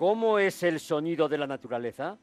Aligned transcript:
¿Cómo 0.00 0.38
es 0.38 0.62
el 0.62 0.80
sonido 0.80 1.28
de 1.28 1.36
la 1.36 1.46
naturaleza? 1.46 2.16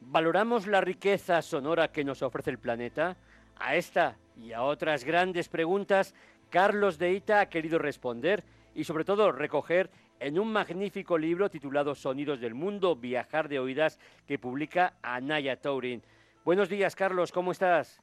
¿Valoramos 0.00 0.66
la 0.66 0.82
riqueza 0.82 1.40
sonora 1.40 1.90
que 1.90 2.04
nos 2.04 2.20
ofrece 2.20 2.50
el 2.50 2.58
planeta? 2.58 3.16
A 3.56 3.74
esta 3.74 4.18
y 4.36 4.52
a 4.52 4.60
otras 4.60 5.02
grandes 5.02 5.48
preguntas, 5.48 6.14
Carlos 6.50 6.98
de 6.98 7.14
Ita 7.14 7.40
ha 7.40 7.48
querido 7.48 7.78
responder 7.78 8.44
y 8.74 8.84
sobre 8.84 9.06
todo 9.06 9.32
recoger 9.32 9.88
en 10.20 10.38
un 10.38 10.52
magnífico 10.52 11.16
libro 11.16 11.48
titulado 11.48 11.94
Sonidos 11.94 12.38
del 12.38 12.52
Mundo, 12.52 12.96
Viajar 12.96 13.48
de 13.48 13.60
Oídas, 13.60 13.98
que 14.26 14.38
publica 14.38 14.98
Anaya 15.00 15.58
Tourin. 15.58 16.02
Buenos 16.44 16.68
días, 16.68 16.94
Carlos, 16.94 17.32
¿cómo 17.32 17.52
estás? 17.52 18.01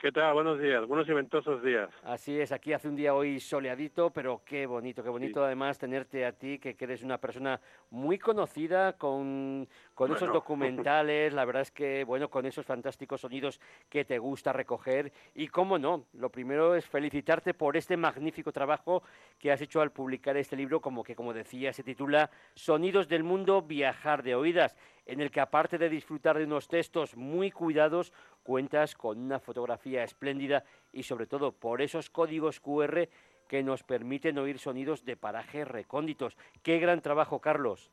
¿Qué 0.00 0.12
tal? 0.12 0.32
Buenos 0.32 0.58
días, 0.58 0.86
buenos 0.86 1.06
y 1.10 1.12
ventosos 1.12 1.62
días. 1.62 1.90
Así 2.04 2.40
es, 2.40 2.52
aquí 2.52 2.72
hace 2.72 2.88
un 2.88 2.96
día 2.96 3.12
hoy 3.12 3.38
soleadito, 3.38 4.08
pero 4.08 4.40
qué 4.46 4.64
bonito, 4.64 5.02
qué 5.02 5.10
bonito 5.10 5.44
además 5.44 5.78
tenerte 5.78 6.24
a 6.24 6.32
ti, 6.32 6.58
que, 6.58 6.74
eres 6.80 7.02
una 7.02 7.18
persona 7.18 7.60
muy 7.90 8.18
conocida 8.18 8.94
con, 8.94 9.68
con 10.00 10.16
esos 10.16 10.32
documentales, 10.32 11.34
la 11.34 11.44
verdad 11.44 11.60
es 11.60 11.70
que, 11.70 12.04
bueno, 12.04 12.30
con 12.30 12.46
esos 12.46 12.64
fantásticos 12.64 13.20
sonidos 13.20 13.60
que 13.90 14.06
te 14.06 14.18
gusta 14.18 14.50
recoger. 14.50 15.12
Y 15.34 15.48
cómo 15.48 15.78
no, 15.78 16.06
lo 16.14 16.30
primero 16.30 16.74
es 16.74 16.86
felicitarte 16.86 17.52
por 17.52 17.76
este 17.76 17.98
magnífico 17.98 18.50
trabajo 18.50 19.02
que 19.38 19.52
has 19.52 19.60
hecho 19.60 19.82
al 19.82 19.92
publicar 19.92 20.38
este 20.38 20.56
libro, 20.56 20.80
como 20.80 21.04
que, 21.04 21.14
como 21.14 21.34
decía, 21.34 21.74
se 21.74 21.82
titula 21.82 22.30
Sonidos 22.54 23.08
del 23.08 23.24
Mundo, 23.24 23.60
Viajar 23.60 24.22
de 24.22 24.34
Oídas 24.34 24.74
en 25.04 25.20
el 25.20 25.30
que 25.30 25.40
aparte 25.40 25.76
de 25.76 25.90
disfrutar 25.90 26.38
de 26.38 26.44
unos 26.44 26.66
textos 26.66 27.14
muy 27.14 27.50
cuidados, 27.50 28.14
cuentas 28.42 28.94
con 28.94 29.18
una 29.18 29.38
fotografía 29.38 30.02
espléndida 30.02 30.64
y 30.94 31.02
sobre 31.02 31.26
todo 31.26 31.52
por 31.52 31.82
esos 31.82 32.08
códigos 32.08 32.58
QR 32.58 33.06
que 33.48 33.62
nos 33.62 33.82
permiten 33.82 34.38
oír 34.38 34.60
sonidos 34.60 35.04
de 35.04 35.18
parajes 35.18 35.68
recónditos. 35.68 36.38
Qué 36.62 36.78
gran 36.78 37.02
trabajo, 37.02 37.42
Carlos. 37.42 37.90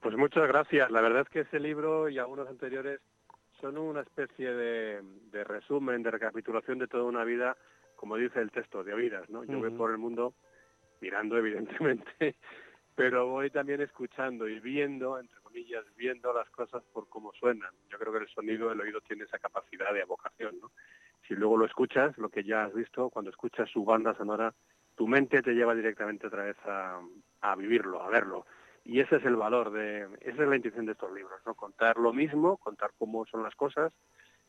Pues 0.00 0.16
muchas 0.16 0.46
gracias. 0.48 0.90
La 0.90 1.00
verdad 1.00 1.22
es 1.22 1.28
que 1.28 1.40
ese 1.40 1.58
libro 1.58 2.08
y 2.08 2.18
algunos 2.18 2.48
anteriores 2.48 3.00
son 3.60 3.78
una 3.78 4.02
especie 4.02 4.52
de, 4.52 5.44
resumen, 5.44 6.02
de 6.02 6.10
recapitulación 6.10 6.78
de 6.78 6.86
toda 6.86 7.04
una 7.04 7.24
vida, 7.24 7.56
como 7.96 8.16
dice 8.16 8.40
el 8.40 8.50
texto, 8.50 8.84
de 8.84 8.94
oídas. 8.94 9.28
¿no? 9.30 9.44
Yo 9.44 9.58
voy 9.58 9.70
por 9.70 9.90
el 9.90 9.98
mundo 9.98 10.34
mirando, 11.00 11.36
evidentemente, 11.38 12.36
pero 12.94 13.28
voy 13.28 13.50
también 13.50 13.80
escuchando 13.80 14.48
y 14.48 14.60
viendo, 14.60 15.18
entre 15.18 15.40
comillas, 15.40 15.84
viendo 15.96 16.32
las 16.32 16.48
cosas 16.50 16.82
por 16.92 17.08
cómo 17.08 17.32
suenan. 17.32 17.70
Yo 17.90 17.98
creo 17.98 18.12
que 18.12 18.20
el 18.20 18.28
sonido, 18.28 18.72
el 18.72 18.80
oído 18.80 19.00
tiene 19.00 19.24
esa 19.24 19.38
capacidad 19.38 19.92
de 19.92 20.00
evocación, 20.00 20.58
¿no? 20.60 20.70
Si 21.26 21.34
luego 21.34 21.56
lo 21.56 21.66
escuchas, 21.66 22.16
lo 22.18 22.28
que 22.28 22.44
ya 22.44 22.64
has 22.64 22.74
visto, 22.74 23.10
cuando 23.10 23.30
escuchas 23.30 23.68
su 23.68 23.84
banda 23.84 24.14
sonora, 24.14 24.54
tu 24.94 25.08
mente 25.08 25.42
te 25.42 25.54
lleva 25.54 25.74
directamente 25.74 26.28
otra 26.28 26.44
vez 26.44 26.56
a, 26.64 27.00
a 27.40 27.56
vivirlo, 27.56 28.00
a 28.00 28.08
verlo. 28.08 28.46
Y 28.88 29.00
ese 29.00 29.16
es 29.16 29.24
el 29.24 29.34
valor 29.34 29.72
de, 29.72 30.02
esa 30.20 30.42
es 30.44 30.48
la 30.48 30.54
intención 30.54 30.86
de 30.86 30.92
estos 30.92 31.12
libros, 31.12 31.40
¿no? 31.44 31.54
Contar 31.54 31.98
lo 31.98 32.12
mismo, 32.12 32.56
contar 32.56 32.92
cómo 32.96 33.26
son 33.26 33.42
las 33.42 33.54
cosas, 33.56 33.92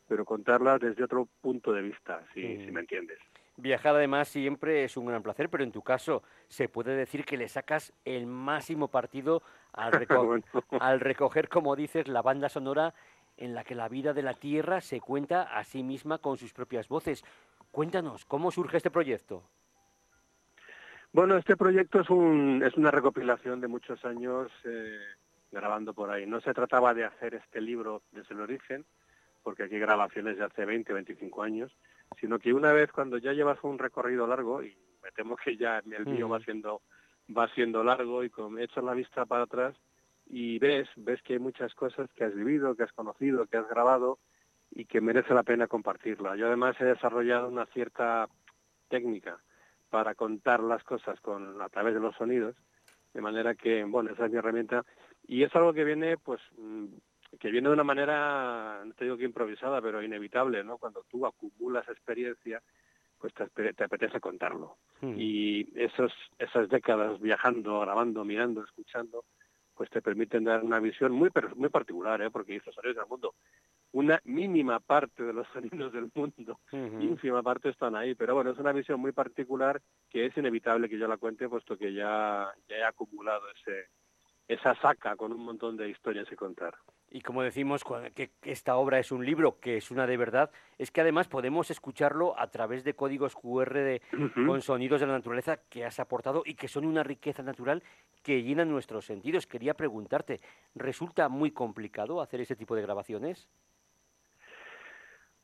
pero 0.06 0.24
contarlas 0.24 0.80
desde 0.80 1.02
otro 1.02 1.28
punto 1.40 1.72
de 1.72 1.82
vista, 1.82 2.24
si, 2.32 2.64
si 2.64 2.70
me 2.70 2.80
entiendes. 2.80 3.18
Viajar 3.56 3.96
además 3.96 4.28
siempre 4.28 4.84
es 4.84 4.96
un 4.96 5.06
gran 5.06 5.24
placer, 5.24 5.48
pero 5.50 5.64
en 5.64 5.72
tu 5.72 5.82
caso 5.82 6.22
se 6.46 6.68
puede 6.68 6.94
decir 6.94 7.24
que 7.24 7.36
le 7.36 7.48
sacas 7.48 7.92
el 8.04 8.28
máximo 8.28 8.86
partido 8.86 9.42
al, 9.72 9.90
al 10.80 11.00
recoger, 11.00 11.48
como 11.48 11.74
dices, 11.74 12.06
la 12.06 12.22
banda 12.22 12.48
sonora 12.48 12.94
en 13.36 13.54
la 13.54 13.64
que 13.64 13.74
la 13.74 13.88
vida 13.88 14.12
de 14.12 14.22
la 14.22 14.34
Tierra 14.34 14.80
se 14.80 15.00
cuenta 15.00 15.42
a 15.42 15.64
sí 15.64 15.82
misma 15.82 16.18
con 16.18 16.36
sus 16.36 16.52
propias 16.52 16.86
voces. 16.86 17.24
Cuéntanos, 17.72 18.24
¿cómo 18.24 18.52
surge 18.52 18.76
este 18.76 18.92
proyecto? 18.92 19.42
Bueno, 21.18 21.36
este 21.36 21.56
proyecto 21.56 22.00
es, 22.00 22.10
un, 22.10 22.62
es 22.64 22.76
una 22.76 22.92
recopilación 22.92 23.60
de 23.60 23.66
muchos 23.66 24.04
años 24.04 24.52
eh, 24.64 25.00
grabando 25.50 25.92
por 25.92 26.12
ahí. 26.12 26.28
No 26.28 26.40
se 26.40 26.54
trataba 26.54 26.94
de 26.94 27.04
hacer 27.04 27.34
este 27.34 27.60
libro 27.60 28.02
desde 28.12 28.36
el 28.36 28.42
origen, 28.42 28.84
porque 29.42 29.64
aquí 29.64 29.74
hay 29.74 29.80
grabaciones 29.80 30.38
de 30.38 30.44
hace 30.44 30.64
20, 30.64 30.92
25 30.92 31.42
años, 31.42 31.76
sino 32.20 32.38
que 32.38 32.52
una 32.52 32.72
vez 32.72 32.92
cuando 32.92 33.18
ya 33.18 33.32
llevas 33.32 33.58
un 33.64 33.80
recorrido 33.80 34.28
largo, 34.28 34.62
y 34.62 34.76
me 35.02 35.10
temo 35.10 35.34
que 35.34 35.56
ya 35.56 35.78
el 35.78 36.06
mío 36.06 36.28
va 36.28 36.38
siendo 36.38 36.82
va 37.36 37.48
siendo 37.48 37.82
largo 37.82 38.22
y 38.22 38.30
con 38.30 38.56
echas 38.60 38.84
la 38.84 38.94
vista 38.94 39.26
para 39.26 39.42
atrás 39.42 39.74
y 40.30 40.60
ves, 40.60 40.88
ves 40.94 41.20
que 41.22 41.32
hay 41.32 41.40
muchas 41.40 41.74
cosas 41.74 42.08
que 42.14 42.22
has 42.22 42.34
vivido, 42.36 42.76
que 42.76 42.84
has 42.84 42.92
conocido, 42.92 43.46
que 43.46 43.56
has 43.56 43.68
grabado 43.68 44.20
y 44.70 44.84
que 44.84 45.00
merece 45.00 45.34
la 45.34 45.42
pena 45.42 45.66
compartirla. 45.66 46.36
Yo 46.36 46.46
además 46.46 46.76
he 46.78 46.84
desarrollado 46.84 47.48
una 47.48 47.66
cierta 47.66 48.28
técnica 48.88 49.40
para 49.90 50.14
contar 50.14 50.62
las 50.62 50.82
cosas 50.84 51.20
con 51.20 51.60
a 51.62 51.68
través 51.68 51.94
de 51.94 52.00
los 52.00 52.14
sonidos, 52.16 52.56
de 53.14 53.20
manera 53.20 53.54
que, 53.54 53.84
bueno, 53.84 54.10
esa 54.10 54.26
es 54.26 54.32
mi 54.32 54.38
herramienta 54.38 54.84
y 55.26 55.42
es 55.42 55.54
algo 55.54 55.72
que 55.72 55.84
viene 55.84 56.16
pues 56.18 56.40
mm, 56.56 56.86
que 57.38 57.50
viene 57.50 57.68
de 57.68 57.74
una 57.74 57.84
manera, 57.84 58.82
no 58.84 58.94
te 58.94 59.04
digo 59.04 59.16
que 59.16 59.24
improvisada, 59.24 59.82
pero 59.82 60.02
inevitable, 60.02 60.64
¿no? 60.64 60.78
Cuando 60.78 61.04
tú 61.10 61.26
acumulas 61.26 61.86
experiencia, 61.88 62.62
pues 63.18 63.34
te, 63.34 63.84
apetece 63.84 64.20
contarlo. 64.20 64.76
Hmm. 65.00 65.14
Y 65.18 65.68
esos, 65.74 66.12
esas 66.38 66.68
décadas 66.68 67.20
viajando, 67.20 67.80
grabando, 67.80 68.24
mirando, 68.24 68.64
escuchando, 68.64 69.24
pues 69.74 69.90
te 69.90 70.00
permiten 70.00 70.44
dar 70.44 70.64
una 70.64 70.80
visión 70.80 71.12
muy 71.12 71.30
muy 71.56 71.68
particular, 71.68 72.20
¿eh? 72.22 72.30
porque 72.30 72.54
dices, 72.54 72.74
sonidos 72.74 72.96
del 72.96 73.06
mundo. 73.06 73.34
Una 73.92 74.20
mínima 74.24 74.80
parte 74.80 75.22
de 75.22 75.32
los 75.32 75.46
sonidos 75.52 75.92
del 75.92 76.10
mundo, 76.14 76.60
ínfima 76.72 77.42
parte 77.42 77.70
están 77.70 77.96
ahí, 77.96 78.14
pero 78.14 78.34
bueno, 78.34 78.50
es 78.50 78.58
una 78.58 78.72
visión 78.72 79.00
muy 79.00 79.12
particular 79.12 79.80
que 80.10 80.26
es 80.26 80.36
inevitable 80.36 80.88
que 80.88 80.98
yo 80.98 81.08
la 81.08 81.16
cuente, 81.16 81.48
puesto 81.48 81.76
que 81.76 81.92
ya, 81.92 82.52
ya 82.68 82.76
he 82.76 82.84
acumulado 82.84 83.44
ese, 83.50 83.88
esa 84.48 84.74
saca 84.76 85.14
con 85.16 85.32
un 85.32 85.44
montón 85.44 85.76
de 85.76 85.90
historias 85.90 86.26
que 86.28 86.36
contar. 86.36 86.74
Y 87.10 87.22
como 87.22 87.42
decimos 87.42 87.84
que 88.14 88.32
esta 88.42 88.76
obra 88.76 88.98
es 88.98 89.12
un 89.12 89.24
libro, 89.24 89.58
que 89.60 89.78
es 89.78 89.90
una 89.90 90.06
de 90.06 90.18
verdad, 90.18 90.50
es 90.76 90.90
que 90.90 91.00
además 91.00 91.26
podemos 91.26 91.70
escucharlo 91.70 92.38
a 92.38 92.50
través 92.50 92.84
de 92.84 92.94
códigos 92.94 93.34
QR 93.34 93.72
de, 93.72 94.02
con 94.46 94.60
sonidos 94.60 95.00
de 95.00 95.06
la 95.06 95.14
naturaleza 95.14 95.58
que 95.70 95.86
has 95.86 96.00
aportado 96.00 96.42
y 96.44 96.54
que 96.54 96.68
son 96.68 96.84
una 96.84 97.02
riqueza 97.02 97.42
natural 97.42 97.82
que 98.22 98.42
llenan 98.42 98.70
nuestros 98.70 99.06
sentidos. 99.06 99.46
Quería 99.46 99.72
preguntarte, 99.72 100.40
¿resulta 100.74 101.30
muy 101.30 101.50
complicado 101.50 102.20
hacer 102.20 102.42
ese 102.42 102.56
tipo 102.56 102.76
de 102.76 102.82
grabaciones? 102.82 103.48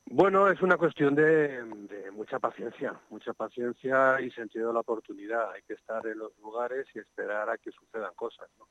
Bueno, 0.07 0.49
es 0.49 0.61
una 0.63 0.77
cuestión 0.77 1.15
de, 1.15 1.65
mucha 2.13 2.39
paciencia, 2.39 2.95
mucha 3.11 3.33
paciencia 3.33 4.21
y 4.21 4.31
sentido 4.31 4.69
de 4.69 4.75
la 4.75 4.81
oportunidad. 4.81 5.53
Hay 5.53 5.63
que 5.63 5.75
estar 5.75 6.07
en 6.07 6.19
los 6.19 6.37
lugares 6.39 6.87
y 6.95 6.99
esperar 6.99 7.49
a 7.49 7.59
que 7.59 7.73
sucedan 7.73 8.13
cosas. 8.15 8.49
¿no? 8.59 8.69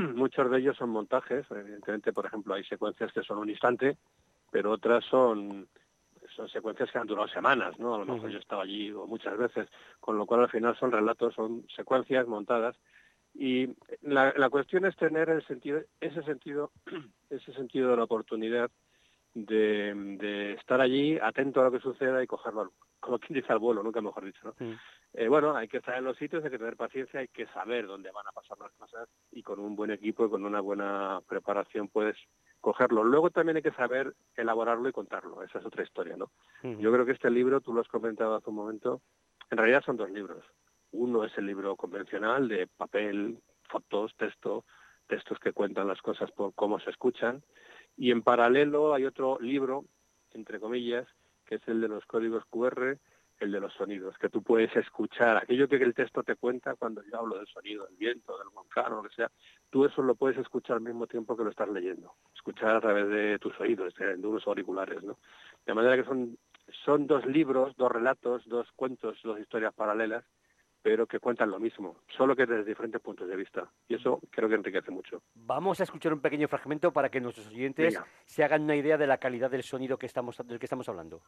muchos 0.14 0.50
de 0.50 0.58
ellos 0.58 0.76
son 0.76 0.90
montajes, 0.90 1.46
evidentemente, 1.50 2.12
por 2.12 2.26
ejemplo, 2.26 2.54
hay 2.54 2.64
secuencias 2.64 3.12
que 3.12 3.22
son 3.22 3.38
un 3.38 3.50
instante, 3.50 3.96
pero 4.50 4.72
otras 4.72 5.04
son 5.04 5.68
son 6.36 6.48
secuencias 6.50 6.90
que 6.90 6.98
han 6.98 7.06
durado 7.06 7.26
semanas, 7.28 7.78
¿no? 7.78 7.94
A 7.94 7.98
lo 7.98 8.04
mejor 8.04 8.30
yo 8.30 8.38
estaba 8.38 8.62
allí 8.62 8.92
o 8.92 9.06
muchas 9.06 9.36
veces, 9.38 9.66
con 9.98 10.18
lo 10.18 10.26
cual 10.26 10.42
al 10.42 10.50
final 10.50 10.76
son 10.78 10.92
relatos, 10.92 11.34
son 11.34 11.66
secuencias 11.74 12.26
montadas 12.26 12.76
y 13.34 13.74
la, 14.02 14.34
la 14.36 14.50
cuestión 14.50 14.84
es 14.84 14.94
tener 14.96 15.30
el 15.30 15.44
sentido, 15.46 15.80
ese 16.00 16.22
sentido, 16.22 16.70
ese 17.30 17.52
sentido 17.54 17.90
de 17.90 17.96
la 17.96 18.04
oportunidad 18.04 18.70
de, 19.34 19.94
de, 20.18 20.52
estar 20.54 20.80
allí 20.80 21.18
atento 21.18 21.60
a 21.60 21.64
lo 21.64 21.72
que 21.72 21.80
suceda 21.80 22.22
y 22.22 22.26
cogerlo, 22.26 22.72
como 23.00 23.18
quien 23.18 23.40
dice 23.40 23.52
al 23.52 23.58
vuelo, 23.58 23.82
nunca 23.82 24.00
mejor 24.00 24.24
dicho, 24.24 24.40
¿no? 24.44 24.78
Eh, 25.14 25.28
bueno, 25.28 25.56
hay 25.56 25.68
que 25.68 25.78
estar 25.78 25.96
en 25.96 26.04
los 26.04 26.16
sitios, 26.16 26.44
hay 26.44 26.50
que 26.50 26.58
tener 26.58 26.76
paciencia, 26.76 27.20
hay 27.20 27.28
que 27.28 27.46
saber 27.46 27.86
dónde 27.86 28.10
van 28.10 28.26
a 28.26 28.32
pasar 28.32 28.58
las 28.58 28.72
cosas 28.72 29.08
y 29.32 29.42
con 29.42 29.58
un 29.58 29.74
buen 29.74 29.90
equipo 29.90 30.26
y 30.26 30.30
con 30.30 30.44
una 30.44 30.60
buena 30.60 31.20
preparación 31.26 31.88
puedes 31.88 32.16
cogerlo. 32.60 33.04
Luego 33.04 33.30
también 33.30 33.56
hay 33.56 33.62
que 33.62 33.72
saber 33.72 34.14
elaborarlo 34.36 34.88
y 34.88 34.92
contarlo, 34.92 35.42
esa 35.42 35.58
es 35.60 35.66
otra 35.66 35.82
historia, 35.82 36.16
¿no? 36.16 36.30
Yo 36.62 36.92
creo 36.92 37.06
que 37.06 37.12
este 37.12 37.30
libro, 37.30 37.60
tú 37.60 37.72
lo 37.72 37.80
has 37.80 37.88
comentado 37.88 38.34
hace 38.34 38.50
un 38.50 38.56
momento, 38.56 39.00
en 39.50 39.58
realidad 39.58 39.82
son 39.84 39.96
dos 39.96 40.10
libros. 40.10 40.44
Uno 40.92 41.24
es 41.24 41.36
el 41.38 41.46
libro 41.46 41.76
convencional 41.76 42.48
de 42.48 42.66
papel, 42.66 43.38
fotos, 43.68 44.14
texto, 44.16 44.64
textos 45.06 45.38
que 45.38 45.52
cuentan 45.52 45.88
las 45.88 46.00
cosas 46.02 46.30
por 46.32 46.54
cómo 46.54 46.78
se 46.80 46.90
escuchan, 46.90 47.42
y 47.98 48.12
en 48.12 48.22
paralelo 48.22 48.94
hay 48.94 49.04
otro 49.04 49.38
libro, 49.40 49.84
entre 50.32 50.60
comillas, 50.60 51.06
que 51.44 51.56
es 51.56 51.68
el 51.68 51.80
de 51.80 51.88
los 51.88 52.06
códigos 52.06 52.44
QR, 52.46 52.96
el 53.40 53.52
de 53.52 53.60
los 53.60 53.72
sonidos, 53.74 54.16
que 54.18 54.28
tú 54.28 54.42
puedes 54.42 54.74
escuchar, 54.76 55.36
aquello 55.36 55.68
que 55.68 55.76
el 55.76 55.94
texto 55.94 56.22
te 56.22 56.36
cuenta 56.36 56.74
cuando 56.76 57.02
yo 57.04 57.18
hablo 57.18 57.36
del 57.36 57.46
sonido, 57.46 57.86
del 57.86 57.96
viento, 57.96 58.36
del 58.38 58.48
volcán 58.48 58.92
o 58.92 58.96
lo 58.96 59.08
que 59.08 59.14
sea, 59.14 59.30
tú 59.70 59.84
eso 59.84 60.02
lo 60.02 60.14
puedes 60.14 60.38
escuchar 60.38 60.76
al 60.76 60.82
mismo 60.82 61.06
tiempo 61.06 61.36
que 61.36 61.44
lo 61.44 61.50
estás 61.50 61.68
leyendo, 61.68 62.14
escuchar 62.34 62.76
a 62.76 62.80
través 62.80 63.08
de 63.08 63.38
tus 63.38 63.58
oídos, 63.60 63.94
de, 63.94 64.14
unos 64.14 64.46
auriculares, 64.46 65.02
¿no? 65.02 65.18
De 65.66 65.74
manera 65.74 65.96
que 65.96 66.04
son, 66.04 66.36
son 66.84 67.06
dos 67.06 67.26
libros, 67.26 67.76
dos 67.76 67.90
relatos, 67.90 68.42
dos 68.46 68.66
cuentos, 68.74 69.18
dos 69.22 69.38
historias 69.38 69.74
paralelas, 69.74 70.24
pero 70.82 71.06
que 71.06 71.18
cuentan 71.18 71.50
lo 71.50 71.58
mismo, 71.58 71.96
solo 72.16 72.34
que 72.36 72.46
desde 72.46 72.64
diferentes 72.64 73.00
puntos 73.00 73.28
de 73.28 73.36
vista. 73.36 73.70
Y 73.88 73.94
eso 73.94 74.20
creo 74.30 74.48
que 74.48 74.54
enriquece 74.54 74.90
mucho. 74.90 75.22
Vamos 75.34 75.80
a 75.80 75.84
escuchar 75.84 76.12
un 76.12 76.20
pequeño 76.20 76.48
fragmento 76.48 76.92
para 76.92 77.08
que 77.08 77.20
nuestros 77.20 77.48
oyentes 77.48 77.98
se 78.24 78.44
hagan 78.44 78.62
una 78.62 78.76
idea 78.76 78.96
de 78.96 79.06
la 79.06 79.18
calidad 79.18 79.50
del 79.50 79.62
sonido 79.62 79.98
que 79.98 80.06
estamos, 80.06 80.36
del 80.46 80.58
que 80.58 80.66
estamos 80.66 80.88
hablando. 80.88 81.22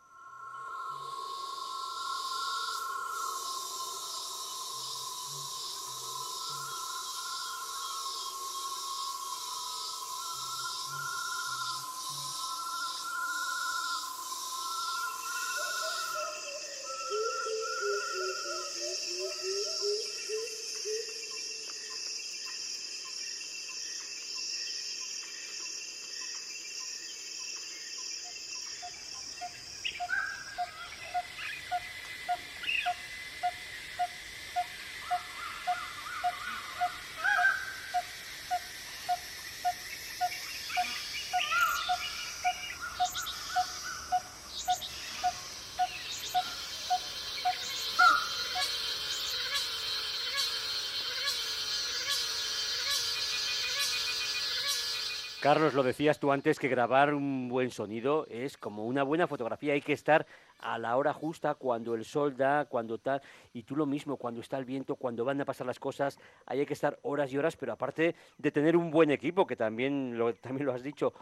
Carlos, 55.50 55.74
lo 55.74 55.82
decías 55.82 56.20
tú 56.20 56.30
antes 56.30 56.60
que 56.60 56.68
grabar 56.68 57.12
un 57.12 57.48
buen 57.48 57.72
sonido 57.72 58.24
es 58.30 58.56
como 58.56 58.86
una 58.86 59.02
buena 59.02 59.26
fotografía, 59.26 59.72
hay 59.72 59.80
que 59.80 59.92
estar 59.92 60.24
a 60.60 60.78
la 60.78 60.96
hora 60.96 61.12
justa, 61.12 61.56
cuando 61.56 61.96
el 61.96 62.04
sol 62.04 62.36
da, 62.36 62.66
cuando 62.66 62.98
tal, 62.98 63.20
y 63.52 63.64
tú 63.64 63.74
lo 63.74 63.84
mismo, 63.84 64.16
cuando 64.16 64.42
está 64.42 64.58
el 64.58 64.64
viento, 64.64 64.94
cuando 64.94 65.24
van 65.24 65.40
a 65.40 65.44
pasar 65.44 65.66
las 65.66 65.80
cosas, 65.80 66.20
ahí 66.46 66.60
hay 66.60 66.66
que 66.66 66.74
estar 66.74 67.00
horas 67.02 67.32
y 67.32 67.38
horas, 67.38 67.56
pero 67.56 67.72
aparte 67.72 68.14
de 68.38 68.52
tener 68.52 68.76
un 68.76 68.92
buen 68.92 69.10
equipo, 69.10 69.44
que 69.44 69.56
también 69.56 70.16
lo, 70.16 70.32
también 70.36 70.66
lo 70.66 70.72
has 70.72 70.84
dicho, 70.84 71.14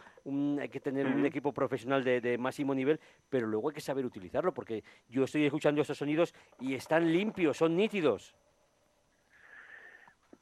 hay 0.59 0.69
que 0.69 0.79
tener 0.79 1.07
un 1.07 1.25
equipo 1.25 1.51
profesional 1.51 2.03
de, 2.03 2.21
de, 2.21 2.37
máximo 2.37 2.75
nivel, 2.75 2.99
pero 3.31 3.47
luego 3.47 3.69
hay 3.69 3.73
que 3.73 3.81
saber 3.81 4.05
utilizarlo, 4.05 4.53
porque 4.53 4.83
yo 5.09 5.23
estoy 5.23 5.43
escuchando 5.45 5.81
esos 5.81 5.97
sonidos 5.97 6.35
y 6.59 6.75
están 6.75 7.11
limpios, 7.11 7.57
son 7.57 7.75
nítidos. 7.75 8.35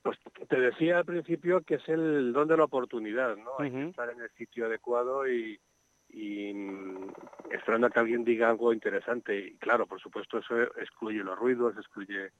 Pues 0.07 0.19
te 0.47 0.57
decía 0.57 0.99
al 0.99 1.05
principio 1.05 1.59
que 1.63 1.75
es 1.75 1.89
el 1.89 2.31
don 2.31 2.47
de 2.47 2.55
la 2.55 2.63
oportunidad, 2.63 3.35
¿no? 3.35 3.59
Hay 3.59 3.69
que 3.69 3.89
estar 3.89 4.09
en 4.09 4.21
el 4.21 4.29
sitio 4.37 4.67
adecuado 4.67 5.27
y, 5.27 5.59
y 6.07 6.53
mm, 6.53 7.11
esperando 7.51 7.87
a 7.87 7.89
que 7.89 7.99
alguien 7.99 8.23
diga 8.23 8.49
algo 8.49 8.71
interesante. 8.71 9.37
Y 9.37 9.55
claro, 9.57 9.85
por 9.85 9.99
supuesto, 9.99 10.37
eso 10.37 10.61
excluye 10.79 11.21
los 11.21 11.37
ruidos, 11.37 11.75
excluye 11.75 12.31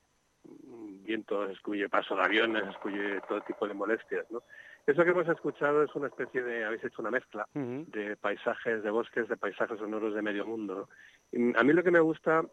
mm, 0.46 1.04
vientos, 1.04 1.50
excluye 1.52 1.90
paso 1.90 2.16
de 2.16 2.24
aviones, 2.24 2.64
excluye 2.64 3.20
todo 3.28 3.42
tipo 3.42 3.68
de 3.68 3.74
molestias, 3.74 4.32
¿no? 4.32 4.44
Eso 4.86 5.04
que 5.04 5.10
hemos 5.10 5.28
escuchado 5.28 5.84
es 5.84 5.94
una 5.94 6.08
especie 6.08 6.42
de, 6.42 6.64
habéis 6.64 6.86
hecho 6.86 7.02
una 7.02 7.12
mezcla 7.12 7.46
de 7.54 8.16
paisajes, 8.16 8.82
de 8.82 8.90
bosques, 8.90 9.28
de 9.28 9.36
paisajes 9.36 9.78
sonoros 9.78 10.14
de 10.14 10.22
medio 10.22 10.46
mundo. 10.46 10.88
a 11.34 11.64
mí 11.66 11.74
lo 11.74 11.84
que 11.84 11.92
me 11.92 12.00
gusta 12.00 12.46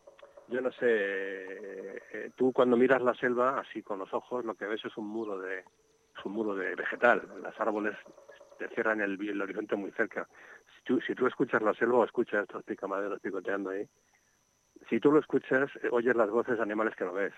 yo 0.49 0.61
no 0.61 0.71
sé, 0.73 0.87
eh, 0.87 2.31
tú 2.37 2.53
cuando 2.53 2.77
miras 2.77 3.03
la 3.03 3.15
selva 3.15 3.61
así 3.61 3.83
con 3.83 3.99
los 3.99 4.13
ojos 4.13 4.45
lo 4.45 4.55
que 4.55 4.67
ves 4.67 4.85
es 4.85 4.97
un 4.97 5.09
muro 5.09 5.39
de 5.39 5.59
es 5.59 6.25
un 6.25 6.33
muro 6.33 6.55
de 6.55 6.75
vegetal, 6.75 7.23
los 7.43 7.61
árboles 7.61 7.97
te 8.59 8.69
cierran 8.69 9.01
el, 9.01 9.19
el 9.29 9.43
horizonte 9.43 9.75
muy 9.75 9.91
cerca. 9.93 10.29
Si 10.77 10.85
tú, 10.85 11.01
si 11.01 11.15
tú 11.15 11.27
escuchas 11.27 11.61
la 11.63 11.75
selva 11.75 11.99
o 11.99 12.05
escuchas 12.05 12.43
estos 12.43 12.63
picamaderos 12.63 13.21
picoteando 13.21 13.71
ahí, 13.71 13.89
si 14.89 15.01
tú 15.01 15.13
lo 15.13 15.19
escuchas, 15.19 15.71
eh, 15.83 15.89
oyes 15.91 16.15
las 16.15 16.31
voces 16.31 16.57
de 16.57 16.63
animales 16.63 16.95
que 16.95 17.05
no 17.05 17.13
ves 17.13 17.33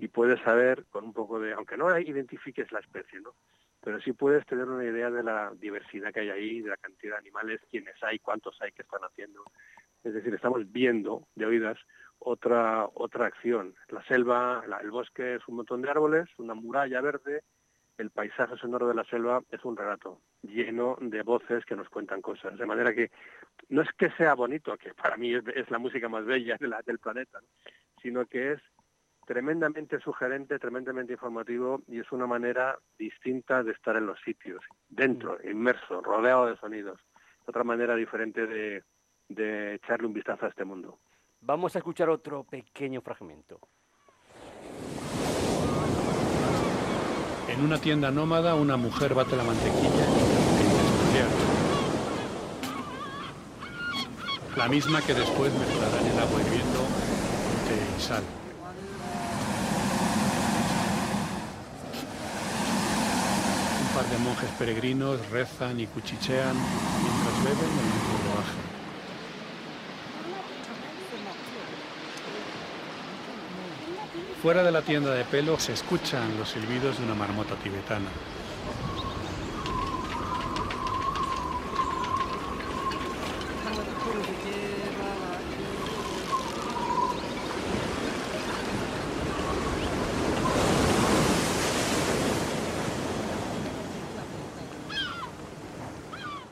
y 0.00 0.08
puedes 0.08 0.40
saber 0.40 0.86
con 0.90 1.04
un 1.04 1.12
poco 1.12 1.38
de, 1.38 1.52
aunque 1.52 1.76
no 1.76 1.96
identifiques 1.98 2.72
la 2.72 2.80
especie, 2.80 3.20
¿no? 3.20 3.34
Pero 3.82 4.00
sí 4.00 4.12
puedes 4.12 4.46
tener 4.46 4.64
una 4.64 4.84
idea 4.84 5.10
de 5.10 5.22
la 5.22 5.52
diversidad 5.54 6.12
que 6.12 6.20
hay 6.20 6.30
ahí, 6.30 6.60
de 6.62 6.70
la 6.70 6.76
cantidad 6.78 7.14
de 7.14 7.18
animales, 7.18 7.60
quiénes 7.70 7.94
hay, 8.02 8.18
cuántos 8.18 8.60
hay 8.62 8.72
que 8.72 8.82
están 8.82 9.02
haciendo. 9.04 9.44
Es 10.02 10.14
decir, 10.14 10.32
estamos 10.34 10.72
viendo 10.72 11.28
de 11.34 11.46
oídas 11.46 11.78
otra, 12.18 12.88
otra 12.94 13.26
acción. 13.26 13.74
La 13.88 14.02
selva, 14.04 14.64
el 14.80 14.90
bosque 14.90 15.36
es 15.36 15.48
un 15.48 15.56
montón 15.56 15.82
de 15.82 15.90
árboles, 15.90 16.28
una 16.38 16.54
muralla 16.54 17.00
verde, 17.00 17.42
el 17.98 18.10
paisaje 18.10 18.56
sonoro 18.56 18.86
de 18.86 18.94
la 18.94 19.04
selva 19.04 19.42
es 19.50 19.64
un 19.64 19.76
relato 19.76 20.20
lleno 20.42 20.96
de 21.00 21.22
voces 21.22 21.64
que 21.64 21.74
nos 21.74 21.88
cuentan 21.88 22.22
cosas. 22.22 22.56
De 22.56 22.64
manera 22.64 22.94
que 22.94 23.10
no 23.68 23.82
es 23.82 23.88
que 23.98 24.10
sea 24.12 24.34
bonito, 24.34 24.76
que 24.78 24.94
para 24.94 25.16
mí 25.16 25.34
es, 25.34 25.70
la 25.70 25.78
música 25.78 26.08
más 26.08 26.24
bella 26.24 26.56
de 26.58 26.68
la, 26.68 26.80
del 26.82 27.00
planeta, 27.00 27.40
sino 28.00 28.24
que 28.26 28.52
es 28.52 28.60
tremendamente 29.26 29.98
sugerente, 29.98 30.58
tremendamente 30.58 31.12
informativo 31.12 31.82
y 31.88 31.98
es 31.98 32.10
una 32.12 32.26
manera 32.26 32.78
distinta 32.96 33.62
de 33.62 33.72
estar 33.72 33.96
en 33.96 34.06
los 34.06 34.18
sitios, 34.20 34.64
dentro, 34.88 35.36
mm. 35.42 35.50
inmerso, 35.50 36.00
rodeado 36.00 36.46
de 36.46 36.56
sonidos. 36.56 37.00
Otra 37.46 37.64
manera 37.64 37.96
diferente 37.96 38.46
de, 38.46 38.84
de 39.28 39.74
echarle 39.74 40.06
un 40.06 40.12
vistazo 40.12 40.46
a 40.46 40.50
este 40.50 40.64
mundo. 40.64 41.00
Vamos 41.48 41.74
a 41.74 41.78
escuchar 41.78 42.10
otro 42.10 42.44
pequeño 42.44 43.00
fragmento. 43.00 43.58
En 47.48 47.64
una 47.64 47.78
tienda 47.78 48.10
nómada, 48.10 48.54
una 48.54 48.76
mujer 48.76 49.14
bate 49.14 49.34
la 49.34 49.44
mantequilla 49.44 50.06
La 54.58 54.68
misma 54.68 55.00
que 55.00 55.14
después 55.14 55.50
mezclará 55.54 55.98
en 56.02 56.06
el 56.08 56.18
agua 56.18 56.38
hirviendo 56.42 56.80
y 57.96 58.00
sal. 58.02 58.22
Un 63.80 63.94
par 63.94 64.04
de 64.04 64.18
monjes 64.18 64.50
peregrinos 64.58 65.30
rezan 65.30 65.80
y 65.80 65.86
cuchichean 65.86 66.54
mientras 66.54 67.42
beben 67.42 67.74
mismo 67.74 68.18
brebaje. 68.22 68.68
Fuera 74.42 74.62
de 74.62 74.70
la 74.70 74.82
tienda 74.82 75.12
de 75.14 75.24
pelo 75.24 75.58
se 75.58 75.72
escuchan 75.72 76.38
los 76.38 76.50
silbidos 76.50 76.96
de 76.96 77.04
una 77.04 77.14
marmota 77.16 77.56
tibetana. 77.56 78.08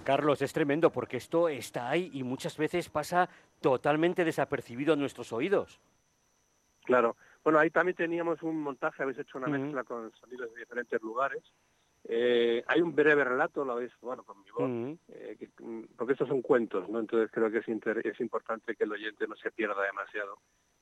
Carlos, 0.03 0.43
es 0.43 0.53
tremendo 0.53 0.91
porque 0.91 1.19
esto 1.19 1.49
está 1.49 1.89
ahí 1.89 2.11
y 2.13 2.25
muchas 2.25 2.57
veces 2.57 2.89
pasa 2.89 3.29
totalmente 3.61 4.25
desapercibido 4.25 4.95
a 4.95 4.97
nuestros 4.97 5.33
oídos. 5.33 5.79
Claro, 6.85 7.17
bueno, 7.47 7.61
ahí 7.61 7.71
también 7.71 7.95
teníamos 7.95 8.43
un 8.43 8.61
montaje, 8.61 9.05
habéis 9.05 9.21
hecho 9.21 9.39
una 9.39 9.47
mezcla 9.47 9.85
con 9.85 10.11
sonidos 10.17 10.53
de 10.53 10.59
diferentes 10.59 11.01
lugares. 11.01 11.45
Eh, 12.03 12.65
hay 12.67 12.81
un 12.81 12.93
breve 12.93 13.23
relato, 13.23 13.65
lo 13.65 13.75
habéis, 13.75 13.93
bueno, 14.01 14.25
con 14.25 14.43
mi 14.43 14.51
voz, 14.51 14.99
eh, 15.07 15.49
mm, 15.61 15.83
porque 15.97 16.15
estos 16.15 16.27
son 16.27 16.43
cuentos, 16.43 16.89
¿no? 16.89 16.99
Entonces 16.99 17.31
creo 17.31 17.49
que 17.49 17.59
es, 17.59 17.69
es 18.05 18.21
importante 18.21 18.75
que 18.75 18.83
el 18.83 18.91
oyente 18.91 19.29
no 19.29 19.37
se 19.37 19.53
pierda 19.53 19.81
demasiado 19.81 20.41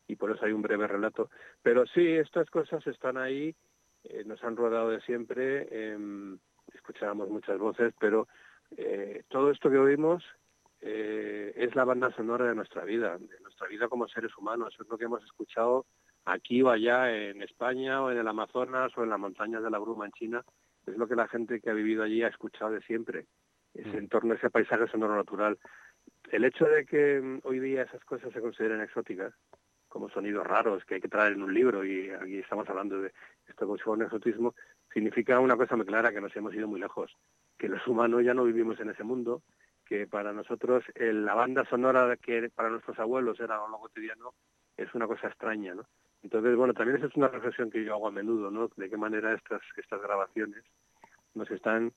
y 0.08 0.16
por 0.16 0.30
eso 0.30 0.46
hay 0.46 0.52
un 0.52 0.62
breve 0.62 0.86
relato. 0.86 1.28
Pero 1.62 1.84
sí, 1.84 2.12
estas 2.12 2.48
cosas 2.48 2.86
están 2.86 3.18
ahí, 3.18 3.54
eh, 4.04 4.24
nos 4.24 4.42
han 4.42 4.56
rodado 4.56 4.88
de 4.88 5.02
siempre, 5.02 5.68
em, 5.70 6.38
escuchábamos 6.72 7.28
muchas 7.28 7.58
voces, 7.58 7.92
pero 8.00 8.26
todo 9.28 9.50
esto 9.50 9.68
que 9.68 9.76
oímos 9.76 10.24
es 10.80 11.76
la 11.76 11.84
banda 11.84 12.10
sonora 12.16 12.46
de 12.46 12.54
nuestra 12.54 12.86
vida, 12.86 13.18
de 13.18 13.40
nuestra 13.40 13.68
vida 13.68 13.86
como 13.86 14.08
seres 14.08 14.34
humanos, 14.38 14.74
es 14.80 14.88
lo 14.88 14.96
que 14.96 15.04
hemos 15.04 15.22
escuchado 15.24 15.84
aquí 16.24 16.62
o 16.62 16.70
allá 16.70 17.14
en 17.14 17.42
España 17.42 18.02
o 18.02 18.10
en 18.10 18.18
el 18.18 18.28
Amazonas 18.28 18.92
o 18.96 19.02
en 19.02 19.10
las 19.10 19.18
montañas 19.18 19.62
de 19.62 19.70
la 19.70 19.78
Bruma 19.78 20.06
en 20.06 20.12
China, 20.12 20.44
es 20.86 20.96
lo 20.96 21.06
que 21.06 21.16
la 21.16 21.28
gente 21.28 21.60
que 21.60 21.70
ha 21.70 21.74
vivido 21.74 22.02
allí 22.02 22.22
ha 22.22 22.28
escuchado 22.28 22.72
de 22.72 22.82
siempre, 22.82 23.26
ese 23.74 23.90
mm. 23.90 23.96
entorno, 23.96 24.34
ese 24.34 24.50
paisaje 24.50 24.86
sonoro 24.88 25.16
natural. 25.16 25.58
El 26.30 26.44
hecho 26.44 26.66
de 26.66 26.84
que 26.84 27.20
mm, 27.20 27.40
hoy 27.44 27.60
día 27.60 27.82
esas 27.82 28.04
cosas 28.04 28.32
se 28.32 28.40
consideren 28.40 28.80
exóticas, 28.80 29.34
como 29.88 30.08
sonidos 30.08 30.46
raros 30.46 30.84
que 30.84 30.96
hay 30.96 31.00
que 31.00 31.08
traer 31.08 31.34
en 31.34 31.42
un 31.42 31.54
libro, 31.54 31.84
y 31.84 32.10
aquí 32.10 32.38
estamos 32.38 32.68
hablando 32.68 33.00
de 33.00 33.12
esto 33.46 33.64
como 33.64 33.76
si 33.76 33.84
fuera 33.84 33.98
un 33.98 34.04
exotismo, 34.04 34.54
significa 34.92 35.38
una 35.38 35.56
cosa 35.56 35.76
muy 35.76 35.86
clara, 35.86 36.12
que 36.12 36.20
nos 36.20 36.34
hemos 36.36 36.54
ido 36.54 36.66
muy 36.66 36.80
lejos, 36.80 37.16
que 37.56 37.68
los 37.68 37.86
humanos 37.86 38.24
ya 38.24 38.34
no 38.34 38.44
vivimos 38.44 38.78
en 38.80 38.90
ese 38.90 39.04
mundo, 39.04 39.42
que 39.86 40.06
para 40.06 40.32
nosotros 40.32 40.82
la 40.96 41.34
banda 41.34 41.64
sonora 41.66 42.16
que 42.16 42.50
para 42.50 42.70
nuestros 42.70 42.98
abuelos 42.98 43.38
era 43.38 43.56
lo 43.56 43.78
cotidiano 43.78 44.34
es 44.76 44.92
una 44.94 45.06
cosa 45.06 45.28
extraña, 45.28 45.74
¿no? 45.74 45.86
Entonces, 46.24 46.56
bueno, 46.56 46.72
también 46.72 46.96
esa 46.96 47.06
es 47.06 47.16
una 47.16 47.28
reflexión 47.28 47.70
que 47.70 47.84
yo 47.84 47.92
hago 47.92 48.08
a 48.08 48.10
menudo, 48.10 48.50
¿no? 48.50 48.70
De 48.76 48.88
qué 48.88 48.96
manera 48.96 49.34
estas, 49.34 49.60
estas 49.76 50.00
grabaciones 50.00 50.64
nos 51.34 51.50
están 51.50 51.92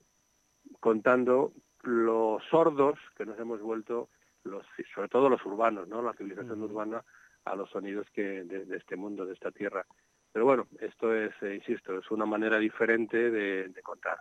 contando 0.81 1.53
los 1.83 2.43
sordos 2.51 2.99
que 3.17 3.25
nos 3.25 3.39
hemos 3.39 3.61
vuelto, 3.61 4.09
los, 4.43 4.65
sobre 4.93 5.07
todo 5.07 5.29
los 5.29 5.43
urbanos, 5.45 5.87
¿no? 5.87 6.01
La 6.01 6.11
civilización 6.13 6.61
urbana 6.61 7.01
a 7.45 7.55
los 7.55 7.69
sonidos 7.69 8.05
que 8.13 8.43
de, 8.43 8.75
este 8.75 8.97
mundo, 8.97 9.25
de 9.25 9.33
esta 9.33 9.49
tierra. 9.51 9.85
Pero 10.33 10.43
bueno, 10.43 10.67
esto 10.81 11.15
es, 11.15 11.31
eh, 11.41 11.55
insisto, 11.55 11.97
es 11.97 12.11
una 12.11 12.25
manera 12.25 12.59
diferente 12.59 13.31
de, 13.31 13.69
de 13.69 13.81
contar. 13.81 14.19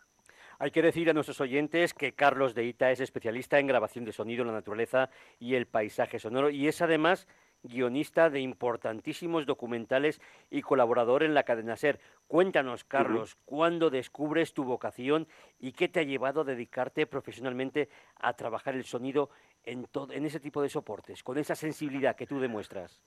Hay 0.61 0.71
que 0.71 0.83
decir 0.83 1.11
a 1.11 1.15
nuestros 1.15 1.41
oyentes 1.41 1.93
que 1.93 2.13
Carlos 2.13 2.55
de 2.55 2.65
Ita 2.65 2.93
es 2.93 3.01
especialista 3.01 3.59
en 3.59 3.67
grabación 3.67 4.05
de 4.05 4.13
sonido, 4.13 4.45
la 4.45 4.53
naturaleza 4.53 5.11
y 5.41 5.55
el 5.55 5.67
paisaje 5.67 6.21
sonoro 6.21 6.49
y 6.49 6.69
es 6.69 6.81
además 6.81 7.27
guionista 7.63 8.31
de 8.31 8.41
importantísimos 8.41 9.47
documentales 9.47 10.21
y 10.51 10.63
colaborador 10.63 11.23
en 11.23 11.35
la 11.35 11.45
cadena 11.45 11.77
SER. 11.77 11.99
Cuéntanos, 12.27 12.85
Carlos, 12.85 13.37
¿cuándo 13.45 13.91
descubres 13.91 14.55
tu 14.55 14.65
vocación 14.65 15.27
y 15.59 15.73
qué 15.73 15.89
te 15.89 16.01
ha 16.01 16.05
llevado 16.05 16.43
a 16.43 16.45
dedicarte 16.45 17.07
profesionalmente 17.07 17.89
a 18.17 18.33
trabajar 18.35 18.75
el 18.75 18.85
sonido 18.85 19.31
en, 19.65 19.87
en 20.11 20.27
ese 20.27 20.41
tipo 20.41 20.63
de 20.63 20.69
soportes, 20.69 21.23
con 21.23 21.39
esa 21.39 21.55
sensibilidad 21.55 22.17
que 22.17 22.27
tú 22.27 22.41
demuestras? 22.41 23.01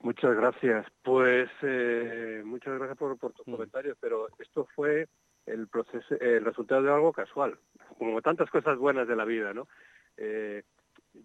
Muchas 0.00 0.34
gracias. 0.36 0.86
Pues 1.02 1.50
eh, 1.62 2.42
muchas 2.44 2.78
gracias 2.78 2.98
por, 2.98 3.18
por 3.18 3.32
tus 3.32 3.46
mm. 3.46 3.52
comentarios, 3.52 3.96
pero 4.00 4.28
esto 4.38 4.66
fue 4.74 5.08
el 5.46 5.68
proceso, 5.68 6.14
el 6.20 6.44
resultado 6.44 6.82
de 6.82 6.92
algo 6.92 7.12
casual, 7.12 7.58
como 7.98 8.20
tantas 8.22 8.50
cosas 8.50 8.78
buenas 8.78 9.08
de 9.08 9.16
la 9.16 9.24
vida, 9.24 9.52
¿no? 9.52 9.68
Eh, 10.16 10.62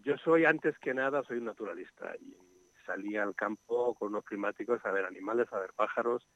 yo 0.04 0.16
soy 0.18 0.44
antes 0.44 0.78
que 0.78 0.94
nada, 0.94 1.22
soy 1.24 1.38
un 1.38 1.46
naturalista 1.46 2.14
y 2.20 2.36
salí 2.84 3.16
al 3.16 3.34
campo 3.34 3.94
con 3.94 4.08
unos 4.08 4.24
climáticos 4.24 4.84
a 4.84 4.92
ver 4.92 5.04
animales, 5.04 5.52
a 5.52 5.58
ver 5.58 5.70
pájaros, 5.74 6.26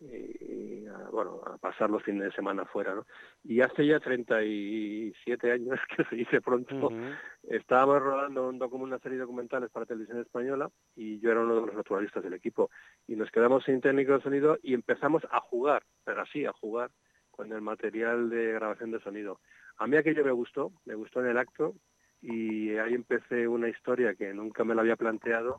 y, 0.00 0.84
bueno, 1.12 1.40
a 1.46 1.56
pasar 1.58 1.88
los 1.88 2.02
fines 2.02 2.24
de 2.24 2.32
semana 2.32 2.64
fuera, 2.64 2.94
¿no? 2.94 3.06
Y 3.42 3.60
hace 3.60 3.86
ya 3.86 4.00
37 4.00 5.52
años, 5.52 5.78
que 5.96 6.04
se 6.04 6.16
dice 6.16 6.40
pronto, 6.40 6.90
estábamos 7.42 8.02
rodando 8.02 8.48
un 8.48 8.62
una 8.82 8.98
serie 8.98 9.18
de 9.18 9.22
documentales 9.22 9.70
para 9.70 9.86
televisión 9.86 10.20
española 10.20 10.68
y 10.96 11.20
yo 11.20 11.30
era 11.30 11.40
uno 11.40 11.54
de 11.54 11.66
los 11.66 11.74
naturalistas 11.74 12.22
del 12.22 12.34
equipo. 12.34 12.70
Y 13.06 13.16
nos 13.16 13.30
quedamos 13.30 13.64
sin 13.64 13.80
técnico 13.80 14.12
de 14.12 14.22
sonido 14.22 14.58
y 14.62 14.74
empezamos 14.74 15.22
a 15.30 15.40
jugar, 15.40 15.84
pero 16.04 16.22
así, 16.22 16.44
a 16.44 16.52
jugar 16.52 16.90
con 17.30 17.52
el 17.52 17.60
material 17.60 18.30
de 18.30 18.52
grabación 18.52 18.90
de 18.90 19.00
sonido. 19.00 19.40
A 19.76 19.86
mí 19.86 19.96
aquello 19.96 20.24
me 20.24 20.32
gustó, 20.32 20.72
me 20.84 20.94
gustó 20.94 21.20
en 21.20 21.28
el 21.28 21.38
acto 21.38 21.74
y 22.24 22.76
ahí 22.76 22.94
empecé 22.94 23.46
una 23.46 23.68
historia 23.68 24.14
que 24.14 24.32
nunca 24.32 24.64
me 24.64 24.74
la 24.74 24.80
había 24.80 24.96
planteado 24.96 25.58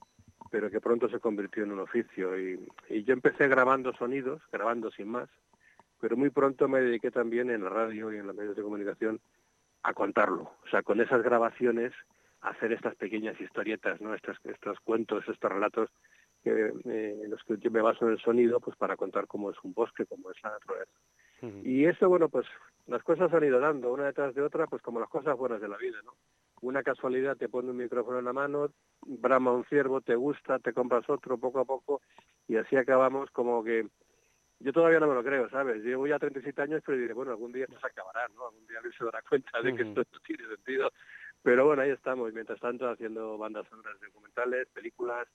pero 0.55 0.69
que 0.69 0.79
pronto 0.79 1.09
se 1.09 1.19
convirtió 1.19 1.63
en 1.63 1.71
un 1.71 1.79
oficio. 1.79 2.39
Y, 2.39 2.65
yo 3.03 3.13
empecé 3.13 3.47
grabando 3.47 3.93
sonidos, 3.93 4.41
grabando 4.51 4.89
sin 4.91 5.09
más, 5.09 5.29
pero 5.99 6.15
muy 6.15 6.29
pronto 6.29 6.67
me 6.67 6.81
dediqué 6.81 7.11
también 7.11 7.49
en 7.49 7.63
la 7.63 7.69
radio 7.69 8.13
y 8.13 8.17
en 8.17 8.27
los 8.27 8.35
medios 8.35 8.55
de 8.55 8.63
comunicación 8.63 9.19
a 9.83 9.93
contarlo. 9.93 10.43
O 10.63 10.67
sea, 10.69 10.81
con 10.81 11.01
esas 11.01 11.21
grabaciones, 11.23 11.91
hacer 12.39 12.71
estas 12.71 12.95
pequeñas 12.95 13.39
historietas, 13.41 13.99
¿no? 14.01 14.13
estos, 14.13 14.37
estos 14.45 14.79
cuentos, 14.79 15.27
estos 15.27 15.51
relatos 15.51 15.89
que, 16.43 16.51
eh, 16.85 17.19
en 17.23 17.29
los 17.29 17.43
que 17.43 17.57
yo 17.57 17.71
me 17.71 17.81
baso 17.81 18.05
en 18.05 18.13
el 18.13 18.19
sonido, 18.19 18.59
pues 18.59 18.77
para 18.77 18.95
contar 18.95 19.27
cómo 19.27 19.51
es 19.51 19.57
un 19.63 19.73
bosque, 19.73 20.05
cómo 20.05 20.31
es 20.31 20.41
la 20.43 20.51
naturaleza. 20.51 20.99
Y 21.63 21.85
eso, 21.85 22.07
bueno, 22.09 22.29
pues 22.29 22.47
las 22.87 23.03
cosas 23.03 23.31
han 23.33 23.43
ido 23.43 23.59
dando 23.59 23.91
una 23.91 24.05
detrás 24.05 24.33
de 24.33 24.41
otra, 24.41 24.65
pues 24.67 24.81
como 24.81 24.99
las 24.99 25.09
cosas 25.09 25.37
buenas 25.37 25.61
de 25.61 25.67
la 25.67 25.77
vida, 25.77 25.97
¿no? 26.03 26.13
Una 26.67 26.83
casualidad 26.83 27.37
te 27.37 27.49
pone 27.49 27.71
un 27.71 27.77
micrófono 27.77 28.19
en 28.19 28.25
la 28.25 28.33
mano, 28.33 28.69
brama 29.01 29.51
un 29.51 29.65
ciervo, 29.65 30.01
te 30.01 30.15
gusta, 30.15 30.59
te 30.59 30.73
compras 30.73 31.09
otro 31.09 31.37
poco 31.37 31.59
a 31.59 31.65
poco 31.65 32.01
y 32.47 32.57
así 32.57 32.75
acabamos 32.75 33.29
como 33.31 33.63
que 33.63 33.87
yo 34.59 34.71
todavía 34.71 34.99
no 34.99 35.07
me 35.07 35.15
lo 35.15 35.23
creo, 35.23 35.49
¿sabes? 35.49 35.83
Llevo 35.83 36.07
ya 36.07 36.17
37 36.17 36.61
años, 36.61 36.81
pero 36.85 36.97
diré, 36.97 37.13
bueno, 37.13 37.31
algún 37.31 37.51
día 37.51 37.67
se 37.67 37.75
acabará, 37.85 38.27
¿no? 38.29 38.47
Algún 38.47 38.65
día 38.67 38.79
se 38.97 39.03
dará 39.03 39.21
cuenta 39.29 39.61
de 39.61 39.75
que 39.75 39.83
esto 39.83 40.03
no 40.11 40.19
tiene 40.21 40.47
sentido. 40.47 40.91
Pero 41.43 41.65
bueno, 41.65 41.81
ahí 41.81 41.91
estamos, 41.91 42.33
mientras 42.33 42.59
tanto 42.59 42.89
haciendo 42.89 43.37
bandas 43.37 43.67
sonoras 43.67 43.99
documentales, 43.99 44.67
películas, 44.69 45.27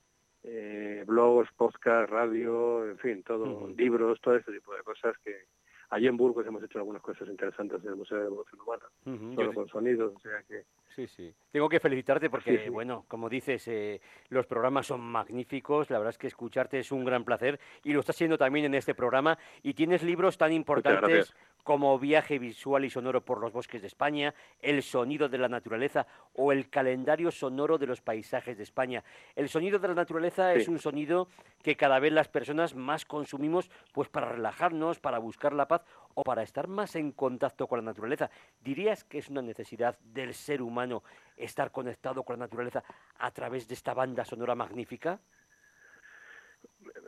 eh, 0.43 1.05
blogs, 1.07 1.53
podcast, 1.53 2.11
radio, 2.11 2.89
en 2.89 2.99
fin, 2.99 3.23
todo, 3.23 3.69
libros, 3.69 4.21
todo 4.21 4.37
ese 4.37 4.51
tipo 4.51 4.75
de 4.75 4.83
cosas 4.83 5.15
que, 5.23 5.45
Allí 5.91 6.07
en 6.07 6.17
Burgos 6.17 6.47
hemos 6.47 6.63
hecho 6.63 6.79
algunas 6.79 7.03
cosas 7.03 7.29
interesantes 7.29 7.83
en 7.83 7.91
el 7.91 7.97
Museo 7.97 8.19
de 8.19 8.27
Evolución 8.27 8.61
Humana, 8.61 9.35
solo 9.35 9.53
con 9.53 9.69
sonidos, 9.69 10.15
o 10.15 10.21
sea 10.21 10.41
que... 10.47 10.65
Sí, 10.95 11.07
sí. 11.09 11.35
Tengo 11.51 11.69
que 11.69 11.81
felicitarte 11.81 12.31
porque, 12.31 12.71
bueno, 12.71 13.05
como 13.09 13.29
dices, 13.29 13.67
eh, 13.67 14.01
los 14.29 14.47
programas 14.47 14.87
son 14.87 15.01
magníficos, 15.01 15.91
la 15.91 15.99
verdad 15.99 16.11
es 16.11 16.19
que 16.19 16.29
escucharte 16.29 16.79
es 16.79 16.93
un 16.93 17.05
gran 17.05 17.25
placer 17.25 17.59
y 17.83 17.93
lo 17.93 18.01
estás 18.01 18.17
haciendo 18.17 18.39
también 18.39 18.67
en 18.67 18.75
este 18.75 18.95
programa. 18.95 19.37
Y 19.63 19.75
tienes 19.75 20.05
libros 20.05 20.39
tan 20.39 20.53
importantes 20.53 21.35
como 21.65 21.99
Viaje 21.99 22.39
visual 22.39 22.85
y 22.85 22.91
sonoro 22.91 23.25
por 23.25 23.41
los 23.41 23.53
bosques 23.53 23.81
de 23.81 23.87
España, 23.87 24.35
El 24.61 24.83
sonido 24.83 25.29
de 25.29 25.39
la 25.39 25.49
naturaleza 25.49 26.07
o 26.35 26.53
el 26.53 26.69
calendario 26.69 27.31
sonoro 27.31 27.79
de 27.79 27.87
los 27.87 28.01
paisajes 28.01 28.57
de 28.57 28.63
España. 28.63 29.05
El 29.35 29.49
sonido 29.49 29.79
de 29.79 29.89
la 29.89 29.95
naturaleza 29.95 30.55
es 30.55 30.69
un 30.69 30.79
sonido 30.79 31.29
que 31.63 31.77
cada 31.77 31.99
vez 31.99 32.13
las 32.13 32.29
personas 32.29 32.75
más 32.75 33.05
consumimos 33.05 33.71
pues 33.93 34.09
para 34.09 34.31
relajarnos, 34.31 35.01
para 35.01 35.19
buscar 35.19 35.53
la 35.53 35.69
paz 35.69 35.83
o 36.15 36.23
para 36.23 36.43
estar 36.43 36.69
más 36.69 36.97
en 36.97 37.13
contacto 37.13 37.67
con 37.67 37.79
la 37.79 37.85
naturaleza. 37.85 38.31
¿Dirías 38.63 39.05
que 39.05 39.19
es 39.19 39.29
una 39.29 39.43
necesidad 39.43 39.99
del 40.01 40.35
ser 40.35 40.63
humano 40.63 41.03
estar 41.37 41.71
conectado 41.71 42.23
con 42.23 42.39
la 42.39 42.47
naturaleza 42.47 42.83
a 43.19 43.31
través 43.31 43.69
de 43.69 43.75
esta 43.75 43.95
banda 43.95 44.25
sonora 44.25 44.55
magnífica? 44.55 45.21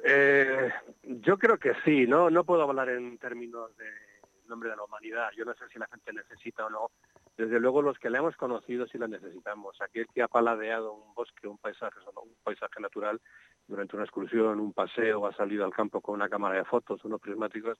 Eh, 0.05 0.71
yo 1.03 1.39
creo 1.39 1.59
que 1.59 1.73
sí, 1.85 2.07
no, 2.07 2.31
no 2.31 2.45
puedo 2.45 2.63
hablar 2.63 2.89
en 2.89 3.19
términos 3.19 3.77
de 3.77 4.12
nombre 4.53 4.71
de 4.71 4.77
la 4.77 4.85
humanidad. 4.85 5.31
Yo 5.37 5.45
no 5.45 5.55
sé 5.55 5.65
si 5.73 5.79
la 5.79 5.89
gente 5.89 6.13
necesita 6.13 6.67
o 6.67 6.71
no. 6.71 6.91
Desde 7.37 7.59
luego 7.59 7.83
los 7.83 7.99
que 7.99 8.11
la 8.11 8.19
hemos 8.19 8.37
conocido 8.37 8.87
sí 8.87 8.99
la 8.99 9.09
necesitamos. 9.09 9.81
Aquel 9.81 10.07
que 10.15 10.23
ha 10.23 10.29
paladeado 10.29 10.93
un 10.93 11.15
bosque, 11.15 11.49
un 11.49 11.59
paisaje, 11.59 11.99
un 12.23 12.35
paisaje 12.45 12.81
natural 12.81 13.21
durante 13.67 13.97
una 13.97 14.05
excursión, 14.05 14.61
un 14.61 14.73
paseo, 14.73 15.27
ha 15.27 15.35
salido 15.35 15.65
al 15.65 15.73
campo 15.73 16.01
con 16.01 16.15
una 16.17 16.29
cámara 16.29 16.57
de 16.57 16.65
fotos, 16.65 17.05
unos 17.05 17.21
prismáticos, 17.21 17.79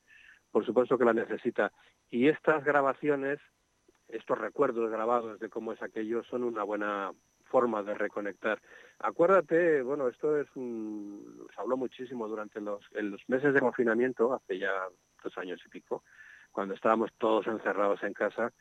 por 0.51 0.65
supuesto 0.65 0.97
que 0.97 1.05
la 1.05 1.13
necesita. 1.13 1.71
Y 2.11 2.29
estas 2.29 2.65
grabaciones, 2.65 3.39
estos 4.09 4.39
recuerdos 4.39 4.91
grabados 4.91 5.39
de 5.39 5.49
cómo 5.49 5.73
es 5.73 5.83
aquello, 5.83 6.23
son 6.25 6.45
una 6.45 6.63
buena 6.63 7.13
forma 7.53 7.83
de 7.83 7.95
reconectar. 7.95 8.61
Acuérdate, 8.99 9.83
bueno, 9.83 10.09
esto 10.09 10.41
es 10.41 10.49
un, 10.57 11.47
se 11.55 11.61
habló 11.61 11.77
muchísimo 11.77 12.27
durante 12.27 12.61
los, 12.61 12.83
meses 13.29 13.53
de 13.53 13.61
confinamiento, 13.61 14.33
hace 14.33 14.59
ya 14.59 14.73
dos 15.23 15.37
años 15.39 15.61
y 15.67 15.69
pico, 15.69 16.03
cuando 16.53 16.75
estábamos 16.75 17.11
todos 17.19 17.47
encerrados 17.47 18.03
en 18.03 18.13
casa, 18.13 18.53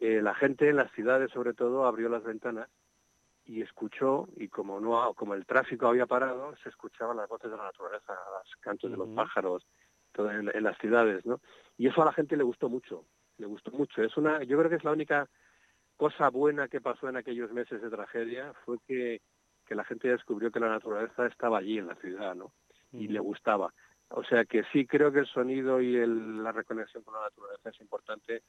eh, 0.00 0.20
la 0.22 0.34
gente 0.34 0.68
en 0.68 0.76
las 0.76 0.92
ciudades 0.92 1.30
sobre 1.32 1.54
todo 1.54 1.86
abrió 1.86 2.08
las 2.08 2.22
ventanas 2.22 2.68
y 3.44 3.62
escuchó, 3.62 4.28
y 4.36 4.48
como 4.48 4.78
no 4.78 5.14
como 5.14 5.34
el 5.34 5.46
tráfico 5.46 5.86
había 5.86 6.06
parado, 6.06 6.54
se 6.62 6.68
escuchaban 6.68 7.16
las 7.16 7.28
voces 7.28 7.50
de 7.50 7.56
la 7.56 7.64
naturaleza, 7.64 8.12
los 8.12 8.56
cantos 8.60 8.90
de 8.90 8.96
los 8.98 9.08
pájaros, 9.08 9.66
todo 10.12 10.30
en, 10.30 10.62
las 10.62 10.76
ciudades, 10.78 11.24
¿no? 11.24 11.40
Y 11.78 11.88
eso 11.88 12.02
a 12.02 12.04
la 12.04 12.12
gente 12.12 12.36
le 12.36 12.44
gustó 12.44 12.68
mucho, 12.68 13.06
le 13.38 13.46
gustó 13.46 13.70
mucho. 13.70 14.02
Es 14.02 14.16
una, 14.18 14.42
yo 14.42 14.58
creo 14.58 14.68
que 14.68 14.76
es 14.76 14.84
la 14.84 14.92
única 14.92 15.28
cosa 15.96 16.28
buena 16.28 16.68
que 16.68 16.82
pasó 16.82 17.08
en 17.08 17.16
aquellos 17.16 17.50
meses 17.50 17.80
de 17.80 17.88
tragedia, 17.88 18.52
fue 18.64 18.78
que, 18.86 19.22
que 19.66 19.74
la 19.74 19.84
gente 19.84 20.08
descubrió 20.08 20.50
que 20.50 20.60
la 20.60 20.68
naturaleza 20.68 21.26
estaba 21.26 21.58
allí 21.58 21.78
en 21.78 21.88
la 21.88 21.96
ciudad, 21.96 22.34
¿no? 22.34 22.52
Y 22.92 23.08
le 23.08 23.18
gustaba. 23.18 23.72
O 24.10 24.24
sea 24.24 24.44
que 24.44 24.64
sí 24.72 24.86
creo 24.86 25.12
que 25.12 25.20
el 25.20 25.26
sonido 25.26 25.80
y 25.80 25.92
la 25.94 26.52
reconexión 26.52 27.02
con 27.02 27.14
la 27.14 27.22
naturaleza 27.22 27.70
es 27.70 27.80
importante, 27.80 28.42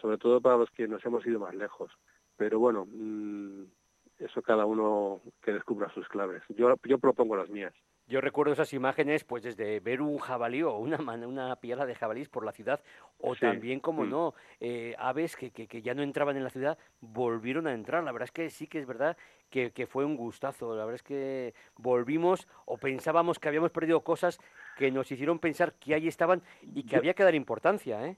sobre 0.00 0.18
todo 0.18 0.40
para 0.40 0.58
los 0.58 0.70
que 0.70 0.86
nos 0.86 1.04
hemos 1.04 1.26
ido 1.26 1.40
más 1.40 1.54
lejos. 1.54 1.90
Pero 2.36 2.58
bueno, 2.58 2.86
mm, 2.86 3.64
eso 4.18 4.42
cada 4.42 4.66
uno 4.66 5.20
que 5.42 5.52
descubra 5.52 5.92
sus 5.94 6.08
claves. 6.08 6.42
Yo, 6.48 6.74
yo 6.84 6.98
propongo 6.98 7.36
las 7.36 7.48
mías. 7.48 7.74
Yo 8.08 8.22
recuerdo 8.22 8.54
esas 8.54 8.72
imágenes, 8.72 9.22
pues 9.22 9.42
desde 9.42 9.80
ver 9.80 10.00
un 10.00 10.16
jabalí 10.16 10.62
o 10.62 10.78
una, 10.78 10.96
una 11.26 11.56
piedra 11.56 11.84
de 11.84 11.94
jabalís 11.94 12.30
por 12.30 12.42
la 12.42 12.52
ciudad, 12.52 12.80
o 13.18 13.36
también, 13.36 13.80
como 13.80 14.04
mm. 14.04 14.08
no, 14.08 14.34
eh, 14.60 14.94
aves 14.98 15.36
que, 15.36 15.50
que, 15.50 15.82
ya 15.82 15.92
no 15.92 16.02
entraban 16.02 16.34
en 16.38 16.42
la 16.42 16.48
ciudad, 16.48 16.78
volvieron 17.02 17.66
a 17.66 17.74
entrar. 17.74 18.02
La 18.02 18.12
verdad 18.12 18.24
es 18.24 18.32
que 18.32 18.48
sí 18.48 18.66
que 18.66 18.78
es 18.78 18.86
verdad 18.86 19.18
que, 19.50 19.72
que, 19.72 19.86
fue 19.86 20.06
un 20.06 20.16
gustazo. 20.16 20.74
La 20.74 20.86
verdad 20.86 20.94
es 20.94 21.02
que 21.02 21.54
volvimos 21.76 22.48
o 22.64 22.78
pensábamos 22.78 23.38
que 23.38 23.48
habíamos 23.48 23.72
perdido 23.72 24.00
cosas 24.00 24.40
que 24.78 24.90
nos 24.90 25.12
hicieron 25.12 25.38
pensar 25.38 25.74
que 25.74 25.94
ahí 25.94 26.08
estaban 26.08 26.42
y 26.62 26.84
que 26.84 26.96
había 26.96 27.12
que 27.12 27.24
dar 27.24 27.34
importancia. 27.34 28.06
¿eh? 28.06 28.16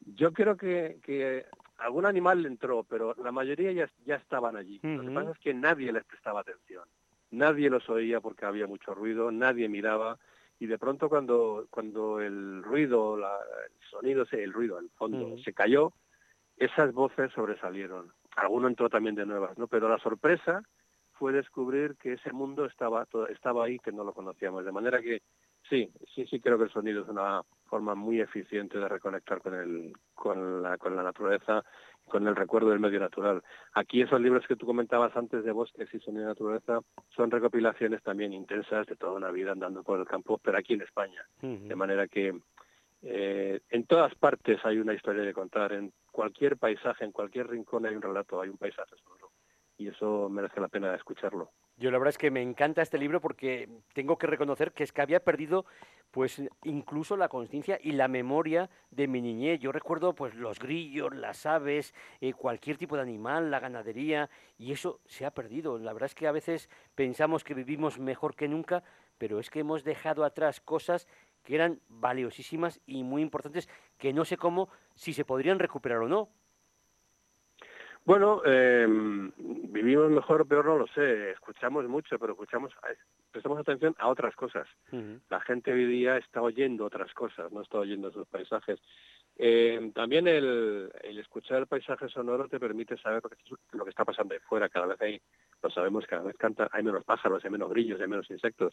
Yo 0.00 0.32
creo 0.32 0.56
que, 0.56 0.98
que 1.00 1.46
algún 1.78 2.06
animal 2.06 2.44
entró, 2.44 2.82
pero 2.82 3.14
la 3.22 3.30
mayoría 3.30 3.70
ya, 3.70 3.88
ya 4.04 4.16
estaban 4.16 4.56
allí. 4.56 4.80
Lo 4.82 5.02
que 5.02 5.10
pasa 5.10 5.30
es 5.30 5.38
que 5.38 5.54
nadie 5.54 5.92
les 5.92 6.04
prestaba 6.04 6.40
atención 6.40 6.82
nadie 7.30 7.70
los 7.70 7.88
oía 7.88 8.20
porque 8.20 8.46
había 8.46 8.66
mucho 8.66 8.94
ruido, 8.94 9.30
nadie 9.30 9.68
miraba 9.68 10.18
y 10.58 10.66
de 10.66 10.78
pronto 10.78 11.08
cuando 11.08 11.66
cuando 11.70 12.20
el 12.20 12.62
ruido, 12.62 13.16
la, 13.16 13.32
el 13.66 13.88
sonido, 13.90 14.24
el 14.30 14.52
ruido, 14.52 14.78
el 14.78 14.90
fondo 14.90 15.36
se 15.38 15.52
cayó, 15.52 15.92
esas 16.56 16.92
voces 16.92 17.32
sobresalieron. 17.32 18.12
Alguno 18.36 18.68
entró 18.68 18.88
también 18.88 19.14
de 19.14 19.26
nuevas, 19.26 19.56
¿no? 19.58 19.66
Pero 19.66 19.88
la 19.88 19.98
sorpresa 19.98 20.62
fue 21.12 21.32
descubrir 21.32 21.96
que 21.96 22.14
ese 22.14 22.32
mundo 22.32 22.64
estaba 22.64 23.06
estaba 23.30 23.64
ahí 23.64 23.78
que 23.78 23.92
no 23.92 24.04
lo 24.04 24.12
conocíamos, 24.12 24.64
de 24.64 24.72
manera 24.72 25.00
que 25.00 25.22
sí, 25.68 25.90
sí, 26.14 26.26
sí 26.26 26.40
creo 26.40 26.58
que 26.58 26.64
el 26.64 26.72
sonido 26.72 27.02
es 27.02 27.08
una 27.08 27.42
forma 27.66 27.94
muy 27.94 28.20
eficiente 28.20 28.78
de 28.78 28.88
reconectar 28.88 29.40
con 29.40 29.54
el 29.54 29.92
con 30.14 30.62
la 30.62 30.78
con 30.78 30.96
la 30.96 31.02
naturaleza 31.02 31.64
con 32.06 32.26
el 32.28 32.36
recuerdo 32.36 32.70
del 32.70 32.80
medio 32.80 33.00
natural. 33.00 33.42
Aquí 33.74 34.00
esos 34.00 34.20
libros 34.20 34.46
que 34.46 34.56
tú 34.56 34.64
comentabas 34.64 35.16
antes 35.16 35.44
de 35.44 35.52
bosques 35.52 35.92
y 35.92 35.98
sonido 35.98 36.22
de 36.22 36.28
naturaleza 36.28 36.80
son 37.14 37.30
recopilaciones 37.30 38.02
también 38.02 38.32
intensas 38.32 38.86
de 38.86 38.96
toda 38.96 39.14
una 39.14 39.30
vida 39.30 39.52
andando 39.52 39.82
por 39.82 39.98
el 39.98 40.06
campo, 40.06 40.38
pero 40.38 40.56
aquí 40.56 40.74
en 40.74 40.82
España. 40.82 41.26
De 41.40 41.74
manera 41.74 42.06
que 42.06 42.32
eh, 43.02 43.60
en 43.70 43.84
todas 43.86 44.14
partes 44.14 44.64
hay 44.64 44.78
una 44.78 44.94
historia 44.94 45.22
de 45.22 45.34
contar, 45.34 45.72
en 45.72 45.92
cualquier 46.10 46.56
paisaje, 46.56 47.04
en 47.04 47.12
cualquier 47.12 47.48
rincón 47.48 47.86
hay 47.86 47.94
un 47.94 48.02
relato, 48.02 48.40
hay 48.40 48.48
un 48.48 48.56
paisaje 48.56 48.94
sonoro. 49.02 49.30
Y 49.76 49.88
eso 49.88 50.28
merece 50.28 50.60
la 50.60 50.68
pena 50.68 50.94
escucharlo. 50.94 51.50
Yo 51.78 51.90
la 51.90 51.98
verdad 51.98 52.10
es 52.10 52.18
que 52.18 52.30
me 52.30 52.40
encanta 52.40 52.80
este 52.80 52.96
libro 52.96 53.20
porque 53.20 53.68
tengo 53.92 54.16
que 54.16 54.26
reconocer 54.26 54.72
que 54.72 54.82
es 54.82 54.92
que 54.92 55.02
había 55.02 55.20
perdido 55.20 55.66
pues 56.10 56.42
incluso 56.64 57.18
la 57.18 57.28
conciencia 57.28 57.78
y 57.82 57.92
la 57.92 58.08
memoria 58.08 58.70
de 58.90 59.06
mi 59.06 59.20
niñez. 59.20 59.60
Yo 59.60 59.72
recuerdo 59.72 60.14
pues 60.14 60.34
los 60.34 60.58
grillos, 60.58 61.14
las 61.14 61.44
aves, 61.44 61.94
eh, 62.22 62.32
cualquier 62.32 62.78
tipo 62.78 62.96
de 62.96 63.02
animal, 63.02 63.50
la 63.50 63.60
ganadería 63.60 64.30
y 64.56 64.72
eso 64.72 65.00
se 65.04 65.26
ha 65.26 65.32
perdido. 65.32 65.78
La 65.78 65.92
verdad 65.92 66.06
es 66.06 66.14
que 66.14 66.26
a 66.26 66.32
veces 66.32 66.70
pensamos 66.94 67.44
que 67.44 67.52
vivimos 67.52 67.98
mejor 67.98 68.36
que 68.36 68.48
nunca, 68.48 68.82
pero 69.18 69.38
es 69.38 69.50
que 69.50 69.60
hemos 69.60 69.84
dejado 69.84 70.24
atrás 70.24 70.60
cosas 70.60 71.06
que 71.42 71.56
eran 71.56 71.82
valiosísimas 71.88 72.80
y 72.86 73.04
muy 73.04 73.20
importantes 73.20 73.68
que 73.98 74.14
no 74.14 74.24
sé 74.24 74.38
cómo 74.38 74.70
si 74.94 75.12
se 75.12 75.26
podrían 75.26 75.58
recuperar 75.58 75.98
o 75.98 76.08
no. 76.08 76.30
Bueno, 78.06 78.40
em, 78.44 79.32
vivimos 79.36 80.08
mejor 80.12 80.42
o 80.42 80.44
peor, 80.44 80.64
no 80.64 80.78
lo 80.78 80.86
sé. 80.86 81.32
Escuchamos 81.32 81.88
mucho, 81.88 82.20
pero 82.20 82.34
escuchamos, 82.34 82.72
prestamos 83.32 83.58
atención 83.58 83.96
a 83.98 84.06
otras 84.06 84.32
cosas. 84.36 84.68
La 85.28 85.40
gente 85.40 85.72
hoy 85.72 85.86
día 85.86 86.16
está 86.16 86.40
oyendo 86.40 86.84
otras 86.84 87.12
cosas, 87.14 87.50
no 87.50 87.62
está 87.62 87.78
oyendo 87.78 88.12
sus 88.12 88.24
paisajes. 88.28 88.80
Em, 89.34 89.92
también 89.92 90.28
el, 90.28 90.88
escuchar 91.02 91.58
el 91.58 91.66
paisaje 91.66 92.08
sonoro 92.08 92.46
te 92.46 92.60
permite 92.60 92.96
saber 92.96 93.24
lo 93.24 93.28
que, 93.28 93.36
lo 93.72 93.82
que 93.82 93.90
está 93.90 94.04
pasando 94.04 94.34
ahí 94.34 94.40
fuera. 94.48 94.68
Cada 94.68 94.86
vez 94.86 95.00
hay, 95.00 95.20
lo 95.60 95.68
sabemos, 95.70 96.06
cada 96.06 96.22
vez 96.22 96.36
canta, 96.36 96.68
hay 96.70 96.84
menos 96.84 97.02
pájaros, 97.02 97.44
hay 97.44 97.50
menos 97.50 97.70
grillos, 97.70 98.00
hay 98.00 98.06
menos 98.06 98.30
insectos. 98.30 98.72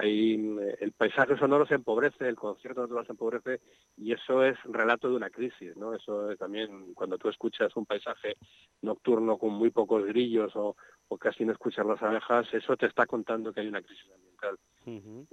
Eh, 0.00 0.76
el 0.80 0.92
paisaje 0.92 1.36
sonoro 1.36 1.66
se 1.66 1.74
empobrece, 1.74 2.28
el 2.28 2.36
concierto 2.36 2.86
no 2.86 3.04
se 3.04 3.12
empobrece 3.12 3.60
y 3.96 4.12
eso 4.12 4.44
es 4.44 4.56
relato 4.64 5.08
de 5.08 5.16
una 5.16 5.30
crisis, 5.30 5.76
¿no? 5.76 5.94
Eso 5.94 6.36
también 6.36 6.94
cuando 6.94 7.18
tú 7.18 7.28
escuchas 7.28 7.74
un 7.76 7.84
paisaje 7.84 8.36
nocturno 8.82 9.38
con 9.38 9.52
muy 9.52 9.70
pocos 9.70 10.04
grillos 10.04 10.52
o, 10.54 10.76
casi 11.18 11.44
no 11.44 11.52
escuchas 11.52 11.84
las 11.84 12.02
abejas, 12.02 12.46
eso 12.52 12.76
te 12.76 12.86
está 12.86 13.06
contando 13.06 13.52
que 13.52 13.60
hay 13.60 13.68
una 13.68 13.82
crisis 13.82 14.06
ambiental. 14.12 14.56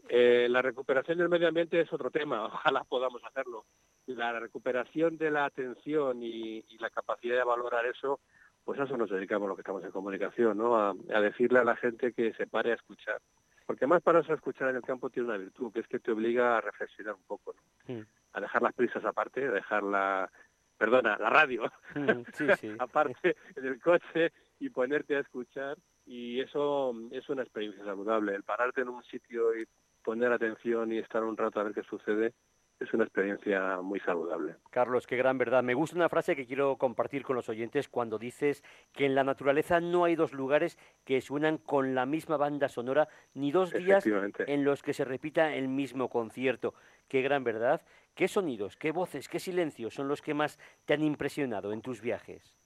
Eh, 0.10 0.48
la 0.50 0.62
recuperación 0.62 1.18
del 1.18 1.30
medio 1.30 1.48
ambiente 1.48 1.80
es 1.80 1.94
otro 1.94 2.10
tema, 2.10 2.46
ojalá 2.46 2.84
podamos 2.86 3.24
hacerlo. 3.24 3.66
La 4.08 4.40
recuperación 4.40 5.18
de 5.18 5.32
la 5.32 5.46
atención 5.46 6.24
y, 6.24 6.64
la 6.80 6.90
capacidad 6.90 7.38
de 7.38 7.44
valorar 7.44 7.86
eso, 7.86 8.20
pues 8.64 8.80
a 8.80 8.84
eso 8.84 8.98
nos 8.98 9.10
dedicamos 9.10 9.48
los 9.48 9.56
que 9.56 9.62
estamos 9.62 9.84
en 9.84 9.92
comunicación, 9.92 10.58
¿no? 10.58 10.76
A, 10.76 10.94
decirle 11.22 11.60
a 11.60 11.64
la 11.64 11.76
gente 11.76 12.14
que 12.14 12.34
se 12.34 12.48
pare 12.48 12.72
a 12.72 12.76
escuchar. 12.76 13.22
Porque 13.66 13.88
más 13.88 14.02
para 14.02 14.20
eso 14.20 14.34
escuchar 14.34 14.70
en 14.70 14.78
el 14.78 14.82
campo 14.84 15.10
tiene 15.10 15.30
una 15.30 15.38
virtud, 15.38 15.72
que 15.74 15.80
es 15.80 15.88
que 15.88 16.00
te 16.00 16.12
obliga 16.12 16.58
a 16.58 16.62
reflexionar 16.62 17.16
un 17.16 17.24
poco, 17.24 17.54
¿no? 17.88 18.06
A 18.34 18.42
dejar 18.42 18.62
las 18.62 18.74
prisas 18.74 19.04
aparte, 19.04 19.46
a 19.48 19.52
dejar 19.52 19.84
la, 19.84 20.30
perdona, 20.78 21.18
la 21.18 21.30
radio, 21.30 21.72
aparte 22.80 23.36
del 23.56 23.80
coche 23.80 24.32
y 24.60 24.70
ponerte 24.70 25.16
a 25.16 25.22
escuchar 25.22 25.78
y 26.06 26.40
eso 26.42 26.94
es 27.12 27.28
una 27.30 27.44
experiencia 27.44 27.84
saludable. 27.84 28.36
El 28.36 28.44
pararte 28.44 28.82
en 28.82 28.90
un 28.90 29.04
sitio 29.04 29.58
y 29.60 29.66
poner 30.04 30.32
atención 30.32 30.92
y 30.92 31.00
estar 31.00 31.24
un 31.24 31.36
rato 31.36 31.60
a 31.60 31.64
ver 31.64 31.74
qué 31.74 31.84
sucede 31.84 32.34
es 32.80 32.94
una 32.94 33.06
experiencia 33.06 33.82
muy 33.82 34.00
saludable. 34.02 34.56
Carlos, 34.70 35.08
qué 35.08 35.16
gran 35.16 35.38
verdad. 35.38 35.64
Me 35.64 35.74
gusta 35.74 35.96
una 35.96 36.10
frase 36.10 36.36
que 36.36 36.46
quiero 36.46 36.78
compartir 36.78 37.24
con 37.24 37.36
los 37.36 37.48
oyentes 37.48 37.88
cuando 37.88 38.18
dices 38.18 38.64
que 38.92 39.06
en 39.06 39.16
la 39.16 39.24
naturaleza 39.24 39.80
no 39.80 40.04
hay 40.04 40.16
dos 40.16 40.34
lugares 40.34 40.78
que 41.06 41.22
suenan 41.22 41.58
con 41.58 41.96
la 41.96 42.06
misma 42.06 42.38
banda 42.38 42.68
sonora, 42.68 43.08
ni 43.34 43.52
dos 43.52 43.72
días 43.72 44.06
en 44.06 44.66
los 44.66 44.84
que 44.84 44.94
se 44.94 45.06
repita 45.06 45.54
el 45.54 45.68
mismo 45.68 46.10
concierto. 46.10 46.74
Qué 47.08 47.22
gran 47.22 47.44
verdad. 47.44 47.82
¿Qué 48.14 48.28
sonidos, 48.28 48.78
qué 48.78 48.92
voces, 48.92 49.28
qué 49.28 49.40
silencios 49.40 49.94
son 49.94 50.08
los 50.08 50.22
que 50.22 50.34
más 50.34 50.58
te 50.86 50.94
han 50.94 51.04
impresionado 51.04 51.74
en 51.74 51.82
tus 51.82 52.02
viajes? 52.02 52.58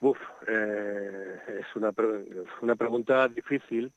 Uf, 0.00 0.18
eh, 0.48 1.60
es 1.60 1.76
una, 1.76 1.92
una 2.60 2.74
pregunta 2.74 3.28
difícil, 3.28 3.92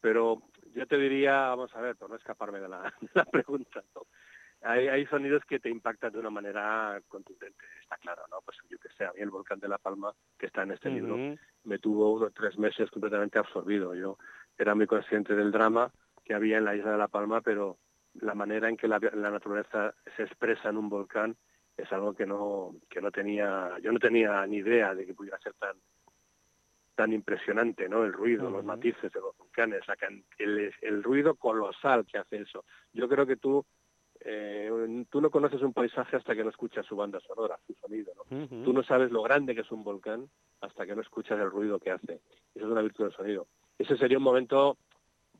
pero 0.00 0.42
yo 0.74 0.86
te 0.86 0.96
diría, 0.96 1.48
vamos 1.48 1.74
a 1.74 1.80
ver, 1.80 1.96
por 1.96 2.10
no 2.10 2.16
escaparme 2.16 2.60
de 2.60 2.68
la, 2.68 2.92
pregunta, 3.32 3.82
hay, 4.62 5.06
sonidos 5.06 5.42
que 5.46 5.58
te 5.58 5.70
impactan 5.70 6.12
de 6.12 6.18
una 6.18 6.30
manera 6.30 7.00
contundente, 7.08 7.64
está 7.80 7.96
claro, 7.96 8.22
¿no? 8.30 8.40
Pues 8.44 8.58
yo 8.68 8.78
que 8.78 8.90
sé, 8.90 9.04
a 9.04 9.12
mí 9.12 9.20
el 9.20 9.30
volcán 9.30 9.58
de 9.58 9.68
La 9.68 9.78
Palma, 9.78 10.12
que 10.38 10.46
está 10.46 10.62
en 10.62 10.72
este 10.72 10.90
libro, 10.90 11.16
me 11.64 11.78
tuvo 11.78 12.12
unos 12.12 12.34
tres 12.34 12.58
meses 12.58 12.90
completamente 12.90 13.38
absorbido. 13.38 13.94
Yo 13.94 14.18
era 14.58 14.74
muy 14.74 14.86
consciente 14.86 15.34
del 15.34 15.50
drama 15.50 15.90
que 16.24 16.34
había 16.34 16.58
en 16.58 16.66
la 16.66 16.76
isla 16.76 16.92
de 16.92 16.98
La 16.98 17.08
Palma, 17.08 17.40
pero 17.40 17.78
la 18.14 18.34
manera 18.34 18.68
en 18.68 18.76
que 18.76 18.88
la, 18.88 18.98
naturaleza 18.98 19.94
se 20.16 20.24
expresa 20.24 20.68
en 20.68 20.76
un 20.76 20.88
volcán 20.88 21.36
es 21.76 21.90
algo 21.92 22.14
que 22.14 22.26
no 22.26 22.74
que 22.90 23.00
no 23.00 23.10
tenía 23.10 23.78
yo 23.80 23.92
no 23.92 23.98
tenía 23.98 24.44
ni 24.46 24.58
idea 24.58 24.94
de 24.94 25.06
que 25.06 25.14
pudiera 25.14 25.38
ser 25.38 25.54
tan 25.54 25.76
tan 27.00 27.14
impresionante 27.14 27.88
no 27.88 28.04
el 28.04 28.12
ruido 28.12 28.50
los 28.50 28.62
matices 28.62 29.10
de 29.10 29.20
los 29.20 29.34
volcanes 29.38 29.80
el, 30.36 30.70
el, 30.82 31.02
ruido 31.02 31.34
colosal 31.34 32.04
que 32.04 32.18
hace 32.18 32.42
eso. 32.42 32.66
Yo 32.92 33.08
creo 33.08 33.24
que 33.26 33.36
tú 33.36 33.64
eh, 34.20 34.70
tú 35.08 35.22
no 35.22 35.30
conoces 35.30 35.62
un 35.62 35.72
paisaje 35.72 36.16
hasta 36.16 36.34
que 36.34 36.44
no 36.44 36.50
escuchas 36.50 36.84
su 36.84 36.94
banda 36.94 37.18
sonora 37.20 37.58
su 37.66 37.72
sonido 37.72 38.12
¿no? 38.14 38.46
tú 38.62 38.74
no 38.74 38.82
sabes 38.82 39.10
lo 39.10 39.22
grande 39.22 39.54
que 39.54 39.62
es 39.62 39.72
un 39.72 39.82
volcán 39.82 40.28
hasta 40.60 40.84
que 40.84 40.94
no 40.94 41.00
escuchas 41.00 41.40
el 41.40 41.50
ruido 41.50 41.78
que 41.78 41.90
hace. 41.90 42.20
Eso 42.54 42.66
es 42.66 42.70
una 42.70 42.82
virtud 42.82 43.04
del 43.04 43.16
sonido. 43.16 43.46
Ese 43.78 43.96
sería 43.96 44.18
un 44.18 44.24
momento 44.24 44.76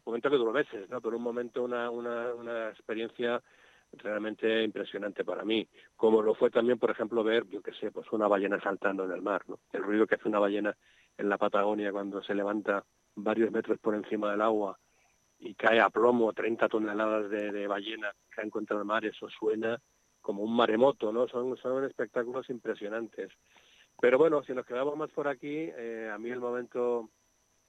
momento 0.06 0.30
que 0.30 0.36
duró 0.36 0.52
meses, 0.52 0.88
¿no? 0.88 1.02
Pero 1.02 1.18
un 1.18 1.22
momento, 1.22 1.62
una, 1.62 1.90
una, 1.90 2.32
una 2.32 2.70
experiencia 2.70 3.42
realmente 3.92 4.62
impresionante 4.62 5.24
para 5.24 5.44
mí, 5.44 5.68
como 5.94 6.22
lo 6.22 6.34
fue 6.34 6.50
también, 6.50 6.78
por 6.78 6.90
ejemplo, 6.90 7.22
ver, 7.22 7.46
yo 7.50 7.60
qué 7.60 7.72
sé, 7.74 7.90
pues 7.90 8.10
una 8.12 8.28
ballena 8.28 8.58
saltando 8.62 9.04
en 9.04 9.12
el 9.12 9.20
mar, 9.20 9.42
¿no? 9.46 9.58
El 9.74 9.82
ruido 9.82 10.06
que 10.06 10.14
hace 10.14 10.28
una 10.28 10.38
ballena 10.38 10.74
en 11.20 11.28
la 11.28 11.38
Patagonia 11.38 11.92
cuando 11.92 12.22
se 12.22 12.34
levanta 12.34 12.84
varios 13.14 13.50
metros 13.50 13.78
por 13.78 13.94
encima 13.94 14.30
del 14.30 14.40
agua 14.40 14.78
y 15.38 15.54
cae 15.54 15.80
a 15.80 15.90
plomo 15.90 16.32
30 16.32 16.68
toneladas 16.68 17.30
de, 17.30 17.52
de 17.52 17.66
ballena 17.66 18.12
que 18.34 18.42
en 18.42 18.50
contra 18.50 18.78
el 18.78 18.84
mar, 18.84 19.04
eso 19.04 19.28
suena 19.28 19.78
como 20.20 20.42
un 20.42 20.54
maremoto, 20.54 21.12
¿no? 21.12 21.26
Son, 21.28 21.56
son 21.56 21.84
espectáculos 21.84 22.48
impresionantes. 22.50 23.30
Pero 24.00 24.18
bueno, 24.18 24.42
si 24.42 24.52
nos 24.52 24.66
quedamos 24.66 24.96
más 24.96 25.10
por 25.10 25.28
aquí, 25.28 25.70
eh, 25.76 26.10
a 26.12 26.18
mí 26.18 26.30
el 26.30 26.40
momento 26.40 27.10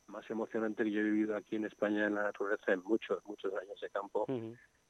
más 0.08 0.30
emocionante 0.30 0.84
que 0.84 0.92
yo 0.92 1.00
he 1.00 1.04
vivido 1.04 1.36
aquí 1.36 1.56
en 1.56 1.66
España 1.66 2.08
en 2.08 2.16
la 2.16 2.24
naturaleza 2.24 2.74
en 2.74 2.84
muchos, 2.84 3.24
muchos 3.26 3.54
años 3.54 3.80
de 3.80 3.90
campo, 3.90 4.26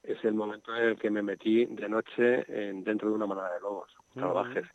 es 0.03 0.23
el 0.23 0.33
momento 0.33 0.75
en 0.75 0.83
el 0.83 0.99
que 0.99 1.11
me 1.11 1.21
metí 1.21 1.65
de 1.65 1.87
noche 1.87 2.45
en, 2.47 2.83
dentro 2.83 3.09
de 3.09 3.15
una 3.15 3.27
manada 3.27 3.53
de 3.53 3.59
lobos 3.59 3.91
salvajes. 4.15 4.65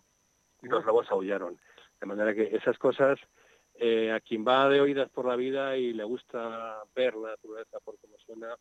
Y 0.62 0.68
los 0.68 0.84
lobos 0.84 1.10
aullaron. 1.10 1.58
De 2.00 2.06
manera 2.06 2.34
que 2.34 2.44
esas 2.54 2.78
cosas, 2.78 3.18
eh, 3.78 4.12
a 4.12 4.20
quien 4.20 4.46
va 4.46 4.68
de 4.68 4.80
oídas 4.80 5.10
por 5.10 5.26
la 5.26 5.36
vida 5.36 5.76
y 5.76 5.92
le 5.92 6.04
gusta 6.04 6.82
ver 6.94 7.14
la 7.14 7.30
naturaleza 7.30 7.78
por 7.80 7.98
cómo 7.98 8.16
suena, 8.18 8.54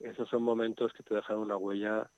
esos 0.00 0.28
son 0.28 0.42
momentos 0.42 0.92
que 0.92 1.02
te 1.02 1.14
dejan 1.14 1.38
una 1.38 1.56
huella, 1.56 2.10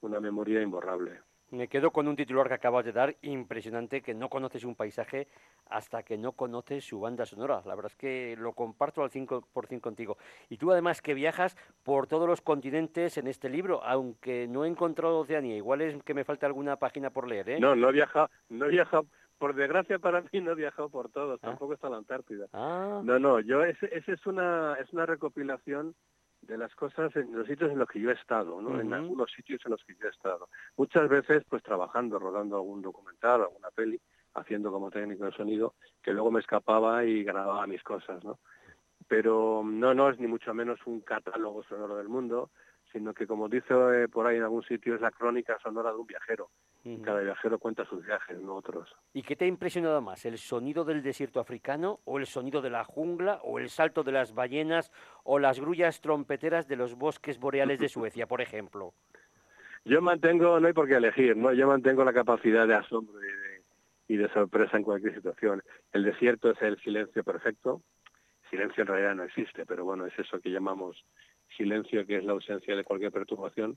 una 0.00 0.20
memoria 0.20 0.60
imborrable. 0.62 1.20
Me 1.50 1.68
quedo 1.68 1.92
con 1.92 2.06
un 2.08 2.14
titular 2.14 2.46
que 2.46 2.54
acabas 2.54 2.84
de 2.84 2.92
dar, 2.92 3.16
impresionante, 3.22 4.02
que 4.02 4.12
no 4.12 4.28
conoces 4.28 4.64
un 4.64 4.74
paisaje 4.74 5.28
hasta 5.70 6.02
que 6.02 6.18
no 6.18 6.32
conoces 6.32 6.84
su 6.84 7.00
banda 7.00 7.24
sonora. 7.24 7.62
La 7.64 7.74
verdad 7.74 7.90
es 7.90 7.96
que 7.96 8.36
lo 8.38 8.52
comparto 8.52 9.02
al 9.02 9.10
100% 9.10 9.80
contigo. 9.80 10.18
Y 10.50 10.58
tú 10.58 10.72
además 10.72 11.00
que 11.00 11.14
viajas 11.14 11.56
por 11.82 12.06
todos 12.06 12.28
los 12.28 12.42
continentes 12.42 13.16
en 13.16 13.28
este 13.28 13.48
libro, 13.48 13.82
aunque 13.82 14.46
no 14.46 14.66
he 14.66 14.68
encontrado 14.68 15.20
Oceanía, 15.20 15.56
igual 15.56 15.80
es 15.80 16.02
que 16.02 16.12
me 16.12 16.24
falta 16.24 16.46
alguna 16.46 16.76
página 16.76 17.08
por 17.10 17.26
leer, 17.26 17.48
¿eh? 17.48 17.60
No, 17.60 17.74
no 17.74 17.88
he 17.88 17.92
viajado, 17.92 18.28
no 18.50 18.66
he 18.66 18.68
viajado, 18.68 19.06
por 19.38 19.54
desgracia 19.54 19.98
para 19.98 20.20
mí 20.20 20.40
no 20.40 20.52
he 20.52 20.56
viajado 20.56 20.88
por 20.90 21.10
todos, 21.10 21.38
ah. 21.42 21.48
tampoco 21.48 21.74
está 21.74 21.88
la 21.88 21.96
Antártida. 21.96 22.46
Ah. 22.52 23.00
No, 23.04 23.18
no, 23.18 23.40
yo, 23.40 23.64
ese, 23.64 23.88
ese 23.96 24.12
es 24.12 24.26
una, 24.26 24.74
es 24.74 24.92
una 24.92 25.06
recopilación 25.06 25.94
de 26.42 26.56
las 26.56 26.74
cosas 26.74 27.14
en 27.16 27.36
los 27.36 27.46
sitios 27.46 27.70
en 27.70 27.78
los 27.78 27.88
que 27.88 28.00
yo 28.00 28.10
he 28.10 28.14
estado, 28.14 28.60
¿no? 28.62 28.80
En 28.80 28.92
algunos 28.92 29.30
sitios 29.32 29.60
en 29.64 29.72
los 29.72 29.84
que 29.84 29.94
yo 29.94 30.06
he 30.06 30.10
estado. 30.10 30.48
Muchas 30.76 31.08
veces, 31.08 31.42
pues 31.48 31.62
trabajando, 31.62 32.18
rodando 32.18 32.56
algún 32.56 32.80
documental, 32.80 33.42
alguna 33.42 33.70
peli, 33.70 34.00
haciendo 34.34 34.70
como 34.70 34.90
técnico 34.90 35.24
de 35.24 35.32
sonido, 35.32 35.74
que 36.02 36.12
luego 36.12 36.30
me 36.30 36.40
escapaba 36.40 37.04
y 37.04 37.24
grababa 37.24 37.66
mis 37.66 37.82
cosas, 37.82 38.22
¿no? 38.24 38.38
Pero 39.08 39.62
no, 39.64 39.94
no 39.94 40.10
es 40.10 40.18
ni 40.18 40.26
mucho 40.26 40.54
menos 40.54 40.78
un 40.86 41.00
catálogo 41.00 41.62
sonoro 41.64 41.96
del 41.96 42.08
mundo, 42.08 42.50
sino 42.92 43.14
que 43.14 43.26
como 43.26 43.48
dice 43.48 43.74
eh, 43.94 44.08
por 44.08 44.26
ahí 44.26 44.36
en 44.36 44.42
algún 44.42 44.62
sitio 44.62 44.94
es 44.94 45.00
la 45.00 45.10
crónica 45.10 45.58
sonora 45.62 45.90
de 45.90 45.96
un 45.96 46.06
viajero. 46.06 46.50
Cada 47.04 47.20
viajero 47.20 47.58
cuenta 47.58 47.84
sus 47.84 48.04
viajes, 48.04 48.40
no 48.40 48.54
otros. 48.54 48.88
¿Y 49.12 49.22
qué 49.22 49.36
te 49.36 49.44
ha 49.44 49.48
impresionado 49.48 50.00
más, 50.00 50.24
el 50.24 50.38
sonido 50.38 50.84
del 50.84 51.02
desierto 51.02 51.40
africano 51.40 52.00
o 52.04 52.18
el 52.18 52.26
sonido 52.26 52.62
de 52.62 52.70
la 52.70 52.84
jungla 52.84 53.40
o 53.42 53.58
el 53.58 53.68
salto 53.68 54.04
de 54.04 54.12
las 54.12 54.32
ballenas 54.32 54.90
o 55.24 55.38
las 55.38 55.60
grullas 55.60 56.00
trompeteras 56.00 56.66
de 56.66 56.76
los 56.76 56.94
bosques 56.94 57.38
boreales 57.38 57.78
de 57.78 57.88
Suecia, 57.88 58.26
por 58.26 58.40
ejemplo? 58.40 58.94
Yo 59.84 60.00
mantengo, 60.00 60.58
no 60.60 60.66
hay 60.66 60.72
por 60.72 60.88
qué 60.88 60.94
elegir, 60.94 61.36
¿no? 61.36 61.52
Yo 61.52 61.66
mantengo 61.66 62.04
la 62.04 62.12
capacidad 62.12 62.66
de 62.66 62.74
asombro 62.74 63.20
y 63.20 63.26
de, 63.26 63.62
y 64.08 64.16
de 64.16 64.28
sorpresa 64.30 64.76
en 64.76 64.82
cualquier 64.82 65.14
situación. 65.14 65.62
El 65.92 66.04
desierto 66.04 66.50
es 66.50 66.62
el 66.62 66.78
silencio 66.80 67.22
perfecto. 67.24 67.82
Silencio 68.50 68.82
en 68.82 68.86
realidad 68.86 69.14
no 69.14 69.24
existe, 69.24 69.66
pero 69.66 69.84
bueno, 69.84 70.06
es 70.06 70.18
eso 70.18 70.40
que 70.40 70.50
llamamos 70.50 71.04
silencio, 71.56 72.06
que 72.06 72.16
es 72.18 72.24
la 72.24 72.32
ausencia 72.32 72.76
de 72.76 72.84
cualquier 72.84 73.12
perturbación. 73.12 73.76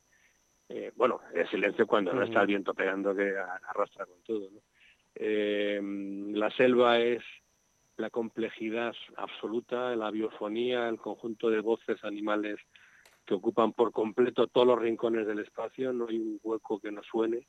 Eh, 0.73 0.91
bueno, 0.95 1.19
el 1.33 1.47
silencio 1.49 1.85
cuando 1.85 2.13
no 2.13 2.23
está 2.23 2.41
el 2.41 2.47
viento 2.47 2.73
pegando 2.73 3.13
que 3.13 3.35
arrastra 3.37 4.05
con 4.05 4.21
todo. 4.23 4.49
Eh, 5.13 5.81
la 6.33 6.49
selva 6.51 6.99
es 6.99 7.21
la 7.97 8.09
complejidad 8.09 8.93
absoluta, 9.17 9.95
la 9.95 10.09
biofonía, 10.11 10.87
el 10.87 10.97
conjunto 10.97 11.49
de 11.49 11.59
voces 11.59 12.01
animales 12.03 12.57
que 13.25 13.33
ocupan 13.33 13.73
por 13.73 13.91
completo 13.91 14.47
todos 14.47 14.65
los 14.65 14.79
rincones 14.79 15.27
del 15.27 15.39
espacio, 15.39 15.91
no 15.91 16.07
hay 16.07 16.17
un 16.17 16.39
hueco 16.41 16.79
que 16.79 16.91
no 16.91 17.03
suene. 17.03 17.47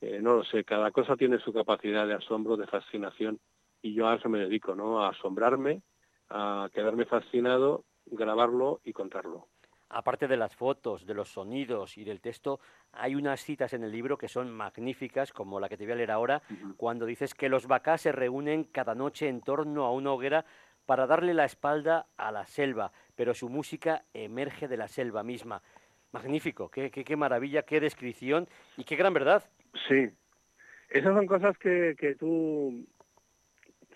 Eh, 0.00 0.20
no 0.20 0.36
lo 0.36 0.44
sé, 0.44 0.64
cada 0.64 0.90
cosa 0.90 1.16
tiene 1.16 1.38
su 1.38 1.52
capacidad 1.52 2.06
de 2.06 2.14
asombro, 2.14 2.56
de 2.56 2.66
fascinación, 2.66 3.38
y 3.80 3.94
yo 3.94 4.08
a 4.08 4.16
eso 4.16 4.28
me 4.28 4.40
dedico, 4.40 4.74
¿no? 4.74 5.02
A 5.02 5.10
asombrarme, 5.10 5.82
a 6.30 6.68
quedarme 6.72 7.04
fascinado, 7.04 7.84
grabarlo 8.06 8.80
y 8.84 8.92
contarlo. 8.92 9.48
Aparte 9.88 10.28
de 10.28 10.36
las 10.36 10.54
fotos, 10.56 11.06
de 11.06 11.14
los 11.14 11.28
sonidos 11.28 11.98
y 11.98 12.04
del 12.04 12.20
texto, 12.20 12.60
hay 12.92 13.14
unas 13.14 13.40
citas 13.40 13.72
en 13.72 13.84
el 13.84 13.92
libro 13.92 14.18
que 14.18 14.28
son 14.28 14.50
magníficas, 14.50 15.32
como 15.32 15.60
la 15.60 15.68
que 15.68 15.76
te 15.76 15.84
voy 15.84 15.92
a 15.92 15.96
leer 15.96 16.10
ahora, 16.10 16.42
cuando 16.76 17.06
dices 17.06 17.34
que 17.34 17.48
los 17.48 17.66
vacás 17.66 18.02
se 18.02 18.12
reúnen 18.12 18.64
cada 18.64 18.94
noche 18.94 19.28
en 19.28 19.40
torno 19.40 19.84
a 19.84 19.92
una 19.92 20.12
hoguera 20.12 20.44
para 20.86 21.06
darle 21.06 21.34
la 21.34 21.44
espalda 21.44 22.06
a 22.16 22.30
la 22.30 22.46
selva, 22.46 22.92
pero 23.14 23.34
su 23.34 23.48
música 23.48 24.04
emerge 24.12 24.68
de 24.68 24.76
la 24.76 24.88
selva 24.88 25.22
misma. 25.22 25.62
Magnífico, 26.12 26.70
qué, 26.70 26.90
qué, 26.90 27.16
maravilla, 27.16 27.62
qué 27.62 27.80
descripción 27.80 28.46
y 28.76 28.84
qué 28.84 28.94
gran 28.94 29.14
verdad. 29.14 29.42
Sí, 29.88 30.08
esas 30.90 31.14
son 31.14 31.26
cosas 31.26 31.58
que, 31.58 31.96
que 31.98 32.14
tú 32.14 32.86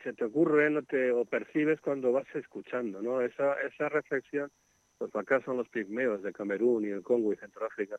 se 0.03 0.13
te 0.13 0.25
ocurren 0.25 0.79
o, 0.79 0.83
te, 0.83 1.13
o 1.13 1.25
percibes 1.25 1.81
cuando 1.81 2.13
vas 2.13 2.27
escuchando, 2.35 3.03
¿no? 3.03 3.21
Esa, 3.21 3.55
esa 3.61 3.89
reflexión 3.89 4.51
los 5.01 5.11
vacas 5.13 5.45
son 5.45 5.57
los 5.57 5.69
pigmeos 5.69 6.23
de 6.23 6.33
Camerún 6.33 6.85
y 6.85 6.89
el 6.89 7.03
Congo 7.03 7.33
y 7.33 7.37
Centroáfrica. 7.37 7.97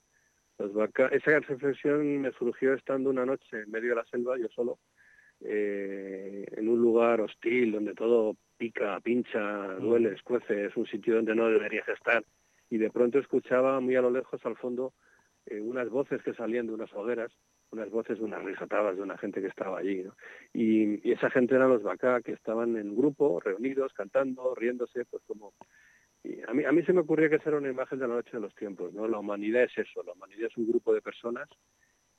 Los 0.58 0.72
esa 1.12 1.40
reflexión 1.40 2.22
me 2.22 2.32
surgió 2.34 2.74
estando 2.74 3.10
una 3.10 3.26
noche 3.26 3.62
en 3.62 3.72
medio 3.72 3.92
de 3.92 3.96
la 3.96 4.06
selva, 4.06 4.38
yo 4.38 4.50
solo, 4.50 4.80
eh, 5.40 6.46
en 6.52 6.68
un 6.68 6.82
lugar 6.82 7.22
hostil 7.22 7.72
donde 7.72 7.94
todo 7.94 8.36
pica, 8.58 9.00
pincha, 9.00 9.76
duele, 9.76 10.14
escuece, 10.14 10.66
es 10.66 10.76
un 10.76 10.86
sitio 10.86 11.16
donde 11.16 11.34
no 11.34 11.48
deberías 11.48 11.88
estar. 11.88 12.24
Y 12.70 12.78
de 12.78 12.90
pronto 12.90 13.20
escuchaba 13.20 13.80
muy 13.80 13.96
a 13.96 14.02
lo 14.02 14.12
lejos, 14.12 14.46
al 14.46 14.58
fondo, 14.58 14.94
eh, 15.46 15.62
unas 15.62 15.90
voces 15.90 16.22
que 16.24 16.34
salían 16.34 16.68
de 16.68 16.74
unas 16.74 16.94
hogueras, 16.94 17.32
unas 17.72 17.90
voces, 17.90 18.20
unas 18.20 18.44
risatadas 18.44 18.98
de 18.98 19.02
una 19.02 19.18
gente 19.18 19.42
que 19.42 19.48
estaba 19.48 19.80
allí. 19.80 20.04
Y, 20.54 21.08
y, 21.08 21.14
esa 21.14 21.30
gente 21.30 21.56
eran 21.56 21.70
los 21.70 21.84
Bacá, 21.84 22.22
que 22.22 22.34
estaban 22.34 22.76
en 22.76 22.98
grupo, 22.98 23.40
reunidos, 23.40 23.94
cantando, 23.94 24.54
riéndose, 24.56 25.06
pues 25.06 25.24
como 25.26 25.54
a 26.48 26.54
mí, 26.54 26.66
a 26.66 26.72
mí 26.72 26.84
se 26.84 26.94
me 26.94 27.02
ocurría 27.02 27.30
que 27.30 27.36
esa 27.36 27.50
era 27.50 27.58
una 27.58 27.70
imagen 27.70 28.00
de 28.00 28.08
la 28.08 28.16
noche 28.16 28.32
de 28.34 28.42
los 28.42 28.54
tiempos, 28.56 28.94
¿no? 28.94 29.08
La 29.08 29.20
humanidad 29.20 29.64
es 29.64 29.78
eso, 29.78 30.04
la 30.04 30.14
humanidad 30.14 30.48
es 30.48 30.58
un 30.58 30.68
grupo 30.68 30.94
de 30.94 31.02
personas 31.02 31.48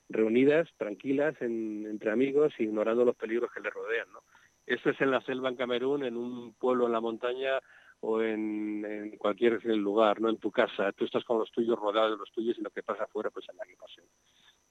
reunidas, 0.08 0.68
tranquilas, 0.76 1.34
entre 1.40 2.10
amigos, 2.10 2.52
ignorando 2.58 3.04
los 3.04 3.16
peligros 3.16 3.50
que 3.52 3.60
le 3.60 3.70
rodean, 3.70 4.10
¿no? 4.12 4.20
Eso 4.66 4.90
es 4.90 5.00
en 5.00 5.10
la 5.10 5.20
selva 5.22 5.48
en 5.48 5.56
Camerún, 5.56 6.04
en 6.04 6.16
un 6.16 6.54
pueblo 6.54 6.86
en 6.86 6.92
la 6.92 7.00
montaña 7.00 7.60
o 8.00 8.22
en, 8.22 9.16
cualquier 9.18 9.64
lugar, 9.64 10.20
no 10.20 10.28
en 10.28 10.38
tu 10.38 10.50
casa. 10.50 10.92
Tú 10.92 11.04
estás 11.04 11.24
con 11.24 11.38
los 11.38 11.50
tuyos 11.50 11.78
rodeados 11.78 12.12
de 12.12 12.18
los 12.18 12.30
tuyos 12.32 12.56
y 12.58 12.62
lo 12.62 12.70
que 12.70 12.82
pasa 12.82 13.04
afuera, 13.04 13.30
pues 13.30 13.48
en 13.48 13.56
la 13.56 13.64
que. 13.64 14.04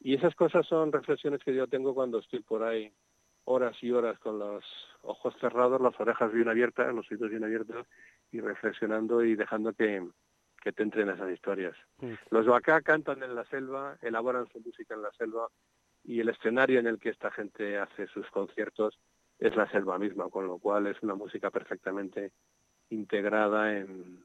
Y 0.01 0.15
esas 0.15 0.33
cosas 0.35 0.65
son 0.65 0.91
reflexiones 0.91 1.43
que 1.43 1.53
yo 1.53 1.67
tengo 1.67 1.93
cuando 1.93 2.19
estoy 2.19 2.39
por 2.41 2.63
ahí 2.63 2.91
horas 3.49 3.75
y 3.81 3.91
horas 3.91 4.17
con 4.19 4.37
los 4.37 4.63
ojos 5.01 5.33
cerrados, 5.41 5.81
las 5.81 5.99
orejas 5.99 6.31
bien 6.31 6.47
abiertas, 6.47 6.93
los 6.93 7.09
oídos 7.11 7.31
bien 7.31 7.43
abiertos 7.43 7.87
y 8.31 8.41
reflexionando 8.41 9.23
y 9.23 9.35
dejando 9.35 9.73
que, 9.73 10.07
que 10.61 10.71
te 10.71 10.83
entren 10.83 11.09
esas 11.09 11.31
historias. 11.31 11.75
Mm. 11.97 12.13
Los 12.29 12.45
Bacá 12.45 12.81
cantan 12.81 13.23
en 13.23 13.33
la 13.33 13.43
selva, 13.45 13.97
elaboran 14.01 14.47
su 14.51 14.59
música 14.59 14.93
en 14.93 15.01
la 15.01 15.11
selva 15.13 15.47
y 16.03 16.19
el 16.19 16.29
escenario 16.29 16.79
en 16.79 16.85
el 16.85 16.99
que 16.99 17.09
esta 17.09 17.31
gente 17.31 17.79
hace 17.79 18.05
sus 18.07 18.29
conciertos 18.29 18.99
es 19.39 19.55
la 19.55 19.69
selva 19.71 19.97
misma, 19.97 20.29
con 20.29 20.45
lo 20.45 20.59
cual 20.59 20.85
es 20.85 21.01
una 21.01 21.15
música 21.15 21.49
perfectamente 21.49 22.31
integrada 22.89 23.77
en, 23.77 24.23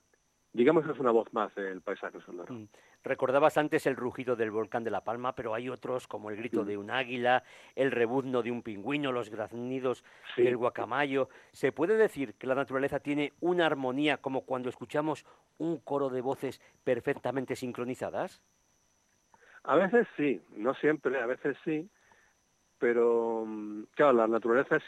digamos 0.55 0.87
que 0.87 0.93
es 0.93 0.99
una 0.99 1.11
voz 1.11 1.31
más 1.35 1.55
del 1.57 1.83
paisaje 1.83 2.21
sonoro. 2.21 2.55
Mm. 2.55 2.69
Recordabas 3.03 3.59
antes 3.59 3.87
el 3.87 3.97
rugido 3.97 4.37
del 4.37 4.51
volcán 4.51 4.85
de 4.85 4.91
La 4.91 5.03
Palma, 5.03 5.35
pero 5.35 5.53
hay 5.53 5.69
otros 5.69 6.07
como 6.07 6.31
el 6.31 6.37
grito 6.37 6.65
de 6.65 6.79
un 6.79 6.91
águila, 6.91 7.43
el 7.75 7.91
rebuzno 7.91 8.43
de 8.43 8.51
un 8.51 8.63
pingüino, 8.63 9.13
los 9.13 9.29
graznidos 9.29 10.05
del 10.39 10.57
guacamayo. 10.57 11.29
¿Se 11.53 11.71
puede 11.71 11.99
decir 11.99 12.35
que 12.35 12.47
la 12.47 12.55
naturaleza 12.55 13.01
tiene 13.01 13.33
una 13.41 13.67
armonía 13.67 14.17
como 14.19 14.47
cuando 14.47 14.71
escuchamos 14.71 15.27
un 15.59 15.79
coro 15.81 16.09
de 16.09 16.23
voces 16.23 16.63
perfectamente 16.83 17.57
sincronizadas? 17.57 18.41
A 19.65 19.77
veces 19.77 20.07
sí, 20.17 20.41
no 20.57 20.75
siempre, 20.75 21.21
a 21.21 21.27
veces 21.27 21.57
sí, 21.65 21.89
pero 22.85 23.47
mm, 23.47 23.85
claro, 23.95 24.13
la 24.13 24.27
naturaleza 24.27 24.77
es, 24.77 24.85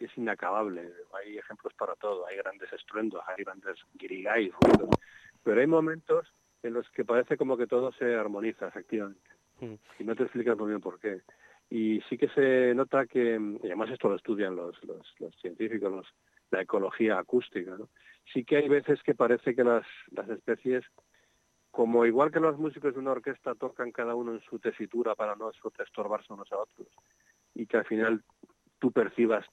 es 0.00 0.16
inacabable. 0.16 0.90
Hay 1.12 1.36
ejemplos 1.36 1.74
para 1.74 1.94
todo, 1.96 2.26
hay 2.26 2.38
grandes 2.38 2.72
estruendos, 2.72 3.22
hay 3.26 3.44
grandes 3.44 3.76
guirigay, 3.92 4.50
pero 5.42 5.60
hay 5.60 5.66
momentos 5.66 6.32
en 6.62 6.72
los 6.72 6.88
que 6.92 7.04
parece 7.04 7.36
como 7.36 7.58
que 7.58 7.66
todo 7.66 7.92
se 7.92 8.14
armoniza, 8.14 8.68
efectivamente. 8.68 9.28
Mm. 9.60 9.74
Y 9.98 10.04
no 10.04 10.16
te 10.16 10.22
explicas 10.22 10.56
muy 10.56 10.68
bien 10.68 10.80
por 10.80 10.98
qué. 10.98 11.20
Y 11.68 12.00
sí 12.08 12.16
que 12.16 12.28
se 12.28 12.74
nota 12.74 13.04
que, 13.04 13.38
y 13.62 13.66
además 13.66 13.90
esto 13.90 14.08
lo 14.08 14.16
estudian 14.16 14.56
los, 14.56 14.74
los, 14.84 15.36
científicos, 15.42 15.92
los, 15.92 16.06
la 16.50 16.62
ecología 16.62 17.18
acústica, 17.18 17.76
¿no? 17.76 17.90
sí 18.32 18.46
que 18.46 18.56
hay 18.56 18.68
veces 18.70 19.02
que 19.02 19.14
parece 19.14 19.54
que 19.54 19.62
las, 19.62 19.84
las 20.10 20.26
especies, 20.30 20.86
como 21.70 22.06
igual 22.06 22.32
que 22.32 22.40
los 22.40 22.56
músicos 22.58 22.94
de 22.94 23.00
una 23.00 23.12
orquesta 23.12 23.54
tocan 23.54 23.92
cada 23.92 24.14
uno 24.14 24.32
en 24.32 24.40
su 24.40 24.58
tesitura 24.58 25.14
para 25.14 25.36
no 25.36 25.50
estorbarse 25.50 26.32
unos 26.32 26.50
a 26.50 26.56
otros, 26.56 26.88
y 27.56 27.66
que 27.66 27.78
al 27.78 27.86
final 27.86 28.22
tú 28.78 28.92
percibas 28.92 29.44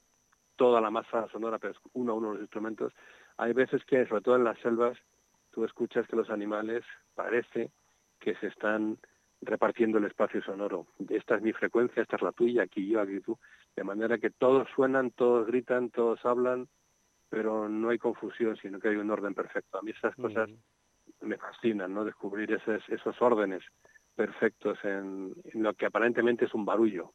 toda 0.56 0.80
la 0.80 0.90
masa 0.90 1.26
sonora, 1.28 1.58
pero 1.58 1.74
uno 1.94 2.12
a 2.12 2.14
uno 2.16 2.32
los 2.32 2.42
instrumentos, 2.42 2.92
hay 3.38 3.52
veces 3.52 3.84
que, 3.86 4.06
sobre 4.06 4.22
todo 4.22 4.36
en 4.36 4.44
las 4.44 4.58
selvas, 4.58 4.96
tú 5.50 5.64
escuchas 5.64 6.06
que 6.06 6.16
los 6.16 6.30
animales 6.30 6.84
parece 7.14 7.70
que 8.20 8.34
se 8.36 8.48
están 8.48 8.98
repartiendo 9.40 9.98
el 9.98 10.04
espacio 10.04 10.42
sonoro. 10.42 10.86
Esta 11.08 11.36
es 11.36 11.42
mi 11.42 11.52
frecuencia, 11.52 12.02
esta 12.02 12.16
es 12.16 12.22
la 12.22 12.32
tuya, 12.32 12.62
aquí 12.62 12.86
yo, 12.86 13.00
aquí 13.00 13.20
tú. 13.20 13.38
De 13.74 13.84
manera 13.84 14.18
que 14.18 14.30
todos 14.30 14.68
suenan, 14.74 15.10
todos 15.10 15.46
gritan, 15.46 15.90
todos 15.90 16.24
hablan, 16.24 16.68
pero 17.28 17.68
no 17.68 17.88
hay 17.88 17.98
confusión, 17.98 18.56
sino 18.56 18.78
que 18.78 18.88
hay 18.88 18.96
un 18.96 19.10
orden 19.10 19.34
perfecto. 19.34 19.78
A 19.78 19.82
mí 19.82 19.90
esas 19.90 20.14
cosas 20.14 20.50
me 21.20 21.36
fascinan, 21.36 21.92
¿no? 21.92 22.04
Descubrir 22.04 22.52
esos, 22.52 22.88
esos 22.88 23.20
órdenes 23.20 23.64
perfectos 24.14 24.78
en, 24.84 25.34
en, 25.44 25.62
lo 25.62 25.74
que 25.74 25.86
aparentemente 25.86 26.44
es 26.44 26.54
un 26.54 26.64
barullo 26.64 27.12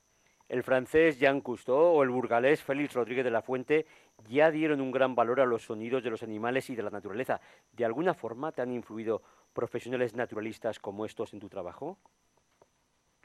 el 0.50 0.64
francés 0.64 1.20
Jean 1.20 1.42
Cousteau 1.42 1.78
o 1.78 2.04
el 2.04 2.10
burgalés 2.10 2.64
Félix 2.64 2.94
Rodríguez 2.96 3.24
de 3.24 3.32
la 3.32 3.44
Fuente 3.44 3.86
ya 4.28 4.50
dieron 4.50 4.82
un 4.82 4.92
gran 4.92 5.14
valor 5.14 5.40
a 5.40 5.46
los 5.46 5.64
sonidos 5.64 6.04
de 6.04 6.10
los 6.10 6.24
animales 6.24 6.70
y 6.72 6.76
de 6.76 6.84
la 6.84 6.90
naturaleza. 6.90 7.40
¿De 7.72 7.86
alguna 7.86 8.16
forma 8.16 8.52
te 8.52 8.64
han 8.64 8.72
influido 8.72 9.22
profesionales 9.54 10.16
naturalistas 10.16 10.80
como 10.80 11.06
estos 11.06 11.34
en 11.34 11.40
tu 11.40 11.50
trabajo? 11.50 12.00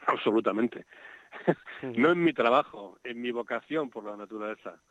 Absolutamente. 0.06 0.84
no 1.82 2.12
en 2.12 2.22
mi 2.22 2.34
trabajo, 2.34 2.98
en 3.02 3.20
mi 3.20 3.30
vocación 3.30 3.88
por 3.88 4.04
la 4.04 4.16
naturaleza. 4.16 4.82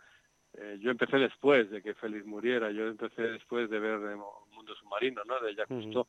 Eh, 0.56 0.78
yo 0.82 0.89
empecé 0.89 1.17
después 1.17 1.69
de 1.69 1.84
que 1.84 1.93
Félix 1.93 2.26
muriera, 2.26 2.72
yo 2.72 2.88
empecé 2.88 3.22
después 3.24 3.69
de 3.69 3.80
ver 3.80 4.02
el 4.02 4.17
Mundo 4.17 4.76
Submarino, 4.76 5.22
¿no? 5.26 5.39
De 5.39 5.56
Jacques 5.56 5.78
Cousteau, 5.84 6.08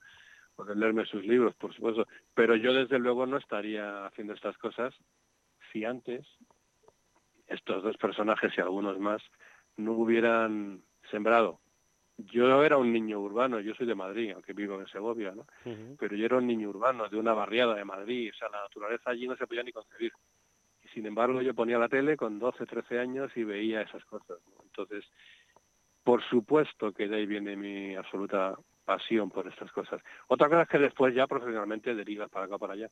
o 0.57 0.65
de 0.65 0.75
leerme 0.75 1.05
sus 1.05 1.25
libros, 1.25 1.55
por 1.57 1.75
supuesto. 1.75 2.07
Pero 2.35 2.57
yo 2.57 2.73
desde 2.73 2.99
luego 2.99 3.27
no 3.27 3.37
estaría 3.37 4.07
haciendo 4.07 4.33
estas 4.33 4.57
cosas 4.59 4.95
antes 5.83 6.25
estos 7.49 7.83
dos 7.83 7.97
personajes 7.97 8.53
y 8.57 8.61
algunos 8.61 8.99
más 8.99 9.23
no 9.77 9.93
hubieran 9.93 10.83
sembrado. 11.11 11.61
Yo 12.17 12.63
era 12.63 12.77
un 12.77 12.93
niño 12.93 13.19
urbano, 13.21 13.59
yo 13.59 13.75
soy 13.75 13.87
de 13.87 13.97
Madrid, 13.97 14.33
aunque 14.33 14.53
vivo 14.53 14.81
en 14.81 14.87
Segovia, 14.87 15.35
¿no? 15.35 15.47
Pero 15.99 16.15
yo 16.15 16.25
era 16.25 16.37
un 16.37 16.47
niño 16.47 16.69
urbano 16.69 17.09
de 17.09 17.17
una 17.17 17.33
barriada 17.33 17.75
de 17.75 17.85
Madrid, 17.85 18.31
o 18.33 18.39
sea, 18.39 18.49
la 18.51 18.63
naturaleza 18.63 19.11
allí 19.11 19.27
no 19.27 19.37
se 19.37 19.47
podía 19.49 19.65
ni 19.65 19.73
concebir. 19.73 20.13
Y 20.85 20.89
sin 20.89 21.07
embargo 21.07 21.43
yo 21.43 21.55
ponía 21.55 21.79
la 21.79 21.89
tele 21.89 22.17
con 22.17 22.39
12, 22.39 22.67
13 22.67 23.01
años 23.01 23.37
y 23.37 23.43
veía 23.43 23.83
esas 23.83 24.05
cosas. 24.05 24.39
Entonces, 24.63 25.05
por 26.05 26.23
supuesto 26.23 26.93
que 26.93 27.09
de 27.09 27.17
ahí 27.17 27.27
viene 27.27 27.57
mi 27.57 27.97
absoluta 27.97 28.55
pasión 28.85 29.31
por 29.31 29.49
estas 29.49 29.73
cosas. 29.73 30.01
Otra 30.29 30.49
cosa 30.49 30.63
es 30.63 30.69
que 30.69 30.79
después 30.79 31.15
ya 31.15 31.27
profesionalmente 31.27 31.95
derivas 31.95 32.31
para 32.31 32.45
acá 32.45 32.59
para 32.59 32.75
allá. 32.75 32.91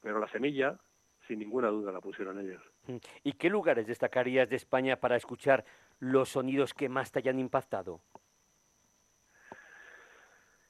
Pero 0.00 0.18
la 0.18 0.28
semilla 0.28 0.78
sin 1.26 1.38
ninguna 1.38 1.68
duda 1.68 1.92
la 1.92 2.00
pusieron 2.00 2.38
ellos. 2.38 2.62
¿Y 3.22 3.32
qué 3.32 3.48
lugares 3.48 3.86
destacarías 3.86 4.48
de 4.48 4.56
España 4.56 4.96
para 4.96 5.16
escuchar 5.16 5.64
los 6.00 6.30
sonidos 6.30 6.74
que 6.74 6.88
más 6.88 7.12
te 7.12 7.20
hayan 7.20 7.38
impactado? 7.38 8.00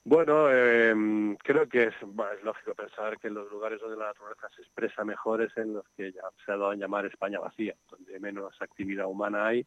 Bueno, 0.05 0.51
em, 0.51 1.37
creo 1.37 1.69
que 1.69 1.85
es, 1.85 1.95
es, 1.95 2.43
lógico 2.45 2.75
pensar 2.75 3.19
que 3.19 3.31
los 3.31 3.49
lugares 3.53 3.81
donde 3.81 3.97
la 3.97 4.07
naturaleza 4.07 4.49
se 4.57 4.63
expresa 4.63 5.05
mejor 5.05 5.43
es 5.43 5.57
en 5.57 5.75
los 5.75 5.89
que 5.97 6.11
ya 6.11 6.23
se 6.45 6.51
ha 6.51 6.57
dado 6.57 6.71
a 6.71 6.75
llamar 6.75 7.07
España 7.07 7.39
vacía, 7.39 7.77
donde 7.89 8.19
menos 8.19 8.61
actividad 8.61 9.07
humana 9.07 9.47
hay 9.47 9.65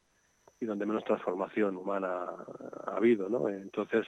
y 0.59 0.65
donde 0.65 0.85
menos 0.85 1.05
transformación 1.05 1.77
humana 1.77 2.25
ha 2.85 2.97
habido, 2.97 3.29
¿no? 3.29 3.47
Entonces, 3.47 4.05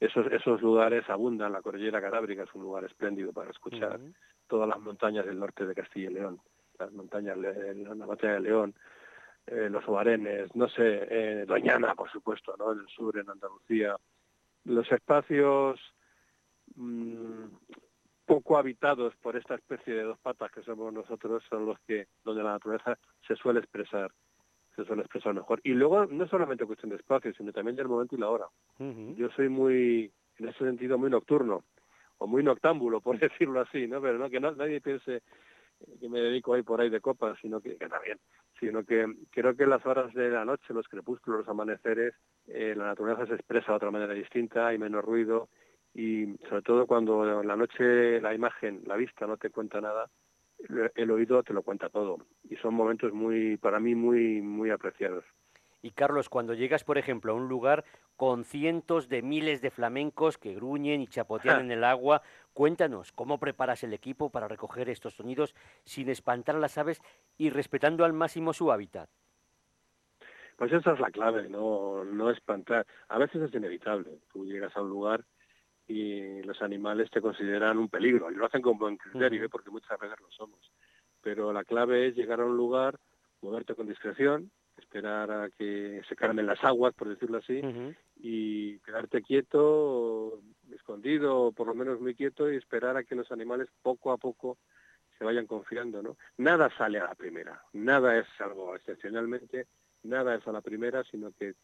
esos, 0.00 0.26
esos 0.32 0.60
lugares 0.60 1.08
abundan, 1.08 1.52
la 1.52 1.62
cordillera 1.62 2.00
canábrica 2.00 2.42
es 2.42 2.54
un 2.54 2.62
lugar 2.62 2.84
espléndido 2.84 3.32
para 3.32 3.50
escuchar, 3.50 3.98
todas 4.46 4.68
las 4.68 4.78
montañas 4.80 5.24
del 5.26 5.38
norte 5.38 5.66
de 5.66 5.74
Castilla 5.74 6.10
y 6.10 6.14
León, 6.14 6.40
las 6.78 6.92
montañas, 6.92 7.36
la 7.38 7.94
montaña 7.94 8.34
de 8.34 8.40
León, 8.40 8.74
eh, 9.46 9.68
los 9.70 9.86
Obarenes, 9.88 10.54
no 10.54 10.68
sé, 10.68 11.06
eh, 11.08 11.44
Doñana, 11.46 11.94
por 11.94 12.10
supuesto, 12.10 12.54
¿no? 12.58 12.72
En 12.72 12.80
el 12.80 12.88
sur, 12.88 13.16
en 13.16 13.30
Andalucía. 13.30 13.96
Los 14.64 14.90
espacios 14.90 15.80
mm, 16.74 17.44
poco 18.26 18.58
habitados 18.58 19.14
por 19.22 19.36
esta 19.36 19.54
especie 19.54 19.94
de 19.94 20.02
dos 20.02 20.18
patas 20.18 20.50
que 20.50 20.62
somos 20.62 20.92
nosotros 20.92 21.44
son 21.48 21.64
los 21.64 21.78
que, 21.80 22.08
donde 22.24 22.42
la 22.42 22.52
naturaleza 22.52 22.98
se 23.26 23.36
suele 23.36 23.60
expresar 23.60 24.10
se 24.76 24.84
suele 24.84 25.02
expresar 25.02 25.34
mejor. 25.34 25.60
Y 25.64 25.70
luego 25.70 26.06
no 26.06 26.24
es 26.24 26.30
solamente 26.30 26.66
cuestión 26.66 26.90
de 26.90 26.96
espacio, 26.96 27.32
sino 27.34 27.52
también 27.52 27.76
del 27.76 27.88
momento 27.88 28.14
y 28.14 28.18
la 28.18 28.30
hora. 28.30 28.46
Yo 29.16 29.28
soy 29.30 29.48
muy, 29.48 30.12
en 30.38 30.48
ese 30.48 30.58
sentido, 30.58 30.98
muy 30.98 31.10
nocturno. 31.10 31.64
o 32.18 32.26
muy 32.26 32.42
noctámbulo, 32.42 33.00
por 33.02 33.18
decirlo 33.18 33.60
así, 33.60 33.86
¿no? 33.86 34.00
Pero 34.00 34.18
no 34.18 34.30
que 34.30 34.40
no, 34.40 34.52
nadie 34.52 34.80
piense 34.80 35.22
que 36.00 36.08
me 36.08 36.20
dedico 36.20 36.54
ahí 36.54 36.62
por 36.62 36.80
ahí 36.80 36.88
de 36.88 37.00
copas, 37.00 37.38
sino 37.42 37.60
que, 37.60 37.76
que 37.76 37.88
también, 37.88 38.18
sino 38.58 38.84
que 38.84 39.06
creo 39.30 39.54
que 39.54 39.66
las 39.66 39.84
horas 39.84 40.12
de 40.14 40.30
la 40.30 40.44
noche, 40.44 40.72
los 40.72 40.88
crepúsculos, 40.88 41.40
los 41.40 41.48
amaneceres, 41.48 42.14
eh, 42.46 42.74
la 42.76 42.86
naturaleza 42.86 43.26
se 43.26 43.34
expresa 43.34 43.72
de 43.72 43.76
otra 43.76 43.90
manera 43.90 44.14
distinta, 44.14 44.68
hay 44.68 44.78
menos 44.78 45.04
ruido 45.04 45.48
y 45.94 46.36
sobre 46.48 46.62
todo 46.62 46.86
cuando 46.86 47.40
en 47.40 47.46
la 47.46 47.56
noche 47.56 48.20
la 48.20 48.34
imagen, 48.34 48.82
la 48.86 48.96
vista 48.96 49.26
no 49.26 49.36
te 49.36 49.50
cuenta 49.50 49.80
nada, 49.80 50.08
el 50.94 51.10
oído 51.10 51.42
te 51.42 51.52
lo 51.52 51.62
cuenta 51.62 51.88
todo 51.88 52.18
y 52.48 52.56
son 52.56 52.74
momentos 52.74 53.12
muy, 53.12 53.56
para 53.56 53.80
mí, 53.80 53.94
muy, 53.94 54.40
muy 54.40 54.70
apreciados. 54.70 55.24
Y 55.82 55.92
Carlos, 55.92 56.28
cuando 56.28 56.54
llegas, 56.54 56.82
por 56.82 56.98
ejemplo, 56.98 57.32
a 57.32 57.36
un 57.36 57.48
lugar 57.48 57.84
con 58.16 58.44
cientos 58.44 59.08
de 59.08 59.22
miles 59.22 59.60
de 59.60 59.70
flamencos 59.70 60.38
que 60.38 60.54
gruñen 60.54 61.00
y 61.00 61.06
chapotean 61.06 61.60
en 61.60 61.70
el 61.70 61.84
agua, 61.84 62.22
cuéntanos 62.54 63.12
cómo 63.12 63.38
preparas 63.38 63.84
el 63.84 63.92
equipo 63.92 64.30
para 64.30 64.48
recoger 64.48 64.88
estos 64.88 65.14
sonidos 65.14 65.54
sin 65.84 66.08
espantar 66.08 66.56
a 66.56 66.60
las 66.60 66.78
aves 66.78 67.00
y 67.36 67.50
respetando 67.50 68.04
al 68.04 68.14
máximo 68.14 68.52
su 68.52 68.72
hábitat. 68.72 69.08
Pues 70.56 70.72
esa 70.72 70.92
es 70.92 70.98
la 70.98 71.10
clave, 71.10 71.48
no, 71.50 72.02
no 72.04 72.30
espantar. 72.30 72.86
A 73.08 73.18
veces 73.18 73.42
es 73.42 73.54
inevitable. 73.54 74.18
Tú 74.32 74.46
llegas 74.46 74.74
a 74.76 74.80
un 74.80 74.88
lugar 74.88 75.24
y 75.88 76.42
los 76.42 76.60
animales 76.62 77.10
te 77.10 77.20
consideran 77.20 77.78
un 77.78 77.88
peligro 77.88 78.30
y 78.30 78.34
lo 78.34 78.46
hacen 78.46 78.62
con 78.62 78.78
buen 78.78 78.96
criterio, 78.96 79.44
¿eh? 79.44 79.48
porque 79.48 79.70
muchas 79.70 79.98
veces 79.98 80.18
lo 80.20 80.30
somos. 80.30 80.60
Pero 81.22 81.52
la 81.52 81.64
clave 81.64 82.08
es 82.08 82.16
llegar 82.16 82.40
a 82.40 82.44
un 82.44 82.56
lugar, 82.56 82.98
moverte 83.40 83.74
con 83.74 83.86
discreción, 83.86 84.50
esperar 84.76 85.30
a 85.30 85.50
que 85.50 86.02
se 86.08 86.16
calmen 86.16 86.46
las 86.46 86.62
aguas, 86.64 86.94
por 86.94 87.08
decirlo 87.08 87.38
así, 87.38 87.60
y 88.16 88.78
quedarte 88.80 89.22
quieto, 89.22 90.40
escondido, 90.74 91.46
o 91.46 91.52
por 91.52 91.68
lo 91.68 91.74
menos 91.74 92.00
muy 92.00 92.14
quieto, 92.14 92.50
y 92.50 92.56
esperar 92.56 92.96
a 92.96 93.04
que 93.04 93.14
los 93.14 93.30
animales 93.32 93.68
poco 93.82 94.12
a 94.12 94.18
poco 94.18 94.58
se 95.18 95.24
vayan 95.24 95.46
confiando, 95.46 96.02
¿no? 96.02 96.16
Nada 96.36 96.70
sale 96.76 96.98
a 96.98 97.04
la 97.04 97.14
primera, 97.14 97.62
nada 97.72 98.18
es 98.18 98.26
algo 98.38 98.76
excepcionalmente, 98.76 99.66
nada 100.02 100.34
es 100.34 100.46
a 100.46 100.52
la 100.52 100.60
primera, 100.60 101.04
sino 101.04 101.32
que 101.32 101.54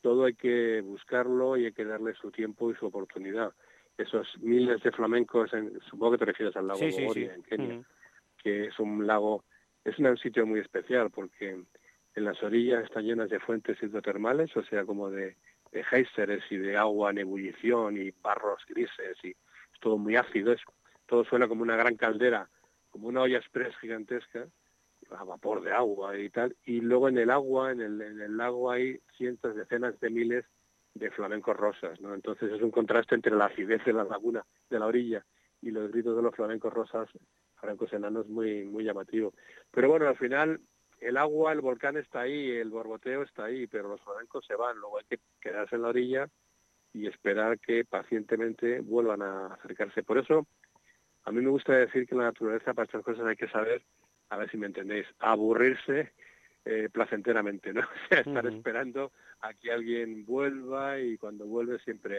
todo 0.00 0.24
hay 0.24 0.34
que 0.34 0.80
buscarlo 0.80 1.56
y 1.56 1.66
hay 1.66 1.72
que 1.72 1.84
darle 1.84 2.14
su 2.14 2.30
tiempo 2.30 2.70
y 2.70 2.74
su 2.74 2.86
oportunidad. 2.86 3.52
Esos 3.98 4.26
miles 4.40 4.82
de 4.82 4.92
flamencos, 4.92 5.52
en, 5.52 5.78
supongo 5.90 6.12
que 6.12 6.18
te 6.18 6.24
refieres 6.26 6.56
al 6.56 6.68
lago 6.68 6.80
Bogoria, 6.80 7.34
en 7.34 7.42
Kenia, 7.42 7.82
que 8.42 8.66
es 8.66 8.78
un 8.78 9.06
lago, 9.06 9.44
es 9.84 9.98
un 9.98 10.16
sitio 10.16 10.46
muy 10.46 10.60
especial 10.60 11.10
porque 11.10 11.50
en 12.14 12.24
las 12.24 12.42
orillas 12.42 12.84
están 12.84 13.04
llenas 13.04 13.28
de 13.28 13.40
fuentes 13.40 13.82
hidrotermales, 13.82 14.56
o 14.56 14.62
sea, 14.62 14.84
como 14.84 15.10
de, 15.10 15.36
de 15.72 15.84
géiseres 15.84 16.42
y 16.50 16.56
de 16.56 16.76
agua 16.76 17.10
en 17.10 17.18
ebullición 17.18 17.96
y 17.96 18.10
barros 18.22 18.62
grises 18.68 19.16
y 19.22 19.28
es 19.30 19.80
todo 19.80 19.98
muy 19.98 20.16
ácido, 20.16 20.52
es, 20.52 20.60
todo 21.06 21.24
suena 21.24 21.48
como 21.48 21.62
una 21.62 21.76
gran 21.76 21.96
caldera, 21.96 22.48
como 22.90 23.08
una 23.08 23.22
olla 23.22 23.38
express 23.38 23.76
gigantesca, 23.78 24.46
a 25.12 25.24
vapor 25.24 25.62
de 25.62 25.72
agua 25.72 26.16
y 26.18 26.30
tal, 26.30 26.56
y 26.64 26.80
luego 26.80 27.08
en 27.08 27.18
el 27.18 27.30
agua, 27.30 27.72
en 27.72 27.80
el, 27.80 28.00
en 28.00 28.20
el 28.20 28.36
lago 28.36 28.70
hay 28.70 29.00
cientos, 29.16 29.56
decenas 29.56 29.98
de 30.00 30.10
miles 30.10 30.44
de 30.94 31.10
flamencos 31.10 31.56
rosas, 31.56 32.00
¿no? 32.00 32.14
Entonces 32.14 32.52
es 32.52 32.62
un 32.62 32.70
contraste 32.70 33.14
entre 33.14 33.34
la 33.34 33.46
acidez 33.46 33.84
de 33.84 33.92
la 33.92 34.04
laguna, 34.04 34.44
de 34.68 34.78
la 34.78 34.86
orilla, 34.86 35.24
y 35.62 35.70
los 35.70 35.90
gritos 35.90 36.16
de 36.16 36.22
los 36.22 36.34
flamencos 36.34 36.72
rosas, 36.72 37.08
flamencos 37.56 37.92
enanos, 37.92 38.28
muy, 38.28 38.64
muy 38.64 38.84
llamativo. 38.84 39.34
Pero 39.70 39.88
bueno, 39.88 40.08
al 40.08 40.16
final 40.16 40.60
el 41.00 41.16
agua, 41.16 41.52
el 41.52 41.60
volcán 41.60 41.96
está 41.96 42.20
ahí, 42.20 42.50
el 42.50 42.70
borboteo 42.70 43.22
está 43.22 43.44
ahí, 43.44 43.66
pero 43.66 43.88
los 43.88 44.00
flamencos 44.02 44.44
se 44.46 44.54
van, 44.54 44.78
luego 44.78 44.98
hay 44.98 45.04
que 45.04 45.18
quedarse 45.40 45.76
en 45.76 45.82
la 45.82 45.88
orilla 45.88 46.28
y 46.92 47.06
esperar 47.06 47.58
que 47.58 47.84
pacientemente 47.84 48.80
vuelvan 48.80 49.22
a 49.22 49.54
acercarse. 49.54 50.02
Por 50.02 50.18
eso, 50.18 50.46
a 51.24 51.30
mí 51.30 51.40
me 51.40 51.50
gusta 51.50 51.72
decir 51.72 52.06
que 52.06 52.14
la 52.14 52.24
naturaleza 52.24 52.74
para 52.74 52.86
estas 52.86 53.04
cosas 53.04 53.26
hay 53.26 53.36
que 53.36 53.48
saber, 53.48 53.82
a 54.30 54.36
ver 54.36 54.50
si 54.50 54.56
me 54.56 54.66
entendéis, 54.66 55.06
aburrirse 55.18 56.12
eh, 56.64 56.88
placenteramente, 56.92 57.72
¿no? 57.72 57.82
estar 58.10 58.46
esperando 58.46 59.12
a 59.40 59.54
que 59.54 59.72
alguien 59.72 60.24
vuelva 60.24 60.98
y 61.00 61.16
cuando 61.18 61.46
vuelve 61.46 61.78
siempre 61.80 62.18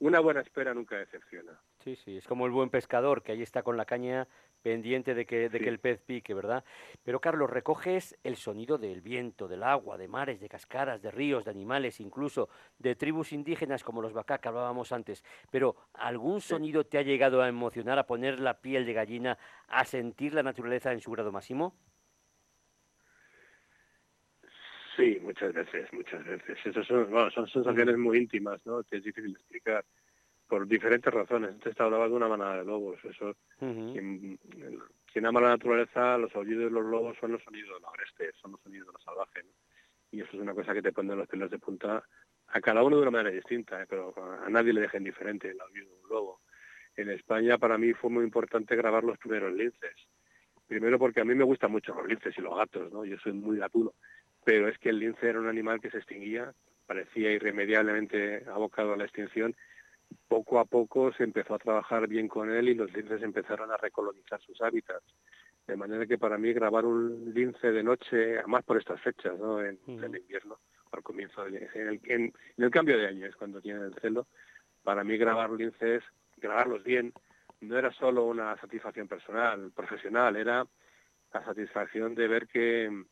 una 0.00 0.20
buena 0.20 0.40
espera 0.40 0.74
nunca 0.74 0.96
decepciona. 0.96 1.60
Sí, 1.80 1.96
sí, 1.96 2.16
es 2.18 2.26
como 2.26 2.46
el 2.46 2.52
buen 2.52 2.70
pescador 2.70 3.22
que 3.22 3.32
ahí 3.32 3.42
está 3.42 3.62
con 3.62 3.76
la 3.76 3.84
caña 3.84 4.28
pendiente 4.62 5.14
de 5.14 5.26
que, 5.26 5.48
de 5.48 5.60
que 5.60 5.68
el 5.68 5.78
pez 5.78 6.00
pique, 6.00 6.34
¿verdad? 6.34 6.64
Pero 7.02 7.20
Carlos, 7.20 7.48
recoges 7.50 8.16
el 8.22 8.36
sonido 8.36 8.78
del 8.78 9.00
viento, 9.00 9.48
del 9.48 9.62
agua, 9.62 9.96
de 9.96 10.08
mares, 10.08 10.40
de 10.40 10.48
cascadas, 10.48 11.00
de 11.02 11.10
ríos, 11.10 11.44
de 11.44 11.50
animales, 11.50 12.00
incluso 12.00 12.48
de 12.78 12.96
tribus 12.96 13.32
indígenas 13.32 13.84
como 13.84 14.02
los 14.02 14.12
bacá 14.12 14.38
que 14.38 14.48
hablábamos 14.48 14.92
antes. 14.92 15.24
Pero 15.50 15.76
¿algún 15.94 16.40
sonido 16.40 16.84
te 16.84 16.98
ha 16.98 17.02
llegado 17.02 17.42
a 17.42 17.48
emocionar, 17.48 17.98
a 17.98 18.06
poner 18.06 18.40
la 18.40 18.60
piel 18.60 18.84
de 18.84 18.92
gallina, 18.92 19.38
a 19.68 19.84
sentir 19.84 20.34
la 20.34 20.42
naturaleza 20.42 20.92
en 20.92 21.00
su 21.00 21.10
grado 21.10 21.32
máximo? 21.32 21.74
Sí, 24.98 25.16
muchas 25.22 25.52
veces, 25.52 25.92
muchas 25.92 26.24
veces. 26.24 26.58
Esas 26.64 26.84
son, 26.84 27.08
bueno, 27.08 27.30
son 27.30 27.46
sensaciones 27.46 27.96
muy 27.96 28.18
íntimas, 28.18 28.60
¿no? 28.66 28.82
Que 28.82 28.96
es 28.96 29.04
difícil 29.04 29.32
de 29.32 29.38
explicar 29.38 29.84
por 30.48 30.66
diferentes 30.66 31.14
razones. 31.14 31.50
Antes 31.50 31.76
te 31.76 31.82
hablaba 31.84 32.08
de 32.08 32.14
una 32.14 32.26
manada 32.26 32.56
de 32.56 32.64
lobos. 32.64 32.98
Eso, 33.04 33.36
quien, 33.60 34.36
ama 35.24 35.40
la 35.40 35.50
naturaleza, 35.50 36.18
los 36.18 36.34
aullidos 36.34 36.64
de 36.64 36.70
los 36.70 36.84
lobos 36.84 37.16
son 37.20 37.30
los 37.30 37.44
sonidos 37.44 37.76
del 37.76 37.84
agreste, 37.84 38.32
son 38.42 38.52
los 38.52 38.60
sonidos 38.60 38.88
de 38.88 38.92
lo 38.94 38.98
salvaje. 38.98 39.44
Y 40.10 40.20
eso 40.20 40.30
es 40.32 40.40
una 40.40 40.52
cosa 40.54 40.74
que 40.74 40.82
te 40.82 40.90
pone 40.90 41.14
los 41.14 41.28
pelos 41.28 41.48
de 41.48 41.60
punta 41.60 42.02
a 42.48 42.60
cada 42.60 42.82
uno 42.82 42.96
de 42.96 43.02
una 43.02 43.12
manera 43.12 43.30
distinta, 43.30 43.80
¿eh? 43.80 43.86
pero 43.88 44.12
a 44.44 44.50
nadie 44.50 44.72
le 44.72 44.80
deja 44.80 44.98
indiferente 44.98 45.48
el 45.48 45.60
aullido 45.60 45.90
de 45.90 46.02
un 46.02 46.08
lobo. 46.08 46.40
En 46.96 47.10
España 47.10 47.56
para 47.56 47.78
mí 47.78 47.92
fue 47.92 48.10
muy 48.10 48.24
importante 48.24 48.74
grabar 48.74 49.04
los 49.04 49.16
primeros 49.18 49.52
linces. 49.52 49.94
Primero 50.66 50.98
porque 50.98 51.20
a 51.20 51.24
mí 51.24 51.34
me 51.34 51.44
gustan 51.44 51.70
mucho 51.70 51.94
los 51.94 52.08
linces 52.08 52.36
y 52.36 52.40
los 52.40 52.56
gatos, 52.56 52.92
¿no? 52.92 53.04
Yo 53.04 53.16
soy 53.18 53.32
muy 53.32 53.58
gatuno. 53.58 53.94
Pero 54.48 54.66
es 54.66 54.78
que 54.78 54.88
el 54.88 54.98
lince 54.98 55.28
era 55.28 55.38
un 55.38 55.46
animal 55.46 55.78
que 55.78 55.90
se 55.90 55.98
extinguía, 55.98 56.54
parecía 56.86 57.30
irremediablemente 57.32 58.44
abocado 58.48 58.94
a 58.94 58.96
la 58.96 59.04
extinción 59.04 59.54
poco 60.26 60.58
a 60.58 60.64
poco 60.64 61.12
se 61.12 61.24
empezó 61.24 61.54
a 61.54 61.58
trabajar 61.58 62.08
bien 62.08 62.28
con 62.28 62.50
él 62.50 62.70
y 62.70 62.74
los 62.74 62.90
linces 62.94 63.22
empezaron 63.22 63.70
a 63.70 63.76
recolonizar 63.76 64.40
sus 64.40 64.58
hábitats. 64.62 65.04
De 65.66 65.76
manera 65.76 66.06
que 66.06 66.16
para 66.16 66.38
mí 66.38 66.50
grabar 66.54 66.86
un 66.86 67.34
lince 67.34 67.70
de 67.72 67.82
noche, 67.82 68.38
además 68.38 68.64
por 68.64 68.78
estas 68.78 68.98
fechas, 69.02 69.38
¿no? 69.38 69.62
en, 69.62 69.78
el 69.86 70.16
invierno, 70.16 70.58
al 70.92 71.02
comienzo, 71.02 71.44
del, 71.44 71.56
en, 71.74 71.88
el, 71.88 72.00
en, 72.04 72.32
el 72.56 72.70
cambio 72.70 72.96
de 72.96 73.06
año 73.06 73.26
es 73.26 73.36
cuando 73.36 73.60
tienen 73.60 73.82
el 73.82 73.94
celo, 74.00 74.28
para 74.82 75.04
mí 75.04 75.18
grabar 75.18 75.50
linces, 75.50 76.02
grabarlos 76.38 76.82
bien, 76.84 77.12
no 77.60 77.76
era 77.76 77.92
solo 77.92 78.24
una 78.24 78.56
satisfacción 78.56 79.08
personal, 79.08 79.72
profesional, 79.76 80.36
era 80.36 80.66
la 81.34 81.44
satisfacción 81.44 82.14
de 82.14 82.28
ver 82.28 82.46
que 82.46 83.04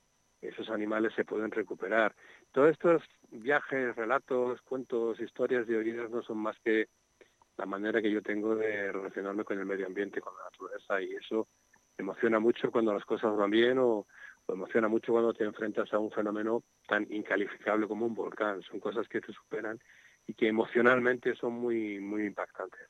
esos 0.49 0.71
animales 0.71 1.13
se 1.15 1.25
pueden 1.25 1.51
recuperar. 1.51 2.15
Todos 2.53 2.71
estos 2.71 3.03
viajes, 3.31 3.95
relatos, 3.97 4.61
cuentos, 4.63 5.21
historias 5.21 5.67
de 5.67 5.77
oídos 5.77 6.11
no 6.11 6.23
son 6.23 6.39
más 6.39 6.57
que 6.61 6.89
la 7.57 7.67
manera 7.67 8.03
que 8.03 8.11
yo 8.11 8.23
tengo 8.23 8.55
de 8.55 8.93
relacionarme 8.93 9.45
con 9.45 9.59
el 9.59 9.67
medio 9.67 9.87
ambiente, 9.87 10.21
con 10.21 10.35
la 10.37 10.45
naturaleza, 10.45 11.01
y 11.01 11.15
eso 11.15 11.49
emociona 11.99 12.39
mucho 12.39 12.71
cuando 12.71 12.93
las 12.93 13.05
cosas 13.05 13.35
van 13.37 13.51
bien 13.51 13.79
o, 13.79 14.07
o 14.47 14.53
emociona 14.53 14.89
mucho 14.89 15.13
cuando 15.13 15.33
te 15.33 15.45
enfrentas 15.45 15.93
a 15.93 15.99
un 15.99 16.11
fenómeno 16.11 16.63
tan 16.87 17.07
incalificable 17.11 17.89
como 17.89 18.07
un 18.07 18.15
volcán. 18.15 18.63
Son 18.63 18.81
cosas 18.81 19.09
que 19.09 19.21
te 19.21 19.33
superan 19.33 19.79
y 20.27 20.35
que 20.35 20.49
emocionalmente 20.49 21.35
son 21.37 21.55
muy, 21.55 22.01
muy 22.01 22.27
impactantes. 22.27 22.89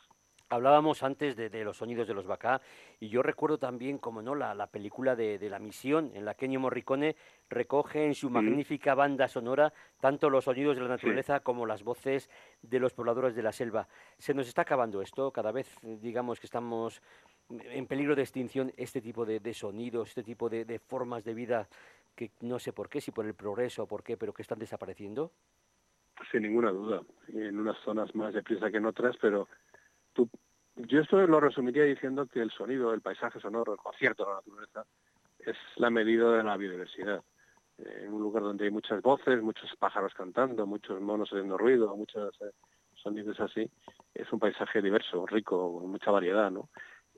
Hablábamos 0.48 1.02
antes 1.02 1.34
de, 1.34 1.64
los 1.64 1.78
sonidos 1.78 2.06
de 2.06 2.14
los 2.14 2.26
Bacá 2.26 2.60
y 3.00 3.08
yo 3.08 3.20
recuerdo 3.20 3.58
también, 3.58 3.98
como 3.98 4.22
no, 4.22 4.36
la, 4.36 4.54
la 4.54 4.68
película 4.68 5.16
de, 5.16 5.38
La 5.50 5.58
Misión, 5.58 6.12
en 6.14 6.24
la 6.24 6.34
que 6.34 6.44
Ennio 6.44 6.60
Morricone 6.60 7.16
recoge 7.50 8.06
en 8.06 8.14
su 8.14 8.30
magnífica 8.30 8.94
banda 8.94 9.26
sonora 9.26 9.72
tanto 10.00 10.30
los 10.30 10.44
sonidos 10.44 10.76
de 10.76 10.82
la 10.82 10.88
naturaleza 10.88 11.40
como 11.40 11.66
las 11.66 11.82
voces 11.82 12.30
de 12.62 12.78
los 12.78 12.92
pobladores 12.92 13.34
de 13.34 13.42
la 13.42 13.50
selva. 13.50 13.88
Se 14.18 14.34
nos 14.34 14.46
está 14.46 14.62
acabando 14.62 15.02
esto, 15.02 15.32
cada 15.32 15.50
vez 15.50 15.68
digamos 15.82 16.38
que 16.38 16.46
estamos 16.46 17.02
en 17.50 17.86
peligro 17.86 18.14
de 18.14 18.22
extinción 18.22 18.72
este 18.76 19.00
tipo 19.00 19.26
de, 19.26 19.52
sonidos, 19.52 20.10
este 20.10 20.22
tipo 20.22 20.48
de, 20.48 20.64
de, 20.64 20.78
formas 20.78 21.24
de 21.24 21.34
vida 21.34 21.68
que 22.14 22.30
no 22.40 22.60
sé 22.60 22.72
por 22.72 22.88
qué, 22.88 23.00
si 23.00 23.10
por 23.10 23.26
el 23.26 23.34
progreso 23.34 23.82
o 23.82 23.86
por 23.86 24.04
qué, 24.04 24.16
pero 24.16 24.32
que 24.32 24.42
están 24.42 24.60
desapareciendo. 24.60 25.32
Sin 26.30 26.42
ninguna 26.42 26.70
duda, 26.70 27.02
en 27.28 27.58
unas 27.58 27.76
zonas 27.84 28.14
más 28.14 28.32
deprisa 28.32 28.70
que 28.70 28.78
en 28.78 28.86
otras, 28.86 29.16
pero 29.20 29.48
yo 30.76 31.00
esto 31.00 31.26
lo 31.26 31.40
resumiría 31.40 31.84
diciendo 31.84 32.26
que 32.26 32.40
el 32.40 32.50
sonido, 32.50 32.92
el 32.92 33.00
paisaje 33.00 33.40
sonoro, 33.40 33.72
el 33.72 33.78
concierto 33.78 34.24
de 34.24 34.30
la 34.30 34.36
naturaleza, 34.36 34.86
es 35.38 35.56
la 35.76 35.90
medida 35.90 36.36
de 36.36 36.42
la 36.42 36.56
biodiversidad. 36.56 37.22
En 37.78 38.12
un 38.12 38.22
lugar 38.22 38.42
donde 38.42 38.64
hay 38.64 38.70
muchas 38.70 39.02
voces, 39.02 39.42
muchos 39.42 39.70
pájaros 39.78 40.12
cantando, 40.14 40.66
muchos 40.66 41.00
monos 41.00 41.28
haciendo 41.30 41.58
ruido, 41.58 41.94
muchos 41.96 42.34
eh, 42.40 42.50
sonidos 42.94 43.38
así, 43.40 43.70
es 44.14 44.32
un 44.32 44.38
paisaje 44.38 44.82
diverso, 44.82 45.26
rico, 45.26 45.80
con 45.80 45.90
mucha 45.90 46.10
variedad, 46.10 46.50
¿no? 46.50 46.68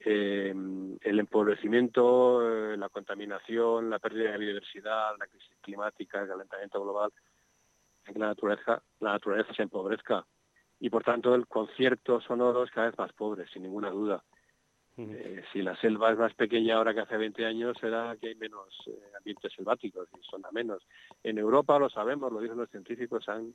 Eh, 0.05 0.55
el 1.01 1.19
empobrecimiento, 1.19 2.73
eh, 2.73 2.77
la 2.77 2.89
contaminación, 2.89 3.91
la 3.91 3.99
pérdida 3.99 4.33
de 4.33 4.39
biodiversidad, 4.39 5.17
la 5.19 5.27
crisis 5.27 5.57
climática, 5.61 6.23
el 6.23 6.29
calentamiento 6.29 6.81
global, 6.83 7.13
que 8.05 8.19
la 8.19 8.29
naturaleza, 8.29 8.83
la 9.01 9.13
naturaleza 9.13 9.53
se 9.55 9.63
empobrezca 9.63 10.25
y 10.81 10.91
por 10.91 11.05
tanto 11.05 11.35
el 11.35 11.47
concierto 11.47 12.21
sonoro 12.21 12.64
es 12.64 12.71
cada 12.71 12.88
vez 12.88 12.99
más 12.99 13.12
pobre, 13.12 13.47
sin 13.49 13.62
ninguna 13.62 13.91
duda. 13.91 14.23
Eh, 14.97 15.45
si 15.53 15.62
la 15.62 15.77
selva 15.77 16.11
es 16.11 16.19
más 16.19 16.35
pequeña 16.35 16.77
ahora 16.77 16.93
que 16.93 17.01
hace 17.01 17.17
20 17.17 17.47
años, 17.47 17.77
será 17.81 18.17
que 18.21 18.29
hay 18.29 18.35
menos 18.35 18.69
eh, 18.88 18.99
ambientes 19.17 19.53
selváticos 19.53 20.09
y 20.19 20.25
son 20.25 20.45
a 20.45 20.51
menos. 20.51 20.83
En 21.23 21.38
Europa, 21.38 21.79
lo 21.79 21.88
sabemos, 21.88 22.33
lo 22.33 22.41
dicen 22.41 22.57
los 22.57 22.71
científicos, 22.71 23.29
han 23.29 23.55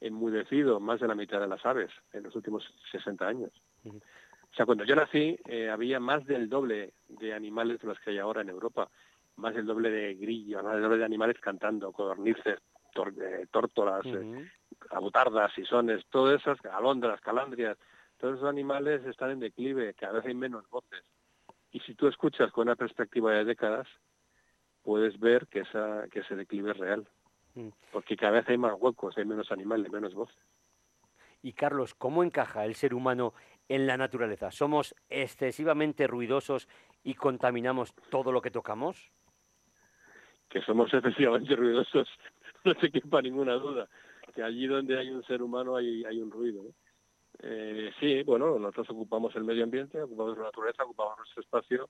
enmudecido 0.00 0.80
más 0.80 0.98
de 0.98 1.06
la 1.06 1.14
mitad 1.14 1.40
de 1.40 1.46
las 1.46 1.64
aves 1.64 1.90
en 2.12 2.24
los 2.24 2.34
últimos 2.34 2.64
60 2.90 3.24
años. 3.24 3.52
O 3.84 4.54
sea, 4.56 4.66
cuando 4.66 4.84
yo 4.84 4.96
nací 4.96 5.38
eh, 5.46 5.70
había 5.70 6.00
más 6.00 6.26
del 6.26 6.48
doble 6.48 6.94
de 7.06 7.34
animales 7.34 7.80
de 7.80 7.86
los 7.86 8.00
que 8.00 8.10
hay 8.10 8.18
ahora 8.18 8.40
en 8.40 8.48
Europa, 8.48 8.90
más 9.36 9.54
del 9.54 9.66
doble 9.66 9.90
de 9.90 10.14
grillos, 10.14 10.64
más 10.64 10.74
del 10.74 10.82
doble 10.82 10.98
de 10.98 11.04
animales 11.04 11.38
cantando, 11.40 11.92
codornices, 11.92 12.58
tórtolas, 13.52 14.04
abutardas, 14.90 15.52
sisones, 15.52 16.04
todas 16.10 16.40
esas, 16.40 16.58
alondras, 16.66 17.20
calandrias, 17.20 17.76
todos 18.18 18.36
esos 18.36 18.48
animales 18.48 19.04
están 19.06 19.30
en 19.30 19.40
declive, 19.40 19.94
cada 19.94 20.14
vez 20.14 20.26
hay 20.26 20.34
menos 20.34 20.68
voces. 20.68 21.04
Y 21.72 21.80
si 21.80 21.94
tú 21.94 22.08
escuchas 22.08 22.50
con 22.52 22.68
una 22.68 22.76
perspectiva 22.76 23.32
de 23.32 23.44
décadas, 23.44 23.86
puedes 24.82 25.18
ver 25.18 25.46
que, 25.46 25.60
esa, 25.60 26.06
que 26.10 26.20
ese 26.20 26.36
declive 26.36 26.72
es 26.72 26.76
real. 26.76 27.08
Mm. 27.54 27.68
Porque 27.92 28.16
cada 28.16 28.32
vez 28.32 28.48
hay 28.48 28.58
más 28.58 28.74
huecos, 28.78 29.16
hay 29.16 29.24
menos 29.24 29.50
animales, 29.50 29.90
menos 29.90 30.14
voces. 30.14 30.38
Y 31.42 31.52
Carlos, 31.54 31.94
¿cómo 31.94 32.22
encaja 32.22 32.64
el 32.64 32.74
ser 32.74 32.92
humano 32.92 33.34
en 33.68 33.86
la 33.86 33.96
naturaleza? 33.96 34.50
¿Somos 34.50 34.94
excesivamente 35.08 36.06
ruidosos 36.06 36.68
y 37.02 37.14
contaminamos 37.14 37.94
todo 38.10 38.32
lo 38.32 38.42
que 38.42 38.50
tocamos? 38.50 39.10
Que 40.48 40.60
somos 40.62 40.92
excesivamente 40.94 41.56
ruidosos, 41.56 42.08
no 42.64 42.74
se 42.74 42.90
quepa 42.90 43.22
ninguna 43.22 43.54
duda. 43.54 43.88
Que 44.34 44.42
allí 44.42 44.66
donde 44.66 44.98
hay 44.98 45.10
un 45.10 45.22
ser 45.24 45.42
humano 45.42 45.76
hay, 45.76 46.04
hay 46.04 46.20
un 46.20 46.30
ruido. 46.30 46.64
Eh, 47.42 47.90
sí, 47.98 48.22
bueno, 48.22 48.58
nosotros 48.58 48.90
ocupamos 48.90 49.34
el 49.36 49.44
medio 49.44 49.64
ambiente, 49.64 50.00
ocupamos 50.02 50.36
la 50.36 50.44
naturaleza, 50.44 50.84
ocupamos 50.84 51.18
nuestro 51.18 51.42
espacio. 51.42 51.88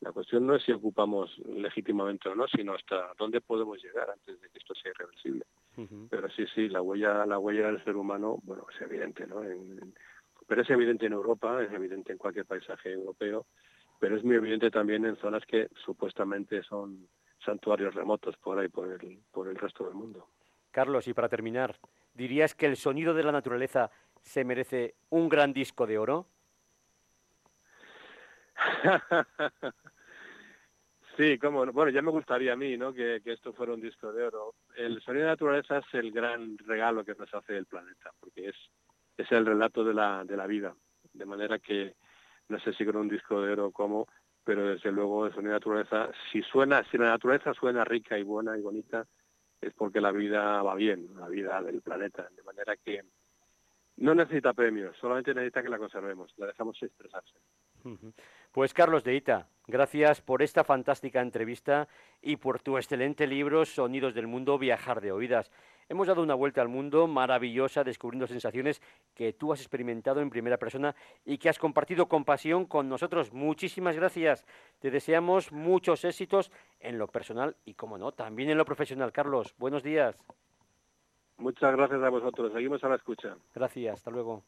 La 0.00 0.12
cuestión 0.12 0.46
no 0.46 0.56
es 0.56 0.64
si 0.64 0.72
ocupamos 0.72 1.38
legítimamente 1.46 2.28
o 2.28 2.34
no, 2.34 2.46
sino 2.48 2.74
hasta 2.74 3.12
dónde 3.16 3.40
podemos 3.40 3.80
llegar 3.82 4.10
antes 4.10 4.40
de 4.40 4.48
que 4.48 4.58
esto 4.58 4.74
sea 4.74 4.90
irreversible. 4.90 5.44
Pero 6.10 6.28
sí, 6.30 6.44
sí, 6.54 6.68
la 6.68 6.82
huella, 6.82 7.24
la 7.24 7.38
huella 7.38 7.68
del 7.68 7.82
ser 7.84 7.96
humano, 7.96 8.38
bueno, 8.42 8.66
es 8.74 8.80
evidente, 8.82 9.26
¿no? 9.26 9.42
pero 10.46 10.62
es 10.62 10.70
evidente 10.70 11.06
en 11.06 11.12
Europa, 11.12 11.62
es 11.62 11.72
evidente 11.72 12.12
en 12.12 12.18
cualquier 12.18 12.46
paisaje 12.46 12.92
europeo, 12.92 13.46
pero 13.98 14.16
es 14.16 14.24
muy 14.24 14.36
evidente 14.36 14.70
también 14.70 15.06
en 15.06 15.16
zonas 15.16 15.46
que 15.46 15.68
supuestamente 15.84 16.62
son 16.64 17.08
santuarios 17.44 17.94
remotos 17.94 18.36
por 18.38 18.58
ahí, 18.58 18.68
por 18.68 18.88
el, 18.88 19.20
por 19.30 19.48
el 19.48 19.56
resto 19.56 19.84
del 19.84 19.94
mundo. 19.94 20.28
Carlos, 20.72 21.06
y 21.06 21.14
para 21.14 21.28
terminar, 21.28 21.76
¿dirías 22.14 22.54
que 22.56 22.66
el 22.66 22.76
sonido 22.76 23.14
de 23.14 23.22
la 23.22 23.30
naturaleza 23.30 23.90
se 24.20 24.44
merece 24.44 24.94
un 25.10 25.28
gran 25.28 25.52
disco 25.52 25.86
de 25.86 25.98
oro? 25.98 26.26
sí, 31.16 31.38
como 31.38 31.64
bueno, 31.66 31.90
ya 31.90 32.02
me 32.02 32.10
gustaría 32.10 32.54
a 32.54 32.56
mí, 32.56 32.76
¿no? 32.76 32.92
Que, 32.92 33.20
esto 33.24 33.52
fuera 33.52 33.74
un 33.74 33.80
disco 33.80 34.12
de 34.12 34.24
oro. 34.24 34.54
El 34.76 35.00
sonido 35.02 35.24
de 35.24 35.26
la 35.26 35.32
naturaleza 35.32 35.78
es 35.78 35.94
el 35.94 36.10
gran 36.10 36.58
regalo 36.58 37.04
que 37.04 37.14
nos 37.14 37.32
hace 37.34 37.56
el 37.56 37.66
planeta, 37.66 38.10
porque 38.18 38.48
es, 38.48 38.56
es 39.16 39.30
el 39.30 39.46
relato 39.46 39.84
de 39.84 39.94
la, 39.94 40.24
de 40.24 40.36
la 40.36 40.46
vida. 40.46 40.74
De 41.12 41.26
manera 41.26 41.58
que 41.58 41.94
no 42.48 42.58
sé 42.60 42.72
si 42.72 42.84
con 42.84 42.96
un 42.96 43.08
disco 43.08 43.40
de 43.40 43.52
oro 43.52 43.70
como, 43.70 44.06
pero 44.44 44.66
desde 44.66 44.90
luego 44.92 45.26
el 45.26 45.34
sonido 45.34 45.52
de 45.54 45.54
la 45.54 45.58
naturaleza, 45.58 46.10
si 46.30 46.42
suena, 46.42 46.82
si 46.90 46.98
la 46.98 47.10
naturaleza 47.10 47.54
suena 47.54 47.84
rica 47.84 48.18
y 48.18 48.22
buena 48.22 48.56
y 48.56 48.62
bonita, 48.62 49.06
es 49.62 49.72
porque 49.74 50.00
la 50.00 50.10
vida 50.10 50.60
va 50.62 50.74
bien, 50.74 51.08
la 51.16 51.28
vida 51.28 51.62
del 51.62 51.80
planeta. 51.80 52.28
De 52.36 52.42
manera 52.42 52.76
que 52.76 53.02
no 53.96 54.14
necesita 54.14 54.52
premios, 54.52 54.96
solamente 54.98 55.32
necesita 55.32 55.62
que 55.62 55.68
la 55.68 55.78
conservemos, 55.78 56.34
la 56.36 56.46
dejamos 56.48 56.82
expresarse. 56.82 57.34
Pues 58.50 58.74
Carlos 58.74 59.04
de 59.04 59.14
Ita, 59.14 59.48
gracias 59.66 60.20
por 60.20 60.42
esta 60.42 60.64
fantástica 60.64 61.20
entrevista 61.20 61.88
y 62.20 62.36
por 62.36 62.60
tu 62.60 62.76
excelente 62.76 63.26
libro 63.26 63.64
Sonidos 63.64 64.14
del 64.14 64.26
Mundo, 64.26 64.58
Viajar 64.58 65.00
de 65.00 65.12
Oídas. 65.12 65.50
Hemos 65.92 66.06
dado 66.06 66.22
una 66.22 66.34
vuelta 66.34 66.62
al 66.62 66.68
mundo 66.68 67.06
maravillosa, 67.06 67.84
descubriendo 67.84 68.26
sensaciones 68.26 68.80
que 69.14 69.34
tú 69.34 69.52
has 69.52 69.60
experimentado 69.60 70.22
en 70.22 70.30
primera 70.30 70.56
persona 70.56 70.96
y 71.22 71.36
que 71.36 71.50
has 71.50 71.58
compartido 71.58 72.08
con 72.08 72.24
pasión 72.24 72.64
con 72.64 72.88
nosotros. 72.88 73.30
Muchísimas 73.34 73.94
gracias. 73.94 74.46
Te 74.78 74.90
deseamos 74.90 75.52
muchos 75.52 76.06
éxitos 76.06 76.50
en 76.80 76.96
lo 76.96 77.08
personal 77.08 77.56
y, 77.66 77.74
como 77.74 77.98
no, 77.98 78.10
también 78.10 78.48
en 78.48 78.56
lo 78.56 78.64
profesional. 78.64 79.12
Carlos, 79.12 79.54
buenos 79.58 79.82
días. 79.82 80.16
Muchas 81.36 81.76
gracias 81.76 82.02
a 82.02 82.08
vosotros. 82.08 82.54
Seguimos 82.54 82.82
a 82.82 82.88
la 82.88 82.96
escucha. 82.96 83.36
Gracias. 83.54 83.92
Hasta 83.92 84.10
luego. 84.10 84.44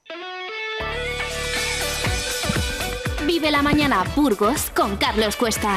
Vive 3.26 3.50
la 3.50 3.60
mañana 3.60 4.02
Burgos 4.16 4.70
con 4.70 4.96
Carlos 4.96 5.36
Cuesta. 5.36 5.76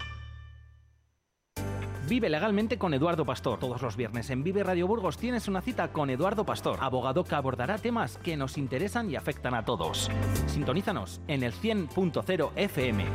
Vive 2.11 2.29
legalmente 2.29 2.77
con 2.77 2.93
Eduardo 2.93 3.23
Pastor. 3.23 3.57
Todos 3.57 3.81
los 3.81 3.95
viernes 3.95 4.29
en 4.31 4.43
Vive 4.43 4.63
Radio 4.63 4.85
Burgos 4.85 5.17
tienes 5.17 5.47
una 5.47 5.61
cita 5.61 5.93
con 5.93 6.09
Eduardo 6.09 6.45
Pastor, 6.45 6.77
abogado 6.81 7.23
que 7.23 7.35
abordará 7.35 7.77
temas 7.77 8.17
que 8.17 8.35
nos 8.35 8.57
interesan 8.57 9.09
y 9.09 9.15
afectan 9.15 9.53
a 9.53 9.63
todos. 9.63 10.11
Sintonízanos 10.47 11.21
en 11.29 11.41
el 11.41 11.53
100.0 11.53 12.51
FM. 12.57 13.05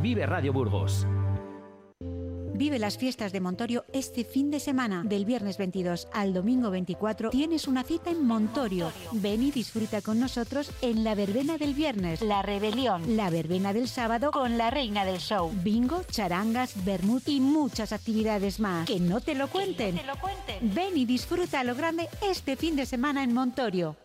Vive 0.00 0.24
Radio 0.24 0.50
Burgos. 0.50 1.06
Vive 2.60 2.78
las 2.78 2.98
fiestas 2.98 3.32
de 3.32 3.40
Montorio 3.40 3.86
este 3.94 4.22
fin 4.22 4.50
de 4.50 4.60
semana. 4.60 5.02
Del 5.02 5.24
viernes 5.24 5.56
22 5.56 6.08
al 6.12 6.34
domingo 6.34 6.70
24 6.70 7.30
tienes 7.30 7.66
una 7.66 7.84
cita 7.84 8.10
en 8.10 8.26
Montorio. 8.26 8.92
Ven 9.12 9.42
y 9.42 9.50
disfruta 9.50 10.02
con 10.02 10.20
nosotros 10.20 10.70
en 10.82 11.02
la 11.02 11.14
verbena 11.14 11.56
del 11.56 11.72
viernes. 11.72 12.20
La 12.20 12.42
rebelión. 12.42 13.16
La 13.16 13.30
verbena 13.30 13.72
del 13.72 13.88
sábado 13.88 14.30
con 14.30 14.58
la 14.58 14.68
reina 14.68 15.06
del 15.06 15.20
show. 15.20 15.50
Bingo, 15.64 16.02
charangas, 16.10 16.84
vermut 16.84 17.26
y 17.30 17.40
muchas 17.40 17.94
actividades 17.94 18.60
más. 18.60 18.86
Que 18.86 19.00
no 19.00 19.22
te 19.22 19.34
lo 19.34 19.48
cuenten. 19.48 19.96
te 19.96 20.04
lo 20.04 20.20
cuenten. 20.20 20.74
Ven 20.74 20.98
y 20.98 21.06
disfruta 21.06 21.60
a 21.60 21.64
lo 21.64 21.74
grande 21.74 22.10
este 22.20 22.56
fin 22.56 22.76
de 22.76 22.84
semana 22.84 23.24
en 23.24 23.32
Montorio. 23.32 23.96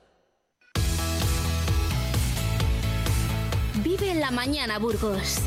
Vive 3.84 4.16
la 4.16 4.32
mañana, 4.32 4.80
Burgos. 4.80 5.42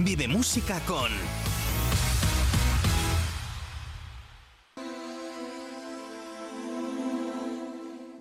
Vive 0.00 0.28
música 0.28 0.78
con... 0.86 1.10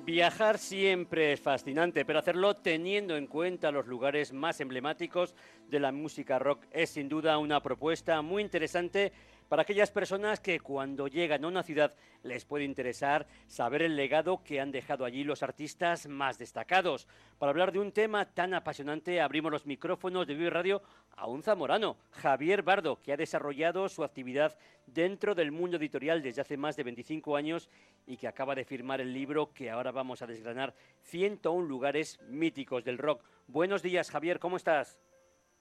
Viajar 0.04 0.58
siempre 0.58 1.34
es 1.34 1.40
fascinante, 1.40 2.04
pero 2.04 2.18
hacerlo 2.18 2.56
teniendo 2.56 3.16
en 3.16 3.28
cuenta 3.28 3.72
los 3.72 3.86
lugares 3.86 4.34
más 4.34 4.60
emblemáticos 4.60 5.36
de 5.70 5.80
la 5.80 5.92
música 5.92 6.40
rock 6.40 6.66
es 6.72 6.90
sin 6.90 7.10
duda 7.10 7.38
una 7.38 7.62
propuesta 7.62 8.24
muy 8.24 8.42
interesante 8.42 9.12
para 9.50 9.62
aquellas 9.62 9.92
personas 9.92 10.40
que 10.40 10.60
cuando 10.60 11.08
llegan 11.08 11.44
a 11.44 11.48
una 11.48 11.64
ciudad 11.64 11.94
les 12.24 12.46
puede 12.46 12.66
interesar 12.66 13.28
saber 13.48 13.82
el 13.82 13.96
legado 13.96 14.44
que 14.44 14.60
han 14.60 14.72
dejado 14.72 15.06
allí 15.06 15.24
los 15.24 15.44
artistas 15.44 16.08
más 16.08 16.38
destacados. 16.38 17.08
Para 17.38 17.52
hablar 17.52 17.72
de 17.72 17.80
un 17.80 17.92
tema 17.92 18.26
tan 18.26 18.54
apasionante 18.54 19.22
abrimos 19.22 19.52
los 19.52 19.66
micrófonos 19.66 20.28
de 20.28 20.36
Vive 20.36 20.50
Radio 20.50 20.82
a 21.16 21.28
un 21.28 21.44
zamorano, 21.44 21.98
Javier 22.12 22.62
Bardo, 22.62 23.02
que 23.02 23.14
ha 23.14 23.18
desarrollado 23.18 23.90
su 23.90 24.04
actividad 24.04 24.58
dentro 24.86 25.36
del 25.36 25.52
mundo 25.52 25.78
editorial 25.78 26.22
desde 26.22 26.42
hace 26.42 26.58
más 26.58 26.76
de 26.76 26.84
25 26.84 27.36
años 27.36 27.70
y 28.06 28.18
que 28.18 28.28
acaba 28.28 28.56
de 28.56 28.66
firmar 28.66 29.02
el 29.02 29.14
libro 29.14 29.54
que 29.54 29.70
ahora 29.70 29.92
vamos 29.92 30.22
a 30.22 30.28
desgranar, 30.28 30.74
101 31.04 31.68
lugares 31.68 32.20
míticos 32.30 32.84
del 32.84 32.98
rock. 32.98 33.24
Buenos 33.48 33.82
días, 33.82 34.12
Javier, 34.12 34.40
¿cómo 34.40 34.58
estás? 34.58 35.00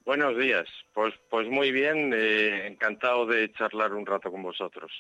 Buenos 0.07 0.39
días, 0.39 0.69
pues, 0.95 1.13
pues 1.29 1.49
muy 1.49 1.73
bien, 1.73 2.13
eh, 2.15 2.69
encantado 2.69 3.27
de 3.27 3.53
charlar 3.53 3.93
un 3.93 4.07
rato 4.07 4.31
con 4.31 4.41
vosotros. 4.41 4.93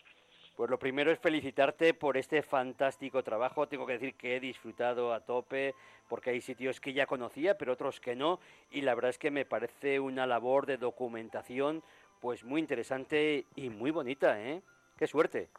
Pues 0.56 0.68
lo 0.68 0.80
primero 0.80 1.12
es 1.12 1.20
felicitarte 1.20 1.94
por 1.94 2.16
este 2.16 2.42
fantástico 2.42 3.22
trabajo. 3.22 3.68
Tengo 3.68 3.86
que 3.86 3.92
decir 3.92 4.14
que 4.14 4.34
he 4.34 4.40
disfrutado 4.40 5.14
a 5.14 5.20
tope 5.20 5.76
porque 6.08 6.30
hay 6.30 6.40
sitios 6.40 6.80
que 6.80 6.92
ya 6.92 7.06
conocía, 7.06 7.56
pero 7.56 7.74
otros 7.74 8.00
que 8.00 8.16
no. 8.16 8.40
Y 8.72 8.80
la 8.80 8.96
verdad 8.96 9.10
es 9.10 9.18
que 9.18 9.30
me 9.30 9.44
parece 9.44 10.00
una 10.00 10.26
labor 10.26 10.66
de 10.66 10.76
documentación 10.76 11.84
pues 12.20 12.42
muy 12.42 12.60
interesante 12.60 13.44
y 13.54 13.70
muy 13.70 13.92
bonita, 13.92 14.42
¿eh? 14.42 14.60
Qué 14.98 15.06
suerte. 15.06 15.50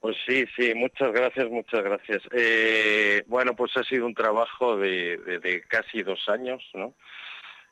Pues 0.00 0.16
sí, 0.26 0.44
sí, 0.56 0.74
muchas 0.74 1.12
gracias, 1.12 1.48
muchas 1.48 1.82
gracias. 1.82 2.22
Eh, 2.32 3.24
bueno, 3.26 3.56
pues 3.56 3.74
ha 3.76 3.82
sido 3.84 4.04
un 4.06 4.14
trabajo 4.14 4.76
de, 4.76 5.64
casi 5.68 6.02
dos 6.02 6.28
años, 6.28 6.62
¿no? 6.74 6.94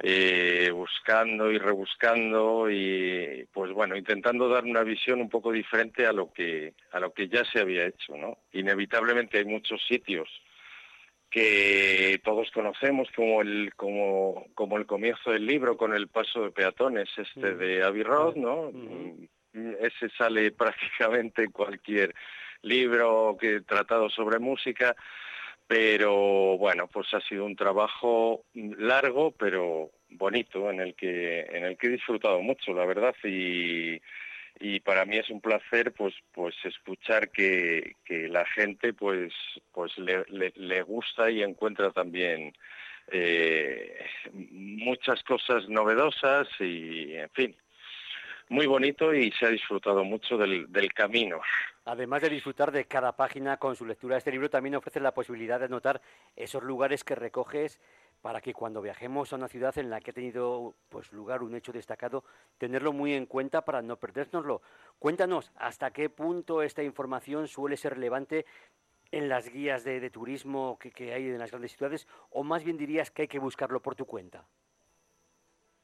Eh, 0.00 0.70
buscando 0.72 1.52
y 1.52 1.58
rebuscando 1.58 2.68
y 2.68 3.46
pues 3.52 3.72
bueno 3.72 3.96
intentando 3.96 4.48
dar 4.48 4.64
una 4.64 4.82
visión 4.82 5.20
un 5.20 5.28
poco 5.28 5.52
diferente 5.52 6.04
a 6.04 6.12
lo 6.12 6.32
que 6.32 6.74
a 6.90 6.98
lo 6.98 7.12
que 7.12 7.28
ya 7.28 7.44
se 7.44 7.60
había 7.60 7.86
hecho 7.86 8.16
no 8.16 8.38
inevitablemente 8.52 9.38
hay 9.38 9.44
muchos 9.44 9.80
sitios 9.86 10.28
que 11.30 12.20
todos 12.24 12.50
conocemos 12.50 13.08
como 13.14 13.40
el 13.40 13.72
como 13.76 14.46
como 14.54 14.78
el 14.78 14.86
comienzo 14.86 15.30
del 15.30 15.46
libro 15.46 15.76
con 15.76 15.94
el 15.94 16.08
paso 16.08 16.42
de 16.42 16.50
peatones 16.50 17.08
este 17.16 17.52
mm. 17.52 17.58
de 17.58 17.84
Abbey 17.84 18.02
Road 18.02 18.34
no 18.34 18.72
ese 19.80 20.08
sale 20.18 20.50
prácticamente 20.58 21.44
en 21.44 21.52
cualquier 21.52 22.14
libro 22.64 23.36
que 23.38 23.60
tratado 23.60 24.08
sobre 24.08 24.38
música, 24.38 24.96
pero 25.66 26.58
bueno, 26.58 26.88
pues 26.88 27.12
ha 27.14 27.20
sido 27.20 27.44
un 27.44 27.56
trabajo 27.56 28.44
largo, 28.54 29.32
pero 29.32 29.90
bonito, 30.10 30.70
en 30.70 30.80
el 30.80 30.94
que, 30.94 31.40
en 31.40 31.64
el 31.64 31.76
que 31.76 31.86
he 31.86 31.90
disfrutado 31.90 32.40
mucho, 32.40 32.72
la 32.74 32.84
verdad, 32.84 33.14
y, 33.24 34.00
y 34.60 34.80
para 34.80 35.04
mí 35.04 35.16
es 35.16 35.30
un 35.30 35.40
placer 35.40 35.92
pues 35.92 36.14
pues 36.32 36.54
escuchar 36.64 37.30
que, 37.30 37.96
que 38.04 38.28
la 38.28 38.44
gente 38.46 38.92
pues 38.92 39.32
pues 39.72 39.96
le, 39.98 40.24
le, 40.28 40.82
gusta 40.82 41.30
y 41.30 41.42
encuentra 41.42 41.90
también 41.90 42.52
eh, 43.10 44.06
muchas 44.32 45.22
cosas 45.24 45.68
novedosas 45.68 46.48
y 46.60 47.14
en 47.14 47.30
fin 47.30 47.56
muy 48.48 48.66
bonito 48.66 49.14
y 49.14 49.30
se 49.32 49.46
ha 49.46 49.50
disfrutado 49.50 50.04
mucho 50.04 50.36
del, 50.36 50.92
camino. 50.94 51.40
Además 51.86 52.22
de 52.22 52.30
disfrutar 52.30 52.72
de 52.72 52.86
cada 52.86 53.14
página 53.14 53.58
con 53.58 53.76
su 53.76 53.84
lectura, 53.84 54.16
este 54.16 54.30
libro 54.30 54.48
también 54.48 54.74
ofrece 54.74 55.00
la 55.00 55.12
posibilidad 55.12 55.60
de 55.60 55.68
notar 55.68 56.00
esos 56.34 56.62
lugares 56.62 57.04
que 57.04 57.14
recoges 57.14 57.78
para 58.22 58.40
que 58.40 58.54
cuando 58.54 58.80
viajemos 58.80 59.30
a 59.30 59.36
una 59.36 59.48
ciudad 59.48 59.76
en 59.76 59.90
la 59.90 60.00
que 60.00 60.10
ha 60.10 60.14
tenido 60.14 60.74
pues, 60.88 61.12
lugar 61.12 61.42
un 61.42 61.54
hecho 61.54 61.72
destacado, 61.72 62.24
tenerlo 62.56 62.94
muy 62.94 63.12
en 63.12 63.26
cuenta 63.26 63.66
para 63.66 63.82
no 63.82 63.98
perdérnoslo. 63.98 64.62
Cuéntanos, 64.98 65.52
¿hasta 65.56 65.90
qué 65.90 66.08
punto 66.08 66.62
esta 66.62 66.82
información 66.82 67.48
suele 67.48 67.76
ser 67.76 67.94
relevante 67.96 68.46
en 69.10 69.28
las 69.28 69.50
guías 69.50 69.84
de, 69.84 70.08
turismo 70.08 70.78
que, 70.80 70.90
que 70.90 71.12
hay 71.12 71.28
en 71.28 71.38
las 71.38 71.50
grandes 71.50 71.76
ciudades 71.76 72.08
o 72.30 72.44
más 72.44 72.64
bien 72.64 72.78
dirías 72.78 73.10
que 73.10 73.22
hay 73.22 73.28
que 73.28 73.38
buscarlo 73.38 73.82
por 73.82 73.94
tu 73.94 74.06
cuenta? 74.06 74.46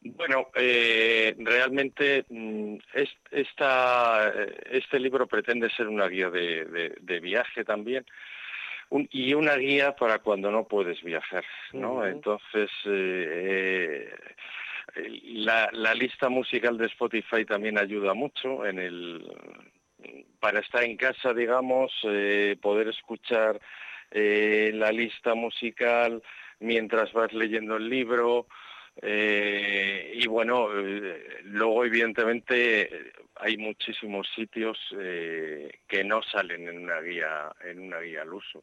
Bueno, 0.03 0.49
eh, 0.55 1.35
realmente 1.39 2.25
mm, 2.31 2.77
este 2.95 4.99
libro 4.99 5.27
pretende 5.27 5.69
ser 5.71 5.89
una 5.89 6.09
guía 6.09 6.31
de, 6.31 7.21
viaje 7.21 7.65
también 7.65 8.07
y 9.11 9.35
una 9.35 9.57
guía 9.57 9.95
para 9.95 10.21
cuando 10.21 10.51
no 10.51 10.67
puedes 10.67 11.03
viajar, 11.03 11.45
¿no? 11.75 12.07
Entonces, 12.07 12.71
eh, 12.87 14.11
eh, 14.97 15.21
la, 15.35 15.69
lista 15.95 16.31
musical 16.31 16.79
de 16.79 16.87
Spotify 16.87 17.45
también 17.45 17.77
ayuda 17.77 18.15
mucho 18.15 18.65
en 18.65 18.79
el 18.79 19.31
para 20.41 20.61
estar 20.61 20.83
en 20.83 20.97
casa, 20.97 21.35
digamos, 21.35 21.93
poder 22.63 22.89
escuchar 22.89 23.61
la 24.13 24.93
lista 24.93 25.35
musical 25.35 26.23
mientras 26.59 27.13
vas 27.13 27.35
leyendo 27.35 27.77
el 27.77 27.91
libro. 27.91 28.47
Eh, 29.03 30.12
y 30.14 30.26
bueno, 30.26 30.68
eh, 30.78 31.41
luego 31.45 31.84
evidentemente 31.84 33.12
hay 33.36 33.57
muchísimos 33.57 34.28
sitios 34.34 34.78
eh, 34.99 35.70
que 35.88 36.05
no 36.05 36.22
salen 36.22 36.68
en 36.68 36.78
una 36.80 37.01
guía 37.01 37.51
en 37.64 37.80
una 37.80 38.01
guía 38.01 38.22
al 38.22 38.34
uso. 38.34 38.62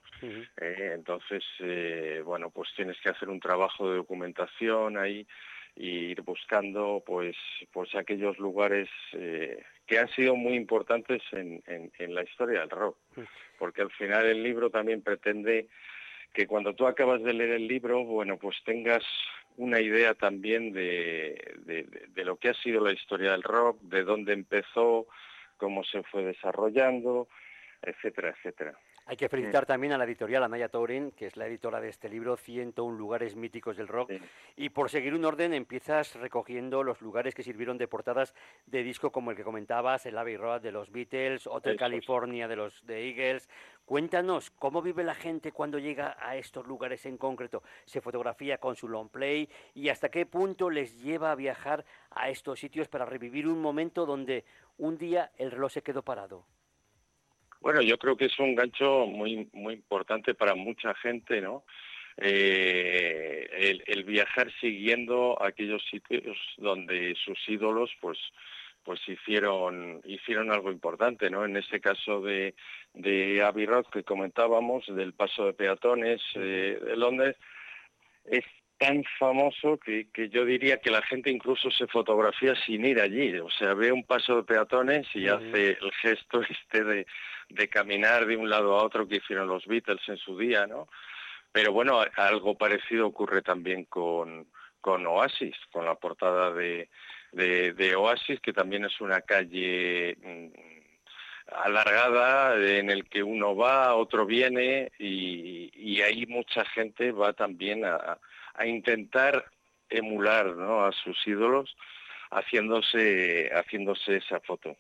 entonces, 0.60 1.44
bueno, 2.24 2.52
pues 2.52 2.70
tienes 2.76 3.00
que 3.02 3.10
hacer 3.10 3.30
un 3.30 3.40
trabajo 3.40 3.90
de 3.90 3.98
documentación 3.98 4.98
ahí 4.98 5.26
y 5.76 6.12
ir 6.12 6.22
buscando 6.22 7.04
pues 7.06 7.36
pues 7.72 7.96
aquellos 7.96 8.38
lugares 8.38 8.90
que 9.12 10.00
han 10.00 10.10
sido 10.10 10.36
muy 10.36 10.54
importantes 10.54 11.22
en, 11.32 11.64
en 11.66 12.14
la 12.14 12.24
historia 12.24 12.60
del 12.60 12.70
rock, 12.70 12.98
porque 13.58 13.82
al 13.82 13.92
final 13.92 14.26
el 14.28 14.44
libro 14.44 14.70
también 14.70 15.02
pretende 15.02 15.68
que 16.34 16.46
cuando 16.46 16.76
tú 16.76 16.86
acabas 16.86 17.24
de 17.24 17.34
leer 17.34 17.52
el 17.52 17.68
libro, 17.68 18.04
bueno, 18.04 18.38
pues 18.38 18.58
tengas 18.64 19.04
una 19.58 19.82
idea 19.82 20.14
también 20.14 20.72
de, 20.72 21.56
de, 21.66 22.26
lo 22.26 22.38
que 22.38 22.50
ha 22.50 22.54
sido 22.54 22.84
la 22.84 22.94
historia 22.94 23.32
del 23.32 23.44
rock, 23.44 23.82
de 23.82 24.04
dónde 24.04 24.34
empezó, 24.34 25.08
cómo 25.58 25.84
se 25.84 26.04
fue 26.04 26.24
desarrollando, 26.24 27.28
etcétera, 27.82 28.30
etcétera. 28.30 28.80
Hay 29.10 29.16
que 29.16 29.30
felicitar 29.30 29.66
también 29.66 29.94
a 29.94 29.98
la 29.98 30.04
editorial 30.04 30.44
Amaya 30.44 30.68
Tourin, 30.68 31.12
que 31.12 31.28
es 31.28 31.38
la 31.38 31.48
editora 31.48 31.80
de 31.80 31.88
este 31.88 32.10
libro, 32.10 32.36
101 32.36 32.98
lugares 32.98 33.38
míticos 33.38 33.78
del 33.78 33.88
rock. 33.88 34.12
Y 34.58 34.68
por 34.68 34.90
seguir 34.90 35.14
un 35.14 35.24
orden, 35.24 35.54
empiezas 35.54 36.16
recogiendo 36.16 36.84
los 36.84 37.00
lugares 37.02 37.34
que 37.34 37.42
sirvieron 37.42 37.78
de 37.78 37.88
portadas 37.88 38.36
de 38.66 38.84
disco, 38.84 39.14
como 39.14 39.32
el 39.32 39.38
que 39.38 39.46
comentabas, 39.46 40.06
el 40.06 40.18
Abbey 40.18 40.36
Road 40.36 40.60
de 40.60 40.74
los 40.74 40.92
Beatles, 40.92 41.48
Hotel 41.48 41.78
California 41.78 42.50
de 42.50 42.58
los 42.58 42.86
de 42.86 43.08
Eagles. 43.08 43.48
Cuéntanos, 43.86 44.52
¿cómo 44.52 44.82
vive 44.82 45.06
la 45.06 45.16
gente 45.16 45.54
cuando 45.54 45.80
llega 45.80 46.18
a 46.20 46.36
estos 46.36 46.68
lugares 46.68 47.06
en 47.06 47.18
concreto? 47.18 47.64
¿Se 47.86 48.02
fotografía 48.02 48.58
con 48.58 48.76
su 48.76 48.90
long 48.90 49.08
play? 49.08 49.48
¿Y 49.74 49.88
hasta 49.88 50.10
qué 50.10 50.26
punto 50.26 50.70
les 50.70 51.02
lleva 51.02 51.32
a 51.32 51.36
viajar 51.36 51.86
a 52.12 52.30
estos 52.30 52.60
sitios 52.60 52.90
para 52.90 53.06
revivir 53.06 53.48
un 53.48 53.62
momento 53.62 54.06
donde 54.06 54.44
un 54.78 54.98
día 54.98 55.32
el 55.38 55.52
reloj 55.52 55.72
se 55.72 55.82
quedó 55.82 56.04
parado? 56.04 56.44
Bueno, 57.68 57.82
yo 57.82 57.98
creo 57.98 58.16
que 58.16 58.28
es 58.28 58.40
un 58.40 58.56
gancho 58.56 59.08
muy 59.08 59.50
muy 59.52 59.74
importante 59.74 60.34
para 60.34 60.56
mucha 60.56 60.94
gente, 60.94 61.42
¿no? 61.42 61.66
Eh, 62.16 63.84
el, 63.86 64.06
viajar 64.06 64.50
siguiendo 64.62 65.38
aquellos 65.44 65.84
sitios 65.92 66.38
donde 66.56 67.14
sus 67.16 67.38
ídolos, 67.50 67.92
pues 68.00 68.18
pues 68.84 69.02
hicieron 69.10 70.00
hicieron 70.06 70.50
algo 70.50 70.72
importante, 70.72 71.30
¿no? 71.30 71.44
En 71.44 71.58
este 71.58 71.82
caso 71.82 72.22
de 72.22 72.56
de 72.94 73.44
Abbey 73.44 73.66
Road 73.66 73.88
que 73.92 74.06
comentábamos, 74.06 74.86
del 74.88 75.12
paso 75.12 75.48
de 75.48 75.52
peatones 75.52 76.22
eh, 76.36 76.80
de 76.82 76.96
Londres, 76.96 77.36
es 78.24 78.46
tan 78.78 79.04
famoso 79.20 79.78
que, 79.78 80.08
que, 80.12 80.30
yo 80.30 80.46
diría 80.46 80.80
que 80.80 80.92
la 80.92 81.02
gente 81.02 81.32
incluso 81.32 81.72
se 81.72 81.88
fotografía 81.88 82.54
sin 82.66 82.86
ir 82.86 83.02
allí. 83.02 83.38
O 83.40 83.50
sea, 83.50 83.74
ve 83.74 83.92
un 83.92 84.04
paso 84.04 84.38
de 84.38 84.44
peatones 84.44 85.08
y 85.14 85.28
hace 85.28 85.78
el 85.82 85.92
gesto 86.02 86.42
este 86.50 86.84
de, 86.84 87.08
de, 87.50 87.68
caminar 87.68 88.26
de 88.26 88.38
un 88.38 88.50
lado 88.50 88.78
a 88.78 88.84
otro 88.84 89.08
que 89.08 89.18
hicieron 89.18 89.48
los 89.48 89.66
Beatles 89.66 90.08
en 90.08 90.18
su 90.18 90.38
día, 90.38 90.68
¿no? 90.68 90.88
Pero 91.52 91.72
bueno, 91.72 92.02
algo 92.16 92.58
parecido 92.58 93.08
ocurre 93.08 93.42
también 93.42 93.86
con, 93.86 94.48
con 94.80 95.06
Oasis, 95.08 95.56
con 95.72 95.86
la 95.86 95.96
portada 95.96 96.52
de, 96.52 96.90
de, 97.32 97.74
de 97.74 97.96
Oasis, 97.96 98.40
que 98.42 98.54
también 98.54 98.86
es 98.86 99.02
una 99.02 99.22
calle 99.22 100.18
mm, 100.22 100.48
alargada 101.64 102.56
en 102.56 102.92
el 102.92 103.06
que 103.06 103.24
uno 103.24 103.56
va, 103.56 103.96
otro 103.96 104.26
viene 104.26 104.92
y, 105.00 105.72
y 105.74 106.02
ahí 106.02 106.26
mucha 106.28 106.64
gente 106.66 107.12
va 107.12 107.34
también 107.34 107.86
a, 107.86 108.20
a 108.58 108.66
intentar 108.66 109.46
emular 109.90 110.56
¿no? 110.56 110.86
a 110.86 110.92
sus 110.92 111.18
ídolos 111.26 111.76
haciéndose 112.32 113.50
haciéndose 113.54 114.18
esa 114.18 114.40
foto. 114.42 114.76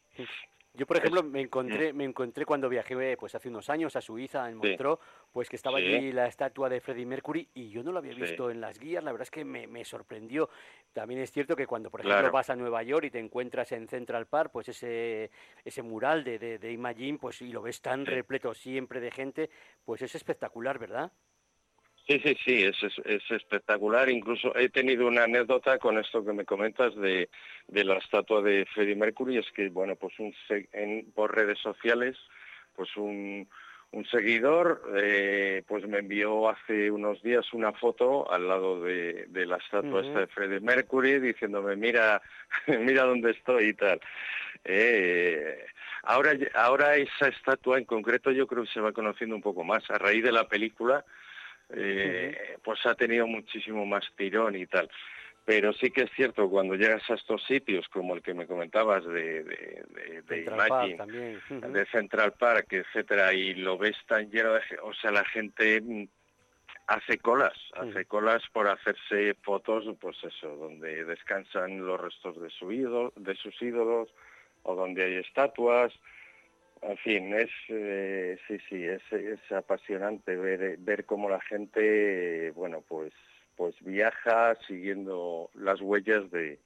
Yo, 0.77 0.85
por 0.85 0.97
ejemplo, 0.97 1.23
me 1.23 1.41
encontré, 1.41 1.91
me 1.91 2.03
encontré 2.03 2.45
cuando 2.45 2.69
viajé 2.69 3.17
pues 3.17 3.33
hace 3.33 3.49
unos 3.49 3.67
años 3.71 3.95
a 3.95 4.01
Suiza, 4.01 4.47
en 4.47 4.57
Montreux, 4.57 4.99
pues 5.31 5.49
que 5.49 5.55
estaba 5.55 5.79
allí 5.79 6.11
la 6.11 6.27
estatua 6.27 6.69
de 6.69 6.79
Freddie 6.79 7.07
Mercury 7.07 7.49
y 7.55 7.69
yo 7.71 7.81
no 7.81 7.91
lo 7.91 7.97
había 7.97 8.13
visto 8.13 8.51
en 8.51 8.61
las 8.61 8.77
guías, 8.77 9.03
la 9.03 9.11
verdad 9.11 9.23
es 9.23 9.31
que 9.31 9.43
me, 9.43 9.65
me, 9.65 9.83
sorprendió. 9.83 10.51
También 10.93 11.21
es 11.21 11.31
cierto 11.31 11.55
que 11.55 11.65
cuando, 11.65 11.89
por 11.89 12.01
ejemplo, 12.01 12.31
vas 12.31 12.51
a 12.51 12.55
Nueva 12.55 12.83
York 12.83 13.05
y 13.05 13.09
te 13.09 13.17
encuentras 13.17 13.71
en 13.71 13.87
Central 13.87 14.27
Park, 14.27 14.51
pues 14.53 14.69
ese, 14.69 15.31
ese 15.65 15.81
mural 15.81 16.23
de, 16.23 16.37
de, 16.37 16.59
de 16.59 16.71
Imagine, 16.71 17.17
pues 17.17 17.41
y 17.41 17.51
lo 17.51 17.63
ves 17.63 17.81
tan 17.81 18.05
repleto 18.05 18.53
siempre 18.53 18.99
de 18.99 19.09
gente, 19.09 19.49
pues 19.83 20.03
es 20.03 20.13
espectacular, 20.13 20.77
¿verdad? 20.77 21.11
Sí, 22.07 22.21
sí, 22.23 22.37
sí, 22.45 22.63
es, 22.63 22.77
es, 23.03 23.31
espectacular. 23.31 24.09
Incluso 24.09 24.55
he 24.55 24.69
tenido 24.69 25.07
una 25.07 25.25
anécdota 25.25 25.77
con 25.77 25.97
esto 25.97 26.23
que 26.23 26.31
me 26.31 26.45
comentas 26.45 26.95
de, 26.95 27.29
de 27.67 27.83
la 27.83 27.97
estatua 27.97 28.41
de 28.41 28.65
Freddie 28.73 28.95
Mercury. 28.95 29.37
Es 29.37 29.51
que, 29.51 29.67
bueno, 29.67 29.97
pues 29.97 30.17
un, 30.17 30.33
en, 30.71 31.11
por 31.11 31.35
redes 31.35 31.59
sociales, 31.59 32.15
pues 32.77 32.95
un, 32.95 33.45
un 33.91 34.05
seguidor 34.05 34.83
eh, 34.95 35.63
pues 35.67 35.85
me 35.85 35.99
envió 35.99 36.47
hace 36.47 36.91
unos 36.91 37.21
días 37.23 37.53
una 37.53 37.73
foto 37.73 38.31
al 38.31 38.47
lado 38.47 38.81
de, 38.81 39.25
de 39.27 39.45
la 39.45 39.57
estatua 39.57 40.01
esta 40.01 40.19
de 40.19 40.27
Freddie 40.27 40.59
Mercury 40.59 41.19
diciéndome 41.19 41.77
mira 41.77 42.21
mira 42.67 43.05
dónde 43.05 43.31
estoy 43.31 43.69
y 43.69 43.73
tal 43.73 44.01
eh, 44.65 45.65
ahora 46.03 46.33
ahora 46.53 46.97
esa 46.97 47.29
estatua 47.29 47.77
en 47.77 47.85
concreto 47.85 48.31
yo 48.31 48.45
creo 48.45 48.63
que 48.65 48.73
se 48.73 48.81
va 48.81 48.91
conociendo 48.91 49.35
un 49.35 49.41
poco 49.41 49.63
más 49.63 49.89
a 49.89 49.97
raíz 49.97 50.23
de 50.23 50.33
la 50.33 50.49
película 50.49 51.05
eh, 51.73 52.57
pues 52.63 52.85
ha 52.85 52.95
tenido 52.95 53.27
muchísimo 53.27 53.85
más 53.85 54.05
tirón 54.15 54.55
y 54.55 54.65
tal. 54.67 54.89
pero 55.45 55.71
sí 55.73 55.91
que 55.91 56.03
es 56.03 56.11
cierto 56.11 56.49
cuando 56.49 56.75
llegas 56.75 57.09
a 57.09 57.13
estos 57.15 57.43
sitios 57.45 57.87
como 57.89 58.15
el 58.15 58.21
que 58.21 58.33
me 58.33 58.47
comentabas 58.47 59.05
de, 59.05 59.43
de, 59.43 60.21
de, 60.27 60.41
Imagine, 60.43 61.39
de 61.49 61.85
Central 61.85 62.33
Park, 62.33 62.67
etcétera, 62.73 63.33
y 63.33 63.53
lo 63.53 63.77
ves 63.77 63.95
tan 64.07 64.29
lleno 64.29 64.53
de, 64.53 64.61
o 64.83 64.93
sea, 64.93 65.11
la 65.11 65.23
gente 65.23 65.79
mm, 65.81 66.07
hace 66.87 67.17
colas, 67.19 67.57
hace 67.75 68.05
colas 68.05 68.41
por 68.51 68.67
hacerse 68.67 69.35
fotos, 69.41 69.85
pues 69.99 70.17
eso, 70.23 70.55
donde 70.55 71.05
descansan 71.05 71.85
los 71.85 71.99
restos 71.99 72.41
de 72.41 72.49
su 72.49 72.71
ídolo, 72.71 73.13
de 73.15 73.35
sus 73.35 73.61
ídolos, 73.61 74.09
o 74.63 74.75
donde 74.75 75.03
hay 75.03 75.15
estatuas, 75.15 75.93
en 76.81 76.97
fin, 76.97 77.33
es 77.33 77.49
eh, 77.69 78.37
sí, 78.47 78.57
sí, 78.69 78.83
es, 78.83 79.01
es 79.11 79.51
apasionante 79.51 80.35
ver 80.35 80.77
ver 80.77 81.05
cómo 81.05 81.29
la 81.29 81.41
gente, 81.41 82.51
bueno, 82.51 82.83
pues 82.87 83.13
pues 83.57 83.75
viaja 83.81 84.55
siguiendo 84.67 85.49
las 85.55 85.81
huellas 85.81 86.29
de, 86.29 86.59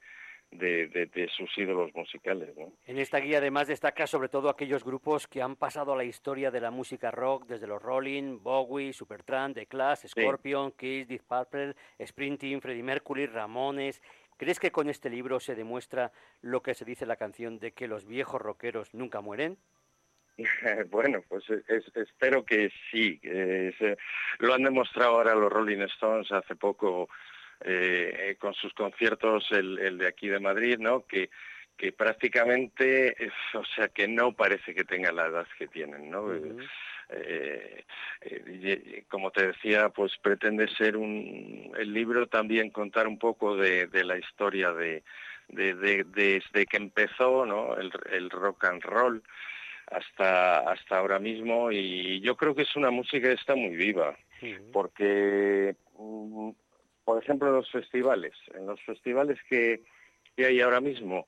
de, 0.52 1.30
sus 1.36 1.58
ídolos 1.58 1.96
musicales. 1.96 2.50
En 2.86 2.98
esta 2.98 3.20
guía 3.20 3.38
además 3.38 3.68
destaca 3.68 4.06
sobre 4.06 4.28
todo 4.28 4.50
aquellos 4.50 4.84
grupos 4.84 5.28
que 5.28 5.42
han 5.42 5.56
pasado 5.56 5.94
a 5.94 5.98
la 5.98 6.04
historia 6.04 6.52
de 6.52 6.60
la 6.60 6.70
música 6.70 7.10
rock, 7.10 7.46
desde 7.48 7.68
los 7.68 7.82
Rolling, 7.82 8.44
Bowie, 8.44 8.94
Supertramp, 8.94 9.56
The 9.56 9.66
Clash, 9.66 10.08
Scorpion, 10.08 10.74
Kiss, 10.74 11.08
Deep 11.08 11.24
Purple, 11.24 11.76
Sprinting, 12.06 12.62
Freddie 12.62 12.84
Mercury, 12.84 13.26
Ramones. 13.26 14.02
¿Crees 14.38 14.60
que 14.60 14.72
con 14.72 14.90
este 14.90 15.10
libro 15.10 15.40
se 15.40 15.56
demuestra 15.56 16.12
lo 16.42 16.62
que 16.62 16.74
se 16.74 16.84
dice 16.84 17.06
en 17.06 17.10
la 17.10 17.16
canción 17.16 17.60
de 17.60 17.72
que 17.72 17.88
los 17.88 18.06
viejos 18.06 18.42
rockeros 18.42 18.94
nunca 18.94 19.22
mueren? 19.22 19.58
Bueno, 20.90 21.24
pues 21.28 21.44
espero 21.96 22.46
que 22.46 22.72
sí. 22.92 23.20
lo 24.40 24.54
han 24.54 24.64
demostrado 24.64 25.18
ahora 25.18 25.36
los 25.36 25.52
Rolling 25.52 25.82
Stones 25.82 26.32
hace 26.32 26.56
poco 26.56 27.10
eh, 27.64 28.38
con 28.40 28.54
sus 28.56 28.74
conciertos, 28.74 29.46
el, 29.52 29.98
de 29.98 30.08
aquí 30.08 30.28
de 30.28 30.40
Madrid, 30.40 30.78
¿no? 30.80 31.06
Que, 31.06 31.30
que 31.78 31.92
prácticamente, 31.92 33.16
o 33.54 33.64
sea, 33.76 33.90
que 33.90 34.08
no 34.08 34.34
parece 34.34 34.74
que 34.74 34.84
tengan 34.84 35.16
la 35.16 35.28
edad 35.28 35.48
que 35.60 35.68
tienen, 35.68 36.10
¿no? 36.10 36.34
Eh, 36.34 37.86
eh, 38.22 39.04
como 39.10 39.32
te 39.32 39.48
decía, 39.48 39.90
pues 39.90 40.18
pretende 40.22 40.68
ser 40.70 40.98
un, 40.98 41.72
el 41.78 41.94
libro 41.94 42.28
también 42.28 42.72
contar 42.72 43.08
un 43.08 43.20
poco 43.20 43.56
de, 43.56 43.88
la 43.92 44.18
historia 44.18 44.72
de, 44.72 45.04
desde 45.48 46.66
que 46.66 46.78
empezó, 46.78 47.46
¿no? 47.46 47.76
El, 47.76 47.92
el 48.12 48.30
rock 48.30 48.66
and 48.66 48.84
roll 48.84 49.22
hasta, 49.92 50.60
hasta 50.60 50.98
ahora 50.98 51.20
mismo 51.20 51.72
y 51.72 52.22
yo 52.22 52.36
creo 52.36 52.56
que 52.56 52.64
es 52.64 52.76
una 52.76 52.92
música 52.92 53.28
que 53.28 53.34
está 53.34 53.56
muy 53.56 53.76
viva, 53.76 54.18
porque, 54.72 55.76
mm, 55.98 56.50
por 57.04 57.22
ejemplo, 57.22 57.50
en 57.50 57.56
los 57.56 57.70
festivales, 57.70 58.34
en 58.56 58.66
los 58.66 58.82
festivales 58.82 59.38
que, 59.50 59.82
hay 60.38 60.60
ahora 60.62 60.82
mismo, 60.82 61.28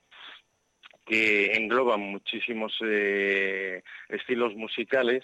que 1.06 1.52
engloban 1.52 2.00
muchísimos 2.00 2.76
eh, 2.82 3.82
estilos 4.08 4.56
musicales, 4.56 5.22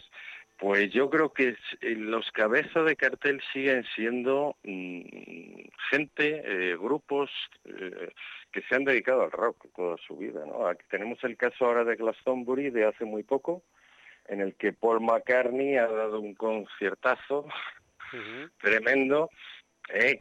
pues 0.60 0.92
yo 0.92 1.08
creo 1.08 1.32
que 1.32 1.56
eh, 1.80 1.94
los 1.96 2.30
cabezas 2.32 2.84
de 2.84 2.94
cartel 2.94 3.40
siguen 3.52 3.84
siendo 3.96 4.56
mm, 4.62 5.00
gente, 5.90 6.42
eh, 6.44 6.76
grupos 6.76 7.30
eh, 7.64 8.12
que 8.52 8.62
se 8.62 8.74
han 8.74 8.84
dedicado 8.84 9.22
al 9.22 9.30
rock 9.30 9.66
toda 9.74 9.96
su 9.98 10.16
vida. 10.16 10.44
¿no? 10.46 10.66
Aquí 10.66 10.84
tenemos 10.90 11.22
el 11.24 11.36
caso 11.36 11.64
ahora 11.64 11.84
de 11.84 11.96
Glastonbury 11.96 12.70
de 12.70 12.86
hace 12.86 13.04
muy 13.04 13.22
poco, 13.22 13.62
en 14.28 14.40
el 14.40 14.54
que 14.54 14.72
Paul 14.72 15.00
McCartney 15.00 15.76
ha 15.76 15.86
dado 15.86 16.20
un 16.20 16.34
conciertazo 16.34 17.46
tremendo 18.60 19.30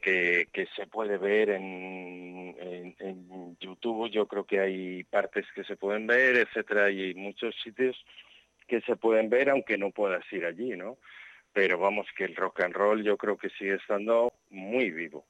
que, 0.01 0.47
que, 0.51 0.67
se 0.75 0.87
puede 0.87 1.17
ver 1.17 1.49
en, 1.49 2.55
en, 2.59 2.95
en, 2.99 3.57
YouTube. 3.59 4.09
Yo 4.09 4.27
creo 4.27 4.45
que 4.45 4.59
hay 4.59 5.03
partes 5.03 5.45
que 5.53 5.63
se 5.63 5.75
pueden 5.75 6.07
ver, 6.07 6.37
etcétera, 6.37 6.89
y 6.89 7.13
muchos 7.13 7.55
sitios 7.63 8.03
que 8.67 8.81
se 8.81 8.95
pueden 8.95 9.29
ver 9.29 9.49
aunque 9.49 9.77
no 9.77 9.91
puedas 9.91 10.23
ir 10.31 10.45
allí, 10.45 10.75
¿no? 10.75 10.97
Pero 11.53 11.79
vamos, 11.79 12.07
que 12.15 12.25
el 12.25 12.35
rock 12.35 12.61
and 12.61 12.75
roll 12.75 13.03
yo 13.03 13.17
creo 13.17 13.37
que 13.37 13.49
sigue 13.49 13.75
estando 13.75 14.33
muy 14.49 14.91
vivo. 14.91 15.25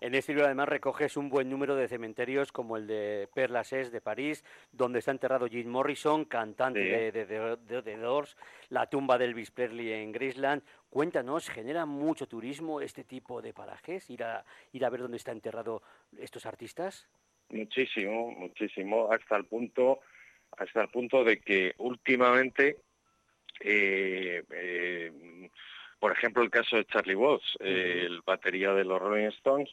En 0.00 0.14
este 0.14 0.32
libro 0.32 0.46
además 0.46 0.68
recoges 0.68 1.16
un 1.16 1.28
buen 1.28 1.50
número 1.50 1.74
de 1.74 1.88
cementerios 1.88 2.52
como 2.52 2.76
el 2.76 2.86
de 2.86 3.28
Père 3.34 3.50
Lachaise 3.50 3.90
de 3.90 4.00
París, 4.00 4.44
donde 4.70 5.00
está 5.00 5.10
enterrado 5.10 5.48
Jim 5.48 5.68
Morrison, 5.68 6.24
cantante 6.24 6.78
de, 6.78 7.10
de, 7.10 7.82
de, 7.82 7.96
Doors, 7.96 8.36
la 8.68 8.86
tumba 8.88 9.18
de 9.18 9.24
Elvis 9.24 9.50
Presley 9.50 9.92
en 9.92 10.12
Graceland. 10.12 10.62
Cuéntanos, 10.88 11.50
¿genera 11.50 11.84
mucho 11.84 12.28
turismo 12.28 12.80
este 12.80 13.02
tipo 13.02 13.42
de 13.42 13.52
parajes? 13.52 14.08
¿Ir 14.08 14.22
a, 14.22 14.44
ir 14.72 14.84
a 14.84 14.90
ver 14.90 15.00
dónde 15.00 15.16
está 15.16 15.32
enterrado 15.32 15.82
estos 16.16 16.46
artistas? 16.46 17.08
Muchísimo, 17.48 18.30
muchísimo, 18.30 19.10
hasta 19.10 19.36
el 19.36 19.46
punto 19.46 19.98
hasta 20.56 20.82
el 20.82 20.88
punto 20.88 21.24
de 21.24 21.40
que 21.40 21.74
últimamente, 21.78 22.78
eh, 23.60 24.42
eh, 24.50 25.50
por 25.98 26.12
ejemplo, 26.12 26.42
el 26.42 26.50
caso 26.50 26.76
de 26.76 26.84
Charlie 26.86 27.14
Watts, 27.14 27.56
el 27.60 28.22
batería 28.24 28.72
de 28.72 28.84
los 28.84 29.00
Rolling 29.00 29.28
Stones, 29.28 29.70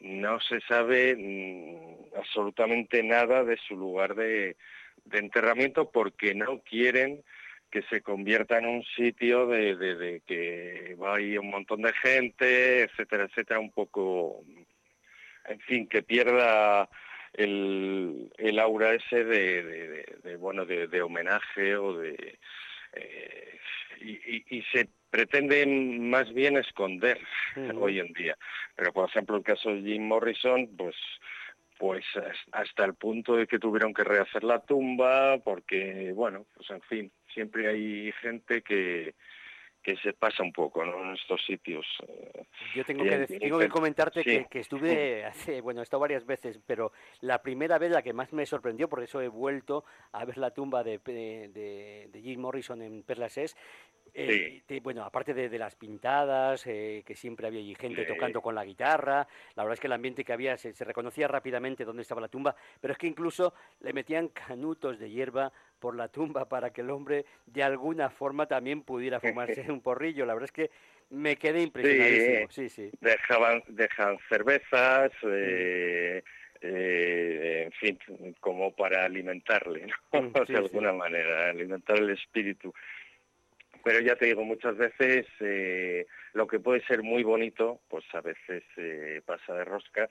no 0.00 0.40
se 0.40 0.60
sabe 0.62 1.16
mm, 1.16 2.16
absolutamente 2.18 3.02
nada 3.02 3.44
de 3.44 3.56
su 3.56 3.76
lugar 3.76 4.14
de, 4.14 4.56
enterramiento 5.12 5.90
porque 5.90 6.34
no 6.34 6.60
quieren 6.60 7.22
que 7.70 7.82
se 7.82 8.00
convierta 8.00 8.58
en 8.58 8.66
un 8.66 8.84
sitio 8.96 9.46
de, 9.46 9.76
de, 9.76 10.22
que 10.26 10.96
va 11.00 11.16
ahí 11.16 11.38
un 11.38 11.50
montón 11.50 11.82
de 11.82 11.92
gente, 11.92 12.82
etcétera, 12.82 13.24
etcétera, 13.24 13.60
un 13.60 13.70
poco, 13.70 14.42
en 15.48 15.60
fin, 15.60 15.86
que 15.86 16.02
pierda 16.02 16.88
el, 17.34 18.32
el 18.38 18.58
aura 18.58 18.94
ese 18.94 19.24
de, 19.24 20.36
bueno 20.38 20.64
de, 20.64 21.02
homenaje 21.02 21.76
o 21.76 21.96
de 21.98 22.38
eh, 22.96 23.58
y, 24.00 24.62
se 24.72 24.88
pretende 25.10 25.64
más 25.66 26.32
bien 26.32 26.56
esconder 26.56 27.18
hoy 27.78 28.00
en 28.00 28.12
día. 28.12 28.36
Pero 28.74 28.92
por 28.92 29.08
ejemplo 29.08 29.36
el 29.36 29.42
caso 29.42 29.70
de 29.70 29.82
Jim 29.82 30.06
Morrison 30.06 30.68
pues 30.76 30.96
pues 31.78 32.04
hasta 32.52 32.84
el 32.84 32.94
punto 32.94 33.36
de 33.36 33.46
que 33.46 33.58
tuvieron 33.58 33.92
que 33.92 34.04
rehacer 34.04 34.44
la 34.44 34.60
tumba 34.60 35.38
porque 35.38 36.12
bueno 36.14 36.46
pues 36.54 36.70
en 36.70 36.80
fin 36.82 37.12
siempre 37.32 37.68
hay 37.68 38.12
gente 38.22 38.62
que 38.62 39.14
que 39.86 39.96
se 39.98 40.12
pasa 40.14 40.42
un 40.42 40.52
poco 40.52 40.82
en 40.82 41.14
estos 41.14 41.40
sitios. 41.46 41.86
Eh, 42.08 42.42
Yo 42.74 42.84
tengo 42.84 43.04
que, 43.04 43.38
tengo 43.38 43.56
que 43.56 43.68
comentarte 43.68 44.24
que, 44.24 44.58
estuve 44.58 45.24
hace, 45.24 45.60
bueno, 45.60 45.78
he 45.78 45.84
estado 45.84 46.00
varias 46.00 46.26
veces, 46.26 46.58
pero 46.66 46.90
la 47.20 47.40
primera 47.40 47.78
vez 47.78 47.92
la 47.92 48.02
que 48.02 48.12
más 48.12 48.32
me 48.32 48.46
sorprendió, 48.46 48.88
por 48.88 49.00
eso 49.04 49.20
he 49.20 49.28
vuelto 49.28 49.84
a 50.10 50.24
ver 50.24 50.38
la 50.38 50.50
tumba 50.50 50.82
de, 50.82 50.98
de, 50.98 52.08
de 52.10 52.20
Jim 52.20 52.40
Morrison 52.40 52.82
en 52.82 53.04
Perlas 53.04 53.36
eh, 54.18 54.80
bueno, 54.82 55.04
aparte 55.04 55.34
de, 55.34 55.58
las 55.58 55.74
pintadas, 55.74 56.66
eh, 56.66 57.02
que 57.04 57.14
siempre 57.14 57.46
había 57.46 57.60
allí 57.60 57.74
gente 57.74 58.04
tocando 58.06 58.40
con 58.40 58.54
la 58.54 58.64
guitarra, 58.64 59.28
la 59.54 59.62
verdad 59.62 59.74
es 59.74 59.80
que 59.80 59.88
el 59.88 59.92
ambiente 59.92 60.24
que 60.24 60.32
había 60.32 60.56
se, 60.56 60.72
reconocía 60.84 61.28
rápidamente 61.28 61.84
dónde 61.84 62.00
estaba 62.00 62.22
la 62.22 62.28
tumba, 62.28 62.56
pero 62.80 62.92
es 62.92 62.98
que 62.98 63.06
incluso 63.06 63.52
le 63.80 63.92
metían 63.92 64.28
canutos 64.28 64.98
de 64.98 65.10
hierba 65.10 65.52
por 65.78 65.96
la 65.96 66.08
tumba 66.08 66.48
para 66.48 66.70
que 66.70 66.80
el 66.80 66.90
hombre 66.90 67.24
de 67.46 67.62
alguna 67.62 68.10
forma 68.10 68.46
también 68.46 68.82
pudiera 68.82 69.20
fumarse 69.20 69.64
un 69.72 69.80
porrillo. 69.80 70.26
La 70.26 70.34
verdad 70.34 70.48
es 70.48 70.52
que 70.52 70.70
me 71.10 71.36
quedé 71.36 71.62
impresionadísimo. 71.62 72.50
Sí, 72.50 72.68
sí. 72.68 72.90
Dejaban, 73.00 73.62
dejan 73.68 74.18
cervezas. 74.28 75.12
Eh, 75.24 76.22
eh, 76.62 77.62
en 77.66 77.72
fin, 77.72 77.98
como 78.40 78.74
para 78.74 79.04
alimentarle, 79.04 79.86
¿no? 79.86 80.20
Mm, 80.20 80.32
de 80.48 80.56
alguna 80.56 80.92
manera, 80.92 81.50
alimentar 81.50 81.98
el 81.98 82.10
espíritu 82.10 82.72
pero 83.84 84.00
ya 84.00 84.16
te 84.16 84.26
digo, 84.26 84.42
muchas 84.42 84.76
veces 84.76 85.26
eh, 85.38 86.08
lo 86.32 86.48
que 86.48 86.58
puede 86.58 86.84
ser 86.86 87.04
muy 87.04 87.22
bonito, 87.22 87.82
pues 87.86 88.04
a 88.14 88.20
veces 88.20 88.64
pasa 89.24 89.54
de 89.54 89.64
rosca 89.64 90.10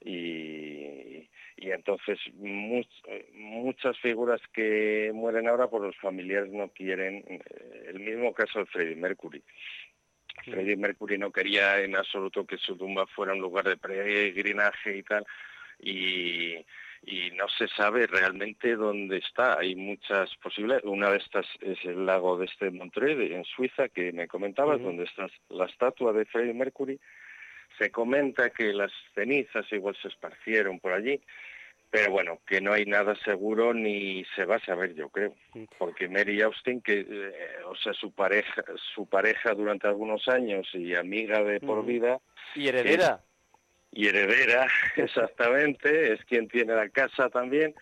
y, 0.00 1.28
y 1.56 1.70
entonces 1.70 2.18
muchas 2.34 3.98
figuras 3.98 4.40
que 4.52 5.10
mueren 5.14 5.48
ahora 5.48 5.68
por 5.68 5.82
los 5.82 5.96
familiares 5.96 6.50
no 6.50 6.68
quieren, 6.68 7.24
eh, 7.28 7.40
el 7.88 8.00
mismo 8.00 8.32
caso 8.32 8.60
de 8.60 8.66
Freddie 8.66 8.96
Mercury. 8.96 9.42
Freddie 10.44 10.76
Mercury 10.76 11.18
no 11.18 11.30
quería 11.30 11.80
en 11.80 11.96
absoluto 11.96 12.46
que 12.46 12.56
su 12.56 12.76
tumba 12.76 13.06
fuera 13.06 13.34
un 13.34 13.40
lugar 13.40 13.68
de 13.68 13.76
peregrinaje 13.76 14.96
y 14.96 15.02
tal, 15.02 15.26
y, 15.78 16.54
y 17.02 17.30
no 17.36 17.48
se 17.48 17.68
sabe 17.68 18.06
realmente 18.06 18.74
dónde 18.76 19.18
está. 19.18 19.58
Hay 19.58 19.74
muchas 19.74 20.34
posibilidades. 20.36 20.84
Una 20.84 21.10
de 21.10 21.18
estas 21.18 21.46
es 21.60 21.78
el 21.84 22.06
lago 22.06 22.38
de 22.38 22.46
este 22.46 22.70
Montreux, 22.70 23.30
en 23.32 23.44
Suiza, 23.44 23.88
que 23.88 24.12
me 24.12 24.28
comentabas, 24.28 24.80
donde 24.80 25.04
está 25.04 25.28
la 25.48 25.66
estatua 25.66 26.12
de 26.12 26.24
Freddie 26.24 26.54
Mercury. 26.54 26.98
Se 27.78 27.90
comenta 27.90 28.50
que 28.50 28.72
las 28.72 28.92
cenizas 29.14 29.64
igual 29.72 29.96
se 30.00 30.08
esparcieron 30.08 30.80
por 30.80 30.92
allí, 30.92 31.20
pero 31.90 32.12
bueno, 32.12 32.38
que 32.46 32.60
no 32.60 32.72
hay 32.72 32.84
nada 32.84 33.14
seguro 33.24 33.74
ni 33.74 34.24
se 34.36 34.44
va 34.44 34.56
a 34.56 34.64
saber, 34.64 34.94
yo 34.94 35.08
creo, 35.08 35.34
porque 35.78 36.08
Mary 36.08 36.40
Austin, 36.42 36.80
que, 36.80 37.06
eh, 37.08 37.32
o 37.66 37.74
sea, 37.76 37.92
su 37.94 38.12
pareja, 38.12 38.62
su 38.94 39.06
pareja 39.06 39.54
durante 39.54 39.88
algunos 39.88 40.28
años 40.28 40.68
y 40.74 40.94
amiga 40.94 41.42
de 41.42 41.60
por 41.60 41.84
vida. 41.84 42.20
Y 42.54 42.68
heredera 42.68 43.22
y 43.92 44.08
heredera, 44.08 44.66
exactamente, 44.96 46.12
es 46.12 46.24
quien 46.24 46.48
tiene 46.48 46.74
la 46.74 46.88
casa 46.88 47.28
también. 47.28 47.74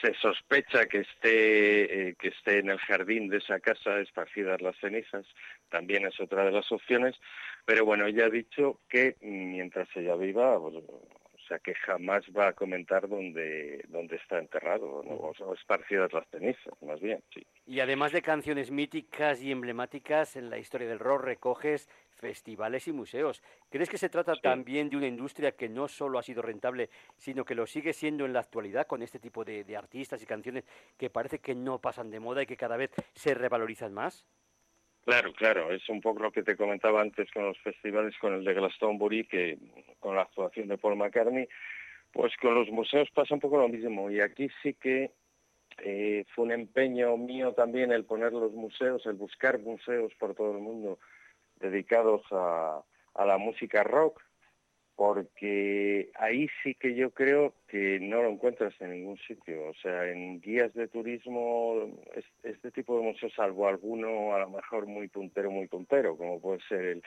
Se 0.00 0.14
sospecha 0.14 0.86
que 0.86 0.98
esté, 1.00 2.08
eh, 2.10 2.14
que 2.14 2.28
esté 2.28 2.58
en 2.58 2.70
el 2.70 2.78
jardín 2.78 3.28
de 3.28 3.38
esa 3.38 3.58
casa 3.58 3.98
esparcidas 4.00 4.62
las 4.62 4.76
cenizas, 4.78 5.26
también 5.70 6.06
es 6.06 6.18
otra 6.20 6.44
de 6.44 6.52
las 6.52 6.70
opciones, 6.70 7.16
pero 7.64 7.84
bueno, 7.84 8.06
ella 8.06 8.26
ha 8.26 8.30
dicho 8.30 8.80
que 8.88 9.16
mientras 9.20 9.88
ella 9.96 10.14
viva, 10.14 10.58
pues, 10.60 10.76
o 10.76 11.48
sea, 11.48 11.58
que 11.58 11.74
jamás 11.74 12.22
va 12.36 12.48
a 12.48 12.52
comentar 12.52 13.08
dónde, 13.08 13.84
dónde 13.88 14.16
está 14.16 14.38
enterrado, 14.38 15.02
¿no? 15.04 15.14
o, 15.14 15.54
esparcidas 15.54 16.12
las 16.12 16.28
cenizas, 16.28 16.74
más 16.82 17.00
bien, 17.00 17.22
sí. 17.32 17.44
Y 17.66 17.80
además 17.80 18.12
de 18.12 18.22
canciones 18.22 18.70
míticas 18.70 19.42
y 19.42 19.50
emblemáticas, 19.50 20.36
en 20.36 20.50
la 20.50 20.58
historia 20.58 20.88
del 20.88 20.98
rock 20.98 21.22
recoges 21.22 21.88
festivales 22.18 22.86
y 22.88 22.92
museos. 22.92 23.42
¿Crees 23.70 23.88
que 23.88 23.98
se 23.98 24.08
trata 24.08 24.34
también 24.36 24.90
de 24.90 24.96
una 24.96 25.06
industria 25.06 25.52
que 25.52 25.68
no 25.68 25.88
solo 25.88 26.18
ha 26.18 26.22
sido 26.22 26.42
rentable, 26.42 26.90
sino 27.16 27.44
que 27.44 27.54
lo 27.54 27.66
sigue 27.66 27.92
siendo 27.92 28.26
en 28.26 28.32
la 28.32 28.40
actualidad 28.40 28.86
con 28.86 29.02
este 29.02 29.18
tipo 29.18 29.44
de, 29.44 29.64
de 29.64 29.76
artistas 29.76 30.22
y 30.22 30.26
canciones 30.26 30.64
que 30.96 31.10
parece 31.10 31.38
que 31.38 31.54
no 31.54 31.80
pasan 31.80 32.10
de 32.10 32.20
moda 32.20 32.42
y 32.42 32.46
que 32.46 32.56
cada 32.56 32.76
vez 32.76 32.90
se 33.14 33.34
revalorizan 33.34 33.94
más? 33.94 34.26
Claro, 35.04 35.32
claro, 35.32 35.72
es 35.72 35.88
un 35.88 36.02
poco 36.02 36.22
lo 36.22 36.30
que 36.30 36.42
te 36.42 36.54
comentaba 36.54 37.00
antes 37.00 37.30
con 37.32 37.46
los 37.46 37.58
festivales, 37.60 38.14
con 38.20 38.34
el 38.34 38.44
de 38.44 38.52
Glastonbury, 38.52 39.24
que 39.24 39.56
con 40.00 40.14
la 40.14 40.22
actuación 40.22 40.68
de 40.68 40.76
Paul 40.76 40.96
McCartney, 40.96 41.48
pues 42.12 42.36
con 42.36 42.54
los 42.54 42.68
museos 42.68 43.08
pasa 43.14 43.32
un 43.32 43.40
poco 43.40 43.56
lo 43.56 43.68
mismo. 43.68 44.10
Y 44.10 44.20
aquí 44.20 44.50
sí 44.62 44.74
que 44.74 45.12
eh, 45.78 46.24
fue 46.34 46.44
un 46.44 46.52
empeño 46.52 47.16
mío 47.16 47.54
también 47.54 47.90
el 47.90 48.04
poner 48.04 48.32
los 48.32 48.52
museos, 48.52 49.06
el 49.06 49.14
buscar 49.14 49.58
museos 49.60 50.12
por 50.18 50.34
todo 50.34 50.52
el 50.52 50.58
mundo 50.58 50.98
dedicados 51.60 52.22
a, 52.30 52.82
a 53.14 53.26
la 53.26 53.38
música 53.38 53.82
rock, 53.82 54.22
porque 54.98 56.10
ahí 56.16 56.48
sí 56.62 56.74
que 56.74 56.94
yo 56.96 57.10
creo 57.10 57.54
que 57.68 58.00
no 58.00 58.20
lo 58.22 58.30
encuentras 58.30 58.74
en 58.80 58.90
ningún 58.90 59.16
sitio. 59.18 59.68
O 59.68 59.74
sea, 59.74 60.10
en 60.10 60.40
guías 60.40 60.74
de 60.74 60.88
turismo, 60.88 62.00
este 62.42 62.72
tipo 62.72 62.98
de 62.98 63.04
museos, 63.04 63.32
salvo 63.36 63.68
alguno 63.68 64.34
a 64.34 64.40
lo 64.40 64.50
mejor 64.50 64.86
muy 64.86 65.06
puntero, 65.06 65.52
muy 65.52 65.68
puntero, 65.68 66.16
como 66.16 66.40
puede 66.40 66.60
ser 66.68 66.84
el, 66.84 67.02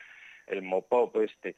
el 0.47 0.61
Mopop 0.61 1.17
este, 1.17 1.57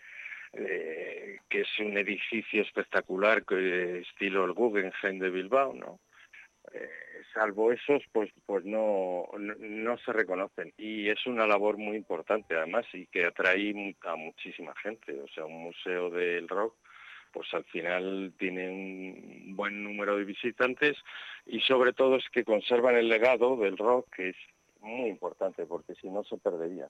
eh, 0.53 1.37
que 1.49 1.61
es 1.61 1.79
un 1.79 1.97
edificio 1.97 2.61
espectacular, 2.63 3.43
estilo 3.47 4.45
el 4.45 4.53
Guggenheim 4.53 5.19
de 5.19 5.29
Bilbao, 5.29 5.73
¿no? 5.73 5.99
Eh, 6.73 6.89
salvo 7.33 7.71
esos, 7.71 8.03
pues, 8.11 8.29
pues 8.45 8.63
no, 8.65 9.25
no, 9.37 9.97
se 9.99 10.13
reconocen. 10.13 10.73
Y 10.77 11.09
es 11.09 11.25
una 11.25 11.47
labor 11.47 11.77
muy 11.77 11.97
importante, 11.97 12.55
además, 12.55 12.85
y 12.93 13.07
que 13.07 13.25
atrae 13.25 13.95
a 14.03 14.15
muchísima 14.15 14.73
gente. 14.75 15.19
O 15.21 15.27
sea, 15.27 15.45
un 15.45 15.63
museo 15.63 16.09
del 16.09 16.47
rock, 16.47 16.75
pues 17.31 17.53
al 17.53 17.63
final 17.65 18.33
tiene 18.37 18.69
un 18.69 19.55
buen 19.55 19.83
número 19.83 20.17
de 20.17 20.25
visitantes 20.25 20.97
y 21.45 21.59
sobre 21.61 21.93
todo 21.93 22.17
es 22.17 22.29
que 22.29 22.45
conservan 22.45 22.95
el 22.95 23.09
legado 23.09 23.57
del 23.57 23.77
rock, 23.77 24.07
que 24.15 24.29
es 24.29 24.37
muy 24.81 25.09
importante, 25.09 25.65
porque 25.65 25.95
si 25.95 26.09
no 26.09 26.23
se 26.23 26.37
perdería. 26.37 26.87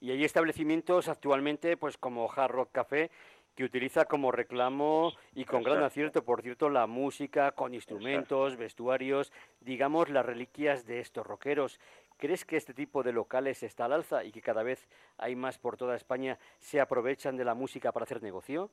Y 0.00 0.10
hay 0.10 0.24
establecimientos 0.24 1.08
actualmente, 1.08 1.76
pues 1.76 1.96
como 1.96 2.30
Hard 2.30 2.50
Rock 2.50 2.72
Café, 2.72 3.10
que 3.56 3.64
utiliza 3.64 4.04
como 4.04 4.30
reclamo 4.30 5.14
y 5.34 5.46
con 5.46 5.62
gran 5.62 5.82
acierto, 5.82 6.22
por 6.22 6.42
cierto, 6.42 6.68
la 6.68 6.86
música 6.86 7.52
con 7.52 7.72
instrumentos, 7.72 8.56
vestuarios, 8.56 9.32
digamos 9.60 10.10
las 10.10 10.26
reliquias 10.26 10.86
de 10.86 11.00
estos 11.00 11.26
rockeros. 11.26 11.80
¿Crees 12.18 12.44
que 12.44 12.58
este 12.58 12.74
tipo 12.74 13.02
de 13.02 13.12
locales 13.12 13.62
está 13.62 13.86
al 13.86 13.94
alza 13.94 14.24
y 14.24 14.30
que 14.30 14.42
cada 14.42 14.62
vez 14.62 14.86
hay 15.16 15.34
más 15.36 15.58
por 15.58 15.78
toda 15.78 15.96
España 15.96 16.38
se 16.58 16.80
aprovechan 16.80 17.36
de 17.38 17.46
la 17.46 17.54
música 17.54 17.92
para 17.92 18.04
hacer 18.04 18.22
negocio? 18.22 18.70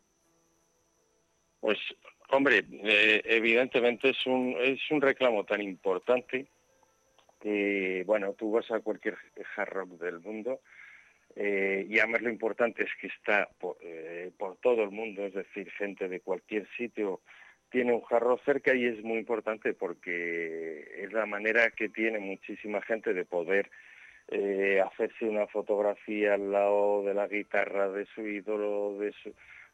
Pues, 1.62 1.80
hombre, 2.30 2.66
eh, 2.84 3.22
evidentemente 3.24 4.10
es 4.10 4.26
un, 4.26 4.54
es 4.60 4.82
un 4.92 5.00
reclamo 5.00 5.46
tan 5.46 5.62
importante 5.62 6.48
que, 7.40 8.04
bueno, 8.06 8.34
tú 8.34 8.52
vas 8.52 8.70
a 8.70 8.82
cualquier 8.82 9.18
hard 9.56 9.70
rock 9.70 9.90
del 9.92 10.20
mundo 10.20 10.60
eh, 11.36 11.88
y 11.90 12.00
además 12.00 12.22
lo 12.22 12.30
importante 12.30 12.84
es 12.84 12.92
que 13.00 13.08
está 13.08 13.50
eh, 13.82 14.32
por, 14.38 14.58
todo 14.58 14.84
el 14.84 14.92
mundo, 14.92 15.26
es 15.26 15.34
decir, 15.34 15.70
gente 15.72 16.08
de 16.08 16.20
cualquier 16.20 16.68
sitio 16.78 17.22
tiene 17.72 17.92
un 17.92 18.02
jarro 18.02 18.40
cerca 18.46 18.76
y 18.76 18.86
es 18.86 19.04
muy 19.04 19.18
importante 19.18 19.74
porque 19.74 21.04
es 21.04 21.12
la 21.12 21.26
manera 21.26 21.72
que 21.72 21.90
tiene 21.90 22.20
muchísima 22.20 22.84
gente 22.84 23.16
de 23.16 23.26
poder 23.26 23.72
eh, 24.28 24.80
hacerse 24.80 25.26
una 25.26 25.48
fotografía 25.48 26.36
al 26.36 26.52
lado 26.52 27.04
de 27.04 27.16
la 27.16 27.28
guitarra 27.28 27.90
de 27.90 28.06
su 28.14 28.28
ídolo 28.28 29.00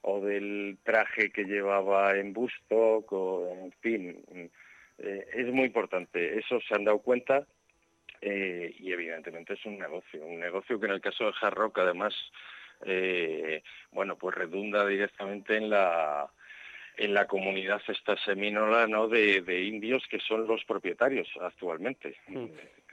o 0.01 0.21
del 0.21 0.77
traje 0.83 1.29
que 1.29 1.43
llevaba 1.43 2.17
en 2.17 2.31
busto, 2.31 3.49
en 3.51 3.73
fin, 3.81 4.49
es 4.97 5.47
muy 5.53 5.65
importante. 5.65 6.39
Eso 6.39 6.61
se 6.61 6.73
han 6.73 6.85
dado 6.85 6.99
cuenta 6.99 7.45
eh, 8.21 8.73
y 8.77 8.91
evidentemente 8.91 9.53
es 9.53 9.65
un 9.65 9.77
negocio, 9.77 10.25
un 10.25 10.39
negocio 10.39 10.79
que 10.79 10.85
en 10.87 10.93
el 10.93 11.01
caso 11.01 11.25
de 11.25 11.33
Hard 11.41 11.55
Rock 11.55 11.79
además, 11.79 12.13
eh, 12.85 13.63
bueno, 13.91 14.17
pues 14.17 14.35
redunda 14.35 14.85
directamente 14.85 15.57
en 15.57 15.69
la 15.69 16.29
en 16.99 17.13
la 17.13 17.27
comunidad 17.27 17.81
esta 17.87 18.17
semínola 18.25 18.85
¿no? 18.85 19.07
de, 19.07 19.41
de 19.41 19.61
indios 19.63 20.03
que 20.09 20.19
son 20.19 20.45
los 20.45 20.65
propietarios 20.65 21.29
actualmente. 21.39 22.17
Mm. 22.27 22.47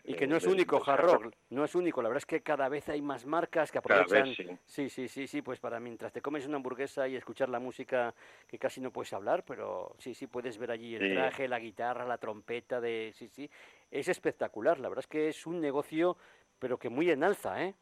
Y 0.09 0.14
que 0.14 0.29
no 0.29 0.37
es 0.37 0.47
único 0.47 0.81
hard 0.87 1.01
rock, 1.01 1.35
no 1.51 1.64
es 1.64 1.74
único, 1.74 2.01
la 2.01 2.09
verdad 2.09 2.18
es 2.18 2.27
que 2.27 2.41
cada 2.41 2.68
vez 2.68 2.89
hay 2.89 3.03
más 3.03 3.27
marcas 3.27 3.72
que 3.72 3.79
aprovechan. 3.79 4.33
sí. 4.64 4.89
sí. 4.89 5.09
sí, 5.09 5.27
sí, 5.27 5.43
pues 5.43 5.59
para 5.59 5.81
mientras 5.81 6.12
te 6.12 6.22
comes 6.22 6.47
una 6.47 6.57
hamburguesa 6.57 7.09
y 7.09 7.16
escuchar 7.16 7.49
la 7.49 7.59
música 7.59 8.14
que 8.47 8.57
casi 8.57 8.81
no 8.81 8.93
puedes 8.93 9.12
hablar, 9.12 9.45
pero 9.45 9.97
sí, 9.99 10.14
sí, 10.14 10.29
puedes 10.29 10.59
ver 10.59 10.70
allí 10.70 10.95
el 10.95 11.12
traje, 11.12 11.49
la 11.49 11.59
guitarra, 11.59 12.05
la 12.05 12.18
trompeta, 12.18 12.81
de 12.81 13.11
sí, 13.14 13.27
sí, 13.27 13.51
es 13.91 14.09
espectacular, 14.09 14.78
la 14.78 14.89
verdad 14.89 15.05
es 15.05 15.09
que 15.09 15.28
es 15.28 15.47
un 15.47 15.61
negocio, 15.61 16.16
pero 16.59 16.78
que 16.78 16.89
muy 16.89 17.11
en 17.11 17.24
alza, 17.24 17.64
¿eh? 17.64 17.74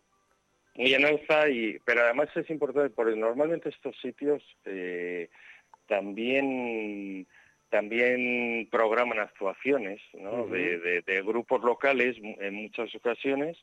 Muy 0.77 0.93
en 0.93 1.05
alza, 1.05 1.49
y, 1.49 1.79
pero 1.85 2.03
además 2.03 2.29
es 2.35 2.51
importante, 2.51 2.91
porque 2.91 3.15
normalmente 3.15 3.69
estos 3.69 3.97
sitios 4.01 4.43
eh, 4.65 5.29
también 5.87 7.27
también 7.71 8.69
programan 8.71 9.19
actuaciones 9.19 10.01
de, 10.13 11.23
grupos 11.27 11.61
locales 11.65 12.17
en 12.23 12.55
muchas 12.55 12.95
ocasiones 12.95 13.57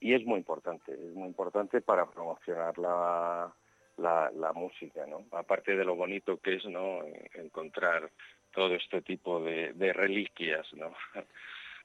y 0.00 0.12
es 0.12 0.22
muy 0.26 0.38
importante, 0.38 0.92
es 0.92 1.14
muy 1.14 1.28
importante 1.28 1.80
para 1.80 2.10
promocionar 2.10 2.76
la, 2.76 3.54
la, 3.96 4.52
música, 4.54 5.06
¿no? 5.06 5.24
Aparte 5.32 5.74
de 5.76 5.84
lo 5.84 5.94
bonito 5.94 6.38
que 6.38 6.56
es, 6.56 6.66
¿no? 6.66 7.00
Encontrar 7.34 8.10
todo 8.56 8.74
este 8.74 9.02
tipo 9.02 9.38
de, 9.42 9.74
de 9.74 9.92
reliquias, 9.92 10.66
¿no? 10.72 10.94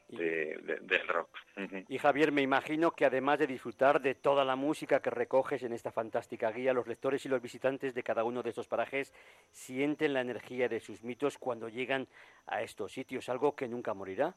de, 0.08 0.80
del 0.82 1.08
rock. 1.08 1.30
Y 1.90 1.98
Javier, 1.98 2.32
me 2.32 2.42
imagino 2.42 2.92
que 2.92 3.06
además 3.06 3.40
de 3.40 3.48
disfrutar 3.48 4.02
de 4.02 4.16
toda 4.16 4.46
la 4.46 4.56
música 4.56 5.02
que 5.02 5.10
recoges 5.10 5.64
en 5.64 5.74
esta 5.74 5.92
fantástica 5.92 6.52
guía, 6.52 6.74
los 6.74 6.88
lectores 6.88 7.26
y 7.26 7.30
los 7.30 7.42
visitantes 7.42 7.94
de 7.94 8.04
cada 8.04 8.24
uno 8.24 8.42
de 8.42 8.50
estos 8.50 8.68
parajes 8.68 9.14
sienten 9.52 10.14
la 10.14 10.22
energía 10.22 10.70
de 10.70 10.80
sus 10.80 11.04
mitos 11.04 11.38
cuando 11.38 11.68
llegan 11.68 12.08
a 12.46 12.62
estos 12.62 12.94
sitios, 12.94 13.28
algo 13.30 13.56
que 13.56 13.68
nunca 13.68 13.94
morirá. 13.94 14.34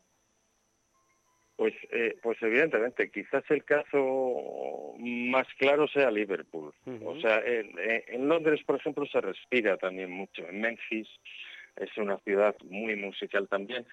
Pues, 1.56 1.74
eh, 1.92 2.18
pues 2.20 2.36
evidentemente, 2.42 3.10
quizás 3.12 3.44
el 3.48 3.64
caso 3.64 4.94
más 4.98 5.46
claro 5.56 5.86
sea 5.86 6.10
Liverpool. 6.10 6.74
O 7.04 7.20
sea, 7.20 7.38
en, 7.38 7.70
en, 8.08 8.28
Londres, 8.28 8.60
por 8.66 8.76
ejemplo, 8.76 9.06
se 9.06 9.20
respira 9.20 9.76
también 9.76 10.10
mucho. 10.10 10.46
En 10.48 10.60
Memphis 10.60 11.08
es 11.76 11.96
una 11.96 12.18
ciudad 12.18 12.54
muy 12.64 12.96
musical 12.96 13.48
también. 13.48 13.86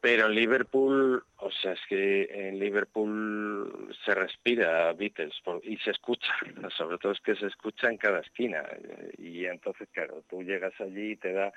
Pero 0.00 0.26
en 0.26 0.34
Liverpool, 0.34 1.22
o 1.36 1.50
sea, 1.50 1.72
es 1.72 1.80
que 1.86 2.22
en 2.30 2.58
Liverpool 2.58 3.94
se 4.04 4.14
respira 4.14 4.92
Beatles 4.94 5.34
y 5.62 5.76
se 5.78 5.90
escucha, 5.90 6.32
sobre 6.76 6.96
todo 6.96 7.12
es 7.12 7.20
que 7.20 7.34
se 7.34 7.46
escucha 7.46 7.88
en 7.88 7.98
cada 7.98 8.20
esquina. 8.20 8.64
Y 9.18 9.44
entonces, 9.44 9.88
claro, 9.92 10.22
tú 10.28 10.42
llegas 10.42 10.72
allí 10.80 11.12
y 11.12 11.16
te 11.16 11.34
da, 11.34 11.52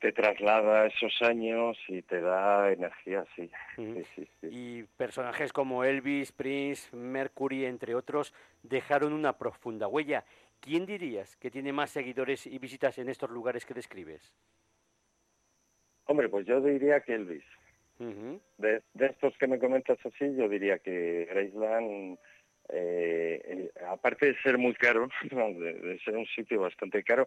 te 0.00 0.12
traslada 0.12 0.86
esos 0.86 1.22
años 1.22 1.78
y 1.88 2.02
te 2.02 2.20
da 2.20 2.70
energía, 2.70 3.24
sí. 3.34 3.50
sí, 3.76 4.04
sí, 4.14 4.28
Y 4.42 4.82
personajes 4.98 5.50
como 5.50 5.82
Elvis, 5.82 6.32
Prince, 6.32 6.94
Mercury, 6.94 7.64
entre 7.64 7.94
otros, 7.94 8.34
dejaron 8.62 9.14
una 9.14 9.38
profunda 9.38 9.88
huella. 9.88 10.26
¿Quién 10.60 10.84
dirías 10.84 11.36
que 11.36 11.50
tiene 11.50 11.72
más 11.72 11.88
seguidores 11.88 12.46
y 12.46 12.58
visitas 12.58 12.98
en 12.98 13.08
estos 13.08 13.30
lugares 13.30 13.64
que 13.64 13.72
describes? 13.72 14.34
Hombre, 16.06 16.28
pues 16.28 16.46
yo 16.46 16.60
diría 16.60 17.00
que 17.00 17.14
Elvis. 17.14 17.44
de, 17.98 18.82
estos 19.00 19.36
que 19.38 19.46
me 19.46 19.58
comentas 19.58 19.98
así, 20.04 20.36
yo 20.36 20.48
diría 20.48 20.78
que 20.78 21.26
Graceland, 21.30 22.18
eh, 22.68 23.70
aparte 23.88 24.26
de 24.26 24.38
ser 24.42 24.58
muy 24.58 24.74
caro, 24.74 25.08
de, 25.22 26.00
ser 26.04 26.16
un 26.16 26.26
sitio 26.26 26.60
bastante 26.60 27.02
caro, 27.02 27.26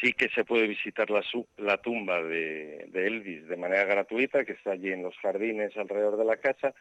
sí 0.00 0.12
que 0.12 0.28
se 0.30 0.44
puede 0.44 0.66
visitar 0.66 1.10
la, 1.10 1.22
la 1.56 1.78
tumba 1.78 2.22
de, 2.22 2.88
Elvis 2.92 3.46
de 3.48 3.56
manera 3.56 3.84
gratuita, 3.84 4.44
que 4.44 4.52
está 4.52 4.72
allí 4.72 4.92
en 4.92 5.02
los 5.02 5.16
jardines 5.18 5.76
alrededor 5.76 6.18
de 6.18 6.24
la 6.24 6.36
casa, 6.36 6.74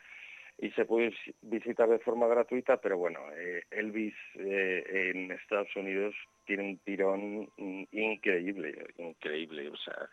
y 0.59 0.69
se 0.71 0.85
puede 0.85 1.13
visitar 1.41 1.89
de 1.89 1.99
forma 1.99 2.27
gratuita, 2.27 2.77
pero 2.77 2.97
bueno, 2.97 3.19
eh, 3.35 3.63
Elvis 3.71 4.13
eh, 4.35 5.11
en 5.13 5.31
Estados 5.31 5.75
Unidos 5.75 6.13
tiene 6.45 6.63
un 6.63 6.77
tirón 6.79 7.49
increíble, 7.91 8.75
increíble, 8.97 9.69
o 9.69 9.77
sea, 9.77 10.09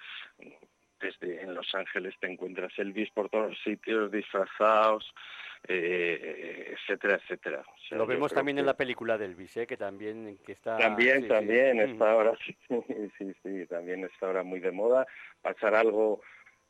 desde 1.00 1.42
en 1.42 1.54
Los 1.54 1.74
Ángeles 1.74 2.14
te 2.20 2.30
encuentras 2.30 2.72
Elvis 2.78 3.10
por 3.10 3.28
todos 3.28 3.50
los 3.50 3.62
sitios 3.62 4.10
disfrazados, 4.10 5.12
eh, 5.68 6.74
etcétera, 6.74 7.20
etcétera. 7.22 7.62
Lo 7.90 8.06
vemos 8.06 8.32
también 8.32 8.58
en 8.58 8.66
la 8.66 8.76
película 8.76 9.18
de 9.18 9.26
Elvis, 9.26 9.56
¿eh? 9.58 9.66
que 9.66 9.76
también 9.76 10.38
que 10.44 10.52
está... 10.52 10.78
También, 10.78 11.28
también, 11.28 11.80
está 11.80 12.12
ahora, 12.12 12.32
sí, 12.46 12.56
sí, 13.18 13.32
sí, 13.42 13.66
también 13.66 14.04
está 14.04 14.26
ahora 14.26 14.42
muy 14.42 14.60
de 14.60 14.72
moda. 14.72 15.06
Pasar 15.42 15.74
algo 15.74 16.20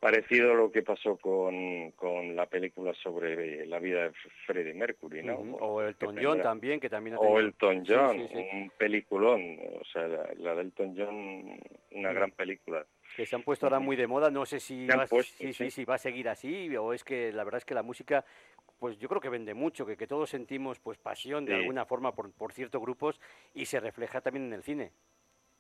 parecido 0.01 0.53
a 0.53 0.55
lo 0.55 0.73
que 0.73 0.83
pasó 0.83 1.17
con, 1.19 1.91
con 1.93 2.35
la 2.35 2.47
película 2.47 2.95
sobre 2.95 3.67
la 3.67 3.79
vida 3.79 4.05
de 4.05 4.13
Freddie 4.47 4.73
Mercury, 4.73 5.23
¿no? 5.23 5.35
O 5.35 5.83
Elton 5.83 6.17
John 6.21 6.41
también, 6.41 6.81
que 6.81 6.89
también... 6.89 7.17
O 7.19 7.39
Elton 7.39 7.85
John, 7.87 8.19
un 8.19 8.73
peliculón, 8.79 9.59
o 9.79 9.85
sea, 9.93 10.09
la, 10.39 10.55
de 10.55 10.63
Elton 10.63 10.95
John, 10.97 11.61
una 11.93 12.13
gran 12.15 12.31
película. 12.31 12.85
Que 13.17 13.27
se 13.27 13.37
han 13.37 13.43
puesto 13.43 13.67
ahora 13.67 13.81
muy 13.81 13.97
de 13.97 14.07
moda, 14.07 14.31
no 14.31 14.47
sé 14.47 14.61
si 14.61 14.87
va, 14.87 15.07
sí, 15.07 15.53
sí, 15.53 15.71
sí, 15.71 15.85
va 15.85 15.97
a 15.97 15.99
seguir 15.99 16.29
así 16.29 16.75
o 16.77 16.93
es 16.93 17.05
que 17.05 17.33
la 17.33 17.45
verdad 17.45 17.59
es 17.59 17.65
que 17.65 17.75
la 17.75 17.83
música 17.83 18.25
pues 18.79 18.99
yo 18.99 19.09
creo 19.09 19.21
que 19.21 19.29
vende 19.29 19.53
mucho, 19.53 19.85
que, 19.85 19.97
que 19.97 20.07
todos 20.07 20.31
sentimos 20.31 20.81
pues 20.81 20.97
pasión 20.99 21.45
de 21.45 21.55
alguna 21.55 21.85
forma 21.85 22.15
por, 22.15 22.33
por 22.33 22.53
ciertos 22.53 22.81
grupos 22.81 23.21
y 23.55 23.67
se 23.67 23.79
refleja 23.79 24.23
también 24.23 24.47
en 24.47 24.55
el 24.55 24.63
cine. 24.63 24.93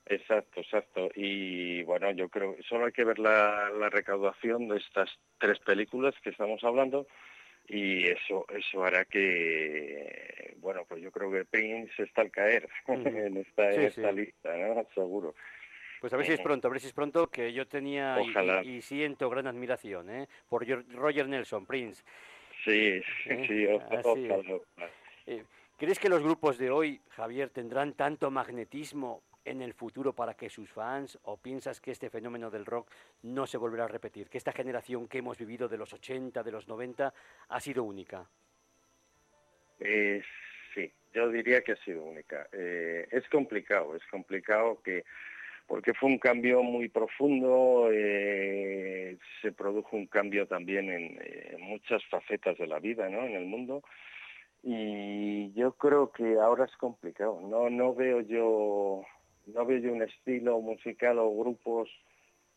Exacto, 0.07 0.61
exacto. 0.61 1.09
Y 1.15 1.83
bueno, 1.85 2.11
yo 2.11 2.29
creo 2.29 2.57
que 2.57 2.63
solo 2.65 2.87
hay 2.87 2.93
que 2.93 3.05
ver 3.05 3.19
la, 3.19 3.71
recaudación 3.91 4.69
de 4.69 4.79
estas 4.79 5.09
tres 5.39 5.59
películas 5.61 6.15
que 6.23 6.31
estamos 6.31 6.65
hablando 6.65 7.07
y 7.69 8.09
eso 8.09 8.45
eso 8.49 8.85
hará 8.85 9.05
que, 9.05 10.57
bueno, 10.59 10.85
pues 10.89 11.01
yo 11.01 11.13
creo 11.13 11.31
que 11.31 11.45
Prince 11.45 12.03
está 12.03 12.23
al 12.23 12.31
caer 12.33 12.69
en 12.89 13.37
esta, 13.37 13.71
esta 13.71 14.11
lista, 14.11 14.57
¿no? 14.57 14.85
Seguro. 14.95 15.35
Pues 16.01 16.13
a 16.15 16.17
ver 16.17 16.27
si 16.27 16.33
es 16.33 16.41
pronto, 16.41 16.69
a 16.69 16.71
ver 16.71 16.81
si 16.81 16.87
es 16.87 16.93
pronto, 16.93 17.29
que 17.29 17.53
yo 17.53 17.67
tenía 17.67 18.17
y, 18.65 18.81
siento 18.81 19.29
gran 19.29 19.47
admiración 19.47 20.09
¿eh? 20.11 20.29
por 20.49 20.67
Roger 20.95 21.29
Nelson, 21.29 21.67
Prince. 21.67 22.03
Sí, 22.65 23.03
sí, 23.25 23.65
¿Eh? 23.65 23.75
ojalá. 23.75 24.61
Eh, 25.27 25.45
¿Crees 25.79 25.99
que 25.99 26.09
los 26.09 26.23
grupos 26.23 26.59
de 26.59 26.71
hoy, 26.71 27.01
Javier, 27.11 27.51
tendrán 27.51 27.95
tanto 27.95 28.31
magnetismo 28.31 29.23
en 29.45 29.63
el 29.63 29.73
futuro 29.73 30.15
para 30.15 30.35
que 30.35 30.51
sus 30.51 30.71
fans 30.71 31.19
o 31.23 31.37
piensas 31.39 31.81
que 31.81 31.91
este 31.91 32.11
fenómeno 32.11 32.51
del 32.51 32.67
rock 32.67 32.91
no 33.23 33.47
se 33.47 33.57
volverá 33.57 33.85
a 33.85 33.89
repetir? 33.89 34.29
Que 34.29 34.39
esta 34.39 34.53
generación 34.53 35.09
que 35.09 35.19
hemos 35.19 35.39
vivido 35.39 35.69
de 35.69 35.79
los 35.79 35.93
80, 35.93 36.43
de 36.43 36.53
los 36.53 36.69
90, 36.69 37.15
ha 37.49 37.61
sido 37.61 37.85
única. 37.85 38.27
Eh, 39.79 40.23
sí, 40.75 40.93
yo 41.15 41.29
diría 41.31 41.63
que 41.63 41.73
ha 41.73 41.77
sido 41.77 42.05
única. 42.05 42.47
Eh, 42.53 43.09
es 43.11 43.27
complicado, 43.31 43.97
es 43.97 44.05
complicado 44.11 44.83
que 44.83 45.05
porque 45.71 45.95
fue 45.95 46.09
un 46.09 46.19
cambio 46.19 46.65
muy 46.65 46.89
profundo, 46.89 47.91
eh, 47.93 49.17
se 49.41 49.53
produjo 49.53 49.97
un 49.97 50.09
cambio 50.09 50.49
también 50.49 50.91
en, 50.91 51.17
en, 51.23 51.61
muchas 51.61 52.05
facetas 52.07 52.59
de 52.59 52.67
la 52.67 52.81
vida, 52.81 53.09
¿no? 53.09 53.25
En 53.25 53.37
el 53.37 53.45
mundo 53.45 53.81
y 54.65 55.53
yo 55.53 55.73
creo 55.77 56.11
que 56.11 56.39
ahora 56.41 56.65
es 56.65 56.77
complicado. 56.77 57.41
No 57.41 57.71
no 57.71 57.95
veo 57.95 58.21
yo 58.21 59.05
no 59.47 59.65
veo 59.65 59.79
yo 59.79 59.93
un 59.93 60.03
estilo 60.03 60.61
musical 60.61 61.21
o 61.21 61.37
grupos 61.37 61.89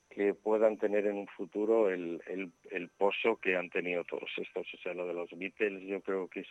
que 0.10 0.34
puedan 0.34 0.80
tener 0.80 1.06
en 1.06 1.18
un 1.18 1.28
futuro 1.28 1.92
el, 1.92 2.20
el, 2.28 2.90
pozo 2.90 3.38
que 3.38 3.56
han 3.56 3.70
tenido 3.70 4.04
todos 4.06 4.30
estos. 4.38 4.68
O 4.74 4.78
sea, 4.78 4.96
lo 4.96 5.06
de 5.06 5.14
los 5.14 5.30
Beatles 5.38 5.84
yo 5.84 6.02
creo 6.02 6.28
que 6.28 6.40
es 6.42 6.48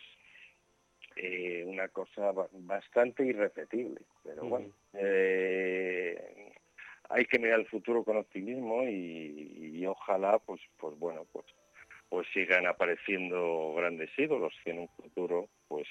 eh, 1.17 1.63
una 1.65 1.89
cosa 1.89 2.31
bastante 2.51 3.25
irrepetible. 3.25 4.01
Pero 4.23 4.45
bueno, 4.45 4.67
eh, 4.93 6.52
hay 7.13 7.25
que 7.25 7.39
mirar 7.39 7.59
el 7.59 7.67
futuro 7.67 8.03
con 8.03 8.17
optimismo 8.17 8.83
y, 8.83 9.85
ojalá, 9.85 10.39
pues, 10.39 10.61
pues 10.77 10.97
bueno, 10.97 11.25
pues, 11.31 11.45
pues 12.09 12.27
sigan 12.33 12.65
apareciendo 12.65 13.73
grandes 13.75 14.09
ídolos 14.17 14.53
que 14.63 14.71
en 14.71 14.79
un 14.79 14.89
futuro, 14.89 15.47
pues 15.67 15.87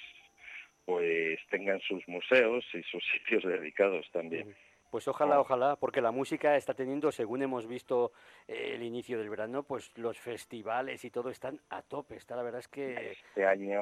pues 0.85 1.39
tengan 1.49 1.81
sus 1.81 2.07
museos 2.09 2.65
y 2.75 2.83
sus 2.83 3.05
sitios 3.13 3.45
dedicados 3.45 4.05
también. 4.13 4.55
Pues 4.93 5.09
ojalá, 5.09 5.41
ojalá, 5.41 5.77
porque 5.77 6.03
la 6.03 6.11
música 6.11 6.55
está 6.55 6.75
teniendo, 6.75 7.11
según 7.11 7.41
hemos 7.41 7.67
visto 7.67 8.13
eh, 8.47 8.73
el 8.75 8.83
inicio 8.83 9.19
del 9.19 9.31
verano, 9.31 9.63
pues 9.63 9.91
los 9.97 10.21
festivales 10.21 11.03
y 11.07 11.11
todo 11.11 11.31
están 11.31 11.59
a 11.71 11.81
tope. 11.81 12.17
Está 12.17 12.37
la 12.37 12.43
verdad 12.43 12.59
es 12.59 12.69
que 12.69 13.13
este 13.13 13.47
año 13.47 13.81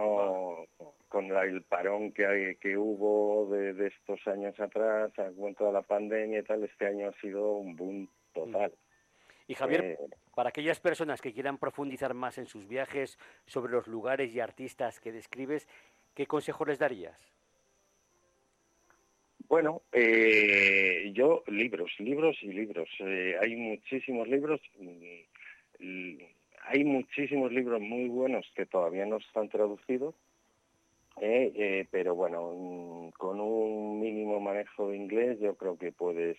con 1.09 1.25
el 1.37 1.65
parón 1.65 2.13
que 2.13 2.25
hay, 2.25 2.55
que 2.59 2.77
hubo 2.77 3.49
de, 3.51 3.89
estos 3.89 4.25
años 4.29 4.55
atrás, 4.61 5.11
a 5.19 5.33
cuento 5.33 5.67
de 5.67 5.73
la 5.73 5.83
pandemia 5.83 6.39
y 6.39 6.45
tal, 6.45 6.63
este 6.63 6.87
año 6.87 7.09
ha 7.09 7.21
sido 7.21 7.55
un 7.55 7.75
boom 7.75 8.09
total. 8.33 8.73
Y 9.49 9.57
Javier, 9.57 9.85
eh, 9.85 9.99
para 10.37 10.51
aquellas 10.51 10.79
personas 10.79 11.21
que 11.21 11.33
quieran 11.33 11.59
profundizar 11.59 12.15
más 12.15 12.39
en 12.39 12.47
sus 12.47 12.69
viajes 12.69 13.19
sobre 13.47 13.73
los 13.73 13.89
lugares 13.89 14.33
y 14.33 14.39
artistas 14.39 15.01
que 15.01 15.11
describes, 15.11 15.67
¿qué 16.15 16.29
consejo 16.29 16.65
les 16.65 16.79
darías? 16.79 17.30
Bueno, 19.51 19.83
eh, 19.91 21.11
yo 21.13 21.43
libros, 21.49 21.91
libros 21.99 22.39
y 22.41 22.53
libros. 22.53 22.89
Eh, 23.01 23.35
hay 23.41 23.57
muchísimos 23.57 24.29
libros. 24.29 24.61
Mm, 24.79 26.19
hay 26.69 26.85
muchísimos 26.85 27.51
libros 27.51 27.81
muy 27.81 28.07
buenos 28.07 28.47
que 28.55 28.65
todavía 28.65 29.07
no 29.07 29.17
están 29.17 29.49
traducidos, 29.49 30.15
eh, 31.21 31.85
pero 31.91 32.15
bueno, 32.15 32.53
mm, 32.55 33.11
con 33.19 33.41
un 33.41 34.01
mínimo 34.01 34.39
manejo 34.39 34.91
de 34.91 34.97
inglés 34.97 35.41
yo 35.41 35.57
creo 35.57 35.77
que 35.77 35.91
puedes 35.91 36.39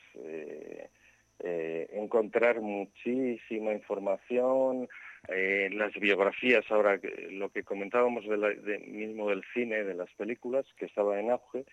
encontrar 1.94 2.62
muchísima 2.62 3.74
información, 3.74 4.88
eh, 5.28 5.70
las 5.74 5.94
biografías, 5.94 6.64
ahora 6.70 7.00
lo 7.30 7.50
que 7.50 7.64
comentábamos 7.64 8.26
de 8.26 8.80
mismo 8.88 9.30
del 9.30 9.44
cine, 9.54 9.84
de 9.84 9.94
las 9.94 10.12
películas, 10.14 10.66
que 10.78 10.86
estaba 10.86 11.20
en 11.20 11.32
auge, 11.32 11.66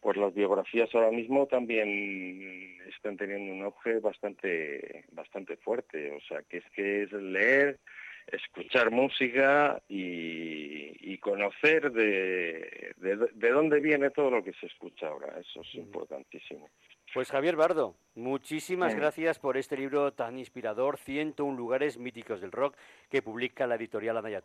pues 0.00 0.16
las 0.16 0.34
biografías 0.34 0.94
ahora 0.94 1.10
mismo 1.10 1.46
también 1.46 2.78
están 2.88 3.16
teniendo 3.16 3.52
un 3.52 3.62
auge 3.62 3.98
bastante, 4.00 5.04
bastante 5.12 5.56
fuerte. 5.56 6.12
O 6.12 6.20
sea, 6.20 6.42
que 6.42 6.58
es 6.58 6.64
que 6.74 7.02
es 7.02 7.12
leer, 7.12 7.78
escuchar 8.26 8.90
música 8.90 9.82
y, 9.88 11.18
conocer 11.18 11.90
de, 11.90 12.94
de, 12.96 13.50
dónde 13.50 13.80
viene 13.80 14.10
todo 14.10 14.30
lo 14.30 14.42
que 14.42 14.52
se 14.54 14.66
escucha 14.66 15.08
ahora. 15.08 15.34
Eso 15.40 15.62
es 15.62 15.74
importantísimo. 15.74 16.70
Pues 17.14 17.30
Javier 17.30 17.56
Bardo, 17.56 17.94
muchísimas 18.16 18.94
gracias 18.94 19.38
por 19.38 19.56
este 19.56 19.78
libro 19.78 20.12
tan 20.12 20.38
inspirador, 20.38 20.98
101 20.98 21.56
lugares 21.56 21.96
míticos 21.96 22.42
del 22.42 22.52
rock, 22.52 22.76
que 23.08 23.22
publica 23.22 23.66
la 23.66 23.76
editorial 23.76 24.18
Anaya 24.18 24.42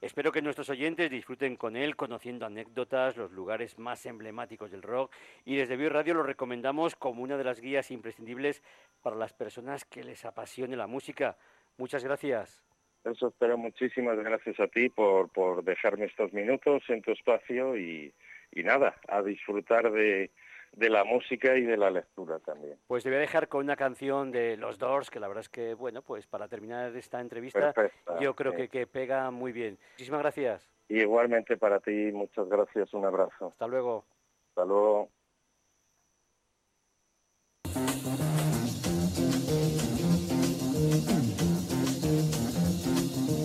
Espero 0.00 0.32
que 0.32 0.40
nuestros 0.40 0.70
oyentes 0.70 1.10
disfruten 1.10 1.56
con 1.56 1.76
él, 1.76 1.96
conociendo 1.96 2.46
anécdotas, 2.46 3.18
los 3.18 3.32
lugares 3.32 3.78
más 3.78 4.06
emblemáticos 4.06 4.70
del 4.70 4.80
rock, 4.80 5.12
y 5.44 5.56
desde 5.56 5.76
Bio 5.76 5.90
Radio 5.90 6.14
lo 6.14 6.22
recomendamos 6.22 6.96
como 6.96 7.22
una 7.22 7.36
de 7.36 7.44
las 7.44 7.60
guías 7.60 7.90
imprescindibles 7.90 8.62
para 9.02 9.16
las 9.16 9.34
personas 9.34 9.84
que 9.84 10.02
les 10.02 10.24
apasione 10.24 10.76
la 10.76 10.86
música. 10.86 11.36
Muchas 11.76 12.02
gracias. 12.02 12.62
Eso 13.04 13.28
espero. 13.28 13.58
Muchísimas 13.58 14.18
gracias 14.18 14.58
a 14.58 14.68
ti 14.68 14.88
por, 14.88 15.28
por 15.28 15.62
dejarme 15.64 16.06
estos 16.06 16.32
minutos 16.32 16.82
en 16.88 17.02
tu 17.02 17.12
espacio 17.12 17.76
y 17.76 18.14
nada, 18.54 18.96
a 19.06 19.22
disfrutar 19.22 19.92
de 19.92 20.30
de 20.72 20.88
la 20.88 21.04
música 21.04 21.56
y 21.56 21.62
de 21.62 21.76
la 21.76 21.90
lectura 21.90 22.38
también. 22.38 22.78
Pues 22.86 23.02
te 23.02 23.10
voy 23.10 23.18
a 23.18 23.20
dejar 23.20 23.48
con 23.48 23.64
una 23.64 23.76
canción 23.76 24.30
de 24.30 24.56
Los 24.56 24.78
Doors, 24.78 25.10
que 25.10 25.20
la 25.20 25.28
verdad 25.28 25.42
es 25.42 25.48
que, 25.48 25.74
bueno, 25.74 26.02
pues 26.02 26.26
para 26.26 26.48
terminar 26.48 26.94
esta 26.96 27.20
entrevista, 27.20 27.74
yo 28.20 28.34
creo 28.34 28.52
que, 28.52 28.68
que 28.68 28.86
pega 28.86 29.30
muy 29.30 29.52
bien. 29.52 29.78
Muchísimas 29.92 30.20
gracias. 30.20 30.68
igualmente 30.88 31.56
para 31.56 31.78
ti, 31.80 32.10
muchas 32.12 32.48
gracias, 32.48 32.92
un 32.94 33.04
abrazo. 33.04 33.48
Hasta 33.48 33.66
luego. 33.66 34.04
Hasta 34.48 34.64
luego. 34.64 35.08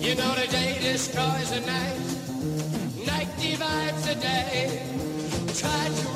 You 0.00 0.14
know 0.14 0.34
the 0.34 0.46
day 0.50 0.78
destroys 0.80 1.50
the 1.50 1.60
night, 1.60 3.06
night 3.06 3.28
divides 3.38 4.06
the 4.06 4.14
day. 4.14 4.82
Try 5.54 5.88
to 5.88 6.15